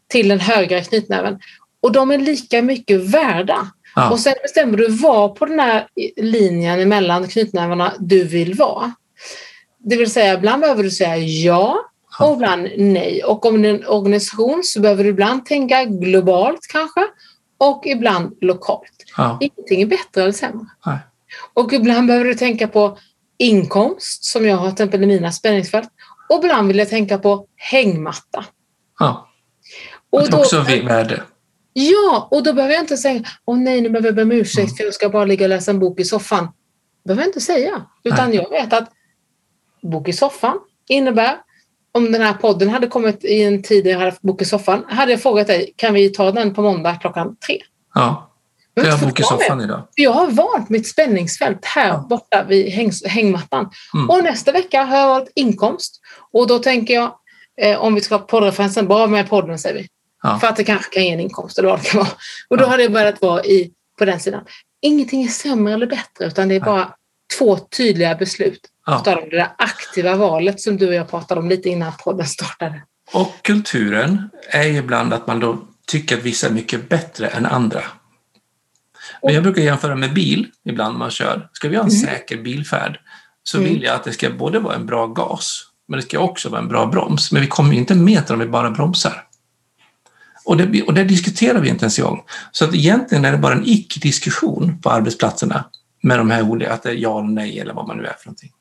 till 0.08 0.28
den 0.28 0.40
högra 0.40 0.82
knytnäven. 0.82 1.40
Och 1.82 1.92
de 1.92 2.12
är 2.12 2.18
lika 2.18 2.62
mycket 2.62 3.02
värda. 3.02 3.68
Ja. 3.96 4.10
Och 4.10 4.20
sen 4.20 4.34
bestämmer 4.42 4.78
du 4.78 4.88
var 4.88 5.30
på 5.30 5.46
den 5.46 5.60
här 5.60 5.88
linjen 6.18 6.90
mellan 6.90 7.28
knytnävarna 7.28 7.94
du 8.00 8.24
vill 8.24 8.54
vara. 8.54 8.94
Det 9.78 9.96
vill 9.98 10.12
säga, 10.12 10.34
ibland 10.34 10.62
behöver 10.62 10.84
du 10.84 10.92
säga 10.92 11.18
ja 11.18 11.90
och 12.20 12.34
ibland 12.34 12.68
nej. 12.78 13.24
Och 13.24 13.46
om 13.46 13.62
det 13.62 13.70
är 13.70 13.74
en 13.74 13.88
organisation 13.88 14.62
så 14.64 14.80
behöver 14.80 15.04
du 15.04 15.10
ibland 15.10 15.46
tänka 15.46 15.86
globalt 15.86 16.68
kanske 16.72 17.02
och 17.58 17.84
ibland 17.86 18.38
lokalt. 18.42 19.04
Ja. 19.18 19.38
Ingenting 19.42 19.82
är 19.82 19.86
bättre 19.86 20.22
eller 20.22 20.32
sämre. 20.32 20.66
Nej. 20.86 20.98
Och 21.54 21.74
ibland 21.74 22.08
behöver 22.08 22.26
du 22.26 22.34
tänka 22.34 22.68
på 22.68 22.98
inkomst, 23.38 24.24
som 24.24 24.46
jag 24.46 24.58
har 24.58 24.66
till 24.66 24.74
exempel 24.74 25.04
i 25.04 25.06
mina 25.06 25.32
spänningsfält. 25.32 25.90
Och 26.30 26.44
ibland 26.44 26.68
vill 26.68 26.78
jag 26.78 26.90
tänka 26.90 27.18
på 27.18 27.46
hängmatta. 27.56 28.46
Ja. 29.00 29.30
Och 30.10 30.22
det 30.22 30.28
är 30.28 30.40
också 30.40 30.62
värde. 30.62 31.24
Ja, 31.74 32.28
och 32.32 32.44
då 32.44 32.54
behöver 32.54 32.74
jag 32.74 32.84
inte 32.84 32.98
säga 32.98 33.24
åh 33.46 33.58
nej, 33.58 33.82
nu 33.82 33.90
behöver 33.90 34.08
jag 34.08 34.16
be 34.16 34.22
om 34.22 34.32
ursäkt 34.32 34.68
mm. 34.68 34.76
för 34.76 34.84
jag 34.84 34.94
ska 34.94 35.10
bara 35.10 35.26
ligga 35.26 35.46
och 35.46 35.50
läsa 35.50 35.72
en 35.72 35.80
bok 35.80 36.00
i 36.00 36.04
soffan. 36.04 36.46
Det 36.46 37.08
behöver 37.08 37.24
jag 37.24 37.30
inte 37.30 37.42
säga. 37.42 37.86
Utan 38.04 38.30
nej. 38.30 38.38
jag 38.38 38.50
vet 38.50 38.74
att 38.74 38.92
bok 39.82 40.08
i 40.08 40.14
soffan 40.14 40.60
innebär 40.88 41.38
om 41.92 42.12
den 42.12 42.22
här 42.22 42.34
podden 42.34 42.70
hade 42.70 42.88
kommit 42.88 43.24
i 43.24 43.44
en 43.44 43.64
tid 43.64 43.84
där 43.84 43.92
jag 43.92 44.00
hade 44.00 44.16
bok 44.22 44.42
i 44.42 44.46
soffan, 44.46 44.86
hade 44.88 45.12
jag 45.12 45.22
frågat 45.22 45.48
dig, 45.48 45.74
kan 45.76 45.94
vi 45.94 46.10
ta 46.10 46.32
den 46.32 46.54
på 46.54 46.62
måndag 46.62 46.96
klockan 46.96 47.36
tre? 47.48 47.62
Ja, 47.94 48.29
jag 48.86 48.98
har 48.98 49.08
bok 49.08 49.20
i 49.20 49.24
soffan 49.24 49.62
idag. 49.62 49.88
Jag 49.96 50.12
har 50.12 50.28
valt 50.28 50.70
mitt 50.70 50.88
spänningsfält 50.88 51.66
här 51.66 51.88
ja. 51.88 52.06
borta 52.10 52.44
vid 52.44 52.72
häng, 52.72 52.92
hängmattan. 53.06 53.70
Mm. 53.94 54.10
Och 54.10 54.24
nästa 54.24 54.52
vecka 54.52 54.84
har 54.84 54.98
jag 54.98 55.08
valt 55.08 55.32
inkomst. 55.36 56.00
Och 56.34 56.48
då 56.48 56.60
tänker 56.60 56.94
jag, 56.94 57.14
eh, 57.62 57.80
om 57.80 57.96
vi 57.96 58.02
ska 58.02 58.16
ha 58.16 58.20
poddreferensen, 58.20 58.88
bara 58.88 59.08
med 59.08 59.30
podden 59.30 59.60
säger 59.60 59.76
vi. 59.76 59.88
Ja. 60.24 60.40
För 60.40 60.48
att 60.48 60.56
det 60.56 60.64
kanske 60.64 60.94
kan 60.94 61.04
ge 61.04 61.12
en 61.12 61.20
inkomst 61.20 61.60
eller 61.60 61.70
vad 61.70 61.80
det 61.80 61.90
kan 61.90 62.00
vara. 62.00 62.12
Och 62.50 62.58
då 62.58 62.64
ja. 62.64 62.68
har 62.68 62.78
det 62.78 62.90
börjat 62.90 63.22
vara 63.22 63.44
i, 63.44 63.72
på 64.00 64.06
den 64.06 64.20
sidan. 64.20 64.44
Ingenting 64.82 65.24
är 65.24 65.28
sämre 65.28 65.74
eller 65.74 65.88
bättre 65.88 66.26
utan 66.26 66.50
det 66.50 66.56
är 66.56 66.60
bara 66.60 66.94
två 67.38 67.58
tydliga 67.58 68.16
beslut. 68.16 68.62
Ja. 68.86 69.02
det 69.06 69.38
där 69.38 69.52
aktiva 69.58 70.16
valet 70.16 70.62
som 70.62 70.78
du 70.78 70.88
och 70.88 70.94
jag 70.94 71.10
pratade 71.10 71.42
om 71.42 71.50
lite 71.50 71.70
innan 71.70 71.92
podden 72.04 72.26
startade. 72.26 72.82
Och 73.14 73.36
kulturen 73.42 74.30
är 74.50 74.64
ju 74.64 74.78
ibland 74.78 75.14
att 75.14 75.28
man 75.28 75.40
då 75.40 75.58
tycker 75.88 76.18
att 76.18 76.24
vissa 76.24 76.48
är 76.48 76.52
mycket 76.52 76.90
bättre 76.90 77.28
än 77.28 77.46
andra. 77.46 77.84
Men 79.24 79.34
jag 79.34 79.44
brukar 79.44 79.62
jämföra 79.62 79.96
med 79.96 80.14
bil 80.14 80.48
ibland 80.66 80.94
när 80.94 81.00
man 81.00 81.12
kör. 81.12 81.50
Ska 81.54 81.70
vi 81.70 81.76
ha 81.76 81.84
en 81.84 81.90
mm. 81.90 82.02
säker 82.02 82.38
bilfärd 82.38 83.00
så 83.44 83.58
mm. 83.58 83.70
vill 83.70 83.84
jag 83.84 83.96
att 83.96 84.04
det 84.04 84.12
ska 84.12 84.30
både 84.30 84.60
vara 84.60 84.76
en 84.76 84.86
bra 84.86 85.08
gas 85.08 85.70
men 85.88 86.00
det 86.00 86.06
ska 86.06 86.20
också 86.20 86.50
vara 86.50 86.62
en 86.62 86.68
bra 86.68 86.86
broms. 86.86 87.32
Men 87.32 87.42
vi 87.42 87.48
kommer 87.48 87.74
inte 87.74 87.96
meter 87.96 88.34
om 88.34 88.40
vi 88.40 88.46
bara 88.46 88.72
bromsar. 88.72 89.24
Och 90.46 90.58
det, 90.58 90.84
och 90.84 90.94
det 90.94 91.04
diskuterar 91.04 91.60
vi 91.60 91.70
inte 91.70 91.84
ens 91.84 92.00
en 92.00 92.06
gång. 92.06 92.24
Så 92.52 92.66
att 92.66 92.76
egentligen 92.76 93.26
är 93.26 93.32
det 93.32 93.38
bara 93.38 93.54
en 93.54 93.64
icke-diskussion 93.66 94.82
på 94.82 94.90
arbetsplatserna 94.90 95.66
med 96.04 96.18
de 96.20 96.32
här 96.32 96.42
olika, 96.42 96.74
att 96.74 96.84
det 96.84 96.90
är 96.90 96.94
ja 96.94 97.20
eller 97.20 97.30
nej 97.30 97.60
eller 97.60 97.74
vad 97.74 97.88
man 97.88 97.98
nu 97.98 98.04
är 98.04 98.14
för 98.14 98.26
någonting. 98.26 98.52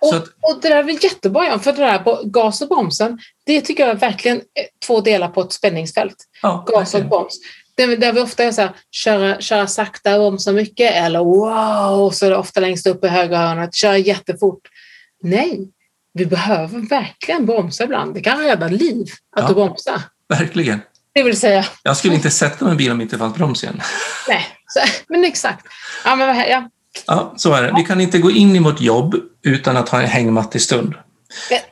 Och, 0.00 0.14
att, 0.14 0.24
och 0.24 0.58
det 0.62 0.68
där 0.68 0.76
är 0.76 0.82
väl 0.82 0.98
jättebra, 1.02 1.58
för 1.58 1.72
det 1.72 1.78
där 1.78 2.24
gas 2.24 2.62
och 2.62 2.68
bromsen, 2.68 3.18
det 3.46 3.60
tycker 3.60 3.82
jag 3.82 3.90
är 3.96 4.00
verkligen 4.00 4.40
två 4.86 5.00
delar 5.00 5.28
på 5.28 5.40
ett 5.40 5.52
spänningsfält. 5.52 6.16
Ja, 6.42 6.64
gas 6.68 6.94
och 6.94 7.04
broms. 7.04 7.40
Där 7.86 8.12
vi 8.12 8.20
ofta 8.20 8.44
är 8.44 8.52
så 8.52 8.60
här, 8.60 8.70
köra, 8.90 9.40
köra 9.40 9.66
sakta, 9.66 10.18
bromsa 10.18 10.52
mycket 10.52 10.92
eller 10.94 11.18
wow, 11.18 12.10
så 12.10 12.26
är 12.26 12.30
det 12.30 12.36
ofta 12.36 12.60
längst 12.60 12.86
upp 12.86 13.04
i 13.04 13.08
högra 13.08 13.38
hörnet, 13.38 13.74
köra 13.74 13.98
jättefort. 13.98 14.60
Nej, 15.22 15.68
vi 16.12 16.26
behöver 16.26 16.88
verkligen 16.88 17.46
bromsa 17.46 17.84
ibland. 17.84 18.14
Det 18.14 18.20
kan 18.20 18.38
rädda 18.38 18.68
liv 18.68 19.06
att 19.36 19.42
ja. 19.42 19.48
du 19.48 19.54
bromsar. 19.54 20.02
Verkligen. 20.28 20.80
Det 21.12 21.22
vill 21.22 21.40
säga. 21.40 21.66
Jag 21.82 21.96
skulle 21.96 22.14
inte 22.14 22.30
sätta 22.30 22.64
mig 22.64 22.70
i 22.70 22.72
en 22.72 22.76
bil 22.76 22.90
om 22.90 23.00
inte 23.00 23.18
fanns 23.18 23.34
broms 23.34 23.62
igen. 23.62 23.82
Nej, 24.28 24.46
så, 24.66 24.80
men 25.08 25.24
exakt. 25.24 25.66
Ja, 26.04 26.16
men, 26.16 26.36
ja. 26.36 26.70
ja, 27.06 27.34
så 27.36 27.52
är 27.52 27.62
det. 27.62 27.74
Vi 27.76 27.82
kan 27.82 28.00
inte 28.00 28.18
gå 28.18 28.30
in 28.30 28.56
i 28.56 28.58
vårt 28.58 28.80
jobb 28.80 29.14
utan 29.42 29.76
att 29.76 29.88
ha 29.88 30.00
en 30.00 30.08
hängmattig 30.08 30.60
stund. 30.60 30.94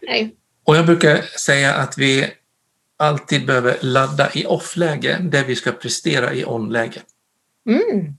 Nej. 0.02 0.34
Och 0.64 0.76
jag 0.76 0.86
brukar 0.86 1.22
säga 1.38 1.74
att 1.74 1.98
vi 1.98 2.30
alltid 2.98 3.46
behöver 3.46 3.76
ladda 3.80 4.30
i 4.32 4.46
off-läge 4.46 5.18
där 5.22 5.44
vi 5.44 5.56
ska 5.56 5.72
prestera 5.72 6.32
i 6.32 6.44
on-läge. 6.44 7.02
Mm. 7.68 8.14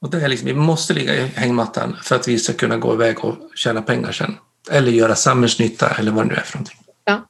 Och 0.00 0.10
det 0.10 0.22
är 0.22 0.28
liksom, 0.28 0.46
vi 0.46 0.54
måste 0.54 0.94
ligga 0.94 1.14
i 1.14 1.26
hängmattan 1.26 1.96
för 2.02 2.16
att 2.16 2.28
vi 2.28 2.38
ska 2.38 2.52
kunna 2.52 2.76
gå 2.76 2.94
iväg 2.94 3.24
och 3.24 3.36
tjäna 3.54 3.82
pengar 3.82 4.12
sen. 4.12 4.36
Eller 4.70 4.92
göra 4.92 5.14
samhällsnytta 5.14 5.88
eller 5.88 6.12
vad 6.12 6.24
det 6.24 6.28
nu 6.28 6.34
är 6.34 6.44
för 6.44 6.56
någonting. 6.56 6.78
Ja, 7.04 7.26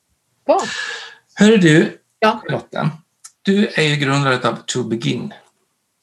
bra. 0.47 0.63
Hör 1.35 1.57
du, 1.57 1.99
Ja. 2.19 2.43
Lotta, 2.49 2.91
du 3.43 3.67
är 3.67 3.83
ju 3.83 3.97
grundare 3.97 4.49
av 4.49 4.57
To 4.67 4.83
Begin. 4.83 5.33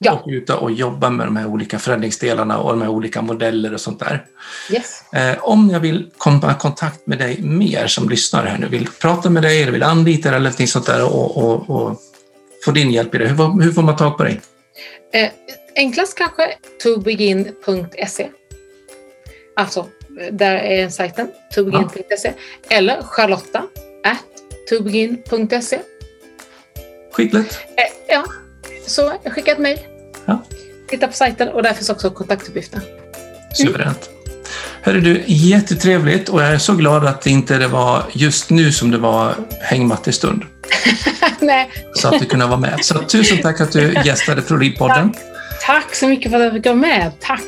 Ja. 0.05 0.11
Och 0.11 0.27
ute 0.27 0.53
och 0.53 0.71
jobbar 0.71 1.09
med 1.09 1.27
de 1.27 1.35
här 1.35 1.47
olika 1.47 1.79
förändringsdelarna 1.79 2.57
och 2.57 2.69
de 2.69 2.81
här 2.81 2.89
olika 2.89 3.21
modeller 3.21 3.73
och 3.73 3.81
sånt 3.81 3.99
där. 3.99 4.25
Yes. 4.71 5.13
Eh, 5.13 5.37
om 5.41 5.69
jag 5.69 5.79
vill 5.79 6.09
komma 6.17 6.51
i 6.51 6.55
kontakt 6.59 7.07
med 7.07 7.17
dig 7.17 7.41
mer 7.41 7.87
som 7.87 8.09
lyssnar 8.09 8.45
här 8.45 8.57
nu, 8.57 8.67
vill 8.67 8.87
prata 9.01 9.29
med 9.29 9.43
dig 9.43 9.61
eller 9.61 9.71
vill 9.71 9.83
anlita 9.83 10.29
dig 10.29 10.37
eller 10.37 10.49
någonting 10.49 10.67
sånt 10.67 10.85
där 10.85 11.03
och, 11.03 11.37
och, 11.37 11.69
och 11.69 11.99
få 12.65 12.71
din 12.71 12.91
hjälp 12.91 13.15
i 13.15 13.17
det, 13.17 13.27
hur, 13.27 13.61
hur 13.61 13.71
får 13.71 13.81
man 13.81 13.95
tag 13.95 14.17
på 14.17 14.23
dig? 14.23 14.41
Eh, 15.13 15.29
enklast 15.75 16.17
kanske 16.17 16.55
tobegin.se. 16.83 18.29
Alltså, 19.55 19.87
där 20.31 20.55
är 20.55 20.89
sajten, 20.89 21.31
tobegin.se. 21.55 22.33
Ja. 22.69 22.75
Eller 22.77 23.01
Charlotta 23.01 23.63
at 24.03 24.17
tobegin.se. 24.69 25.79
Skickligt. 27.11 27.59
Eh, 27.75 28.13
ja, 28.15 28.25
så 28.87 29.13
skicka 29.25 29.51
ett 29.51 29.59
mejl. 29.59 29.79
Ja. 30.25 30.43
Titta 30.89 31.07
på 31.07 31.13
sajten 31.13 31.49
och 31.49 31.63
där 31.63 31.73
finns 31.73 31.89
också 31.89 32.09
kontaktuppgifter. 32.09 32.81
Suveränt. 33.53 34.09
Hörru 34.81 35.01
du, 35.01 35.23
jättetrevligt 35.27 36.29
och 36.29 36.41
jag 36.41 36.49
är 36.49 36.57
så 36.57 36.75
glad 36.75 37.05
att 37.05 37.21
det 37.21 37.29
inte 37.29 37.57
det 37.57 37.67
var 37.67 38.03
just 38.11 38.49
nu 38.49 38.71
som 38.71 38.91
det 38.91 38.97
var 38.97 39.35
hängmattestund. 39.61 40.43
Nej. 41.39 41.69
Så 41.95 42.07
att 42.07 42.19
du 42.19 42.25
kunde 42.25 42.45
vara 42.45 42.59
med. 42.59 42.85
Så 42.85 42.99
tusen 42.99 43.37
tack 43.37 43.61
att 43.61 43.71
du 43.71 43.93
gästade 44.05 44.41
Prolidpodden. 44.41 45.13
Tack. 45.13 45.23
tack 45.65 45.95
så 45.95 46.07
mycket 46.07 46.31
för 46.31 46.37
att 46.37 46.43
jag 46.43 46.53
fick 46.53 46.65
vara 46.65 46.75
med. 46.75 47.11
Tack. 47.19 47.41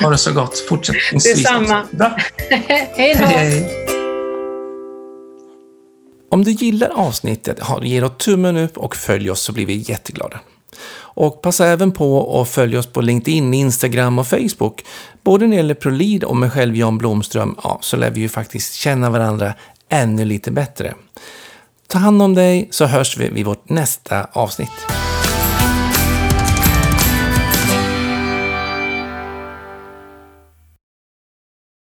Ha 0.00 0.10
det 0.10 0.18
så 0.18 0.32
gott 0.32 0.58
fortsättningsvis. 0.68 1.36
Detsamma. 1.36 1.82
Hej 2.96 3.16
då. 3.20 3.26
Hej, 3.26 3.50
hej. 3.50 3.86
Om 6.30 6.44
du 6.44 6.50
gillar 6.50 6.88
avsnittet, 6.88 7.60
ge 7.82 8.00
då 8.00 8.08
tummen 8.08 8.56
upp 8.56 8.78
och 8.78 8.96
följ 8.96 9.30
oss 9.30 9.40
så 9.40 9.52
blir 9.52 9.66
vi 9.66 9.84
jätteglada. 9.88 10.40
Och 11.16 11.42
passa 11.42 11.66
även 11.66 11.92
på 11.92 12.40
att 12.40 12.48
följa 12.48 12.78
oss 12.78 12.86
på 12.86 13.00
LinkedIn, 13.00 13.54
Instagram 13.54 14.18
och 14.18 14.26
Facebook. 14.26 14.84
Både 15.22 15.46
när 15.46 15.50
det 15.50 15.56
gäller 15.56 15.74
ProLead 15.74 16.24
och 16.24 16.36
mig 16.36 16.50
själv 16.50 16.76
Jan 16.76 16.98
Blomström, 16.98 17.56
ja, 17.62 17.78
så 17.82 17.96
lär 17.96 18.10
vi 18.10 18.20
ju 18.20 18.28
faktiskt 18.28 18.74
känna 18.74 19.10
varandra 19.10 19.54
ännu 19.88 20.24
lite 20.24 20.50
bättre. 20.50 20.94
Ta 21.88 21.98
hand 21.98 22.22
om 22.22 22.34
dig 22.34 22.68
så 22.70 22.86
hörs 22.86 23.16
vi 23.16 23.28
vid 23.28 23.46
vårt 23.46 23.68
nästa 23.68 24.24
avsnitt. 24.32 24.70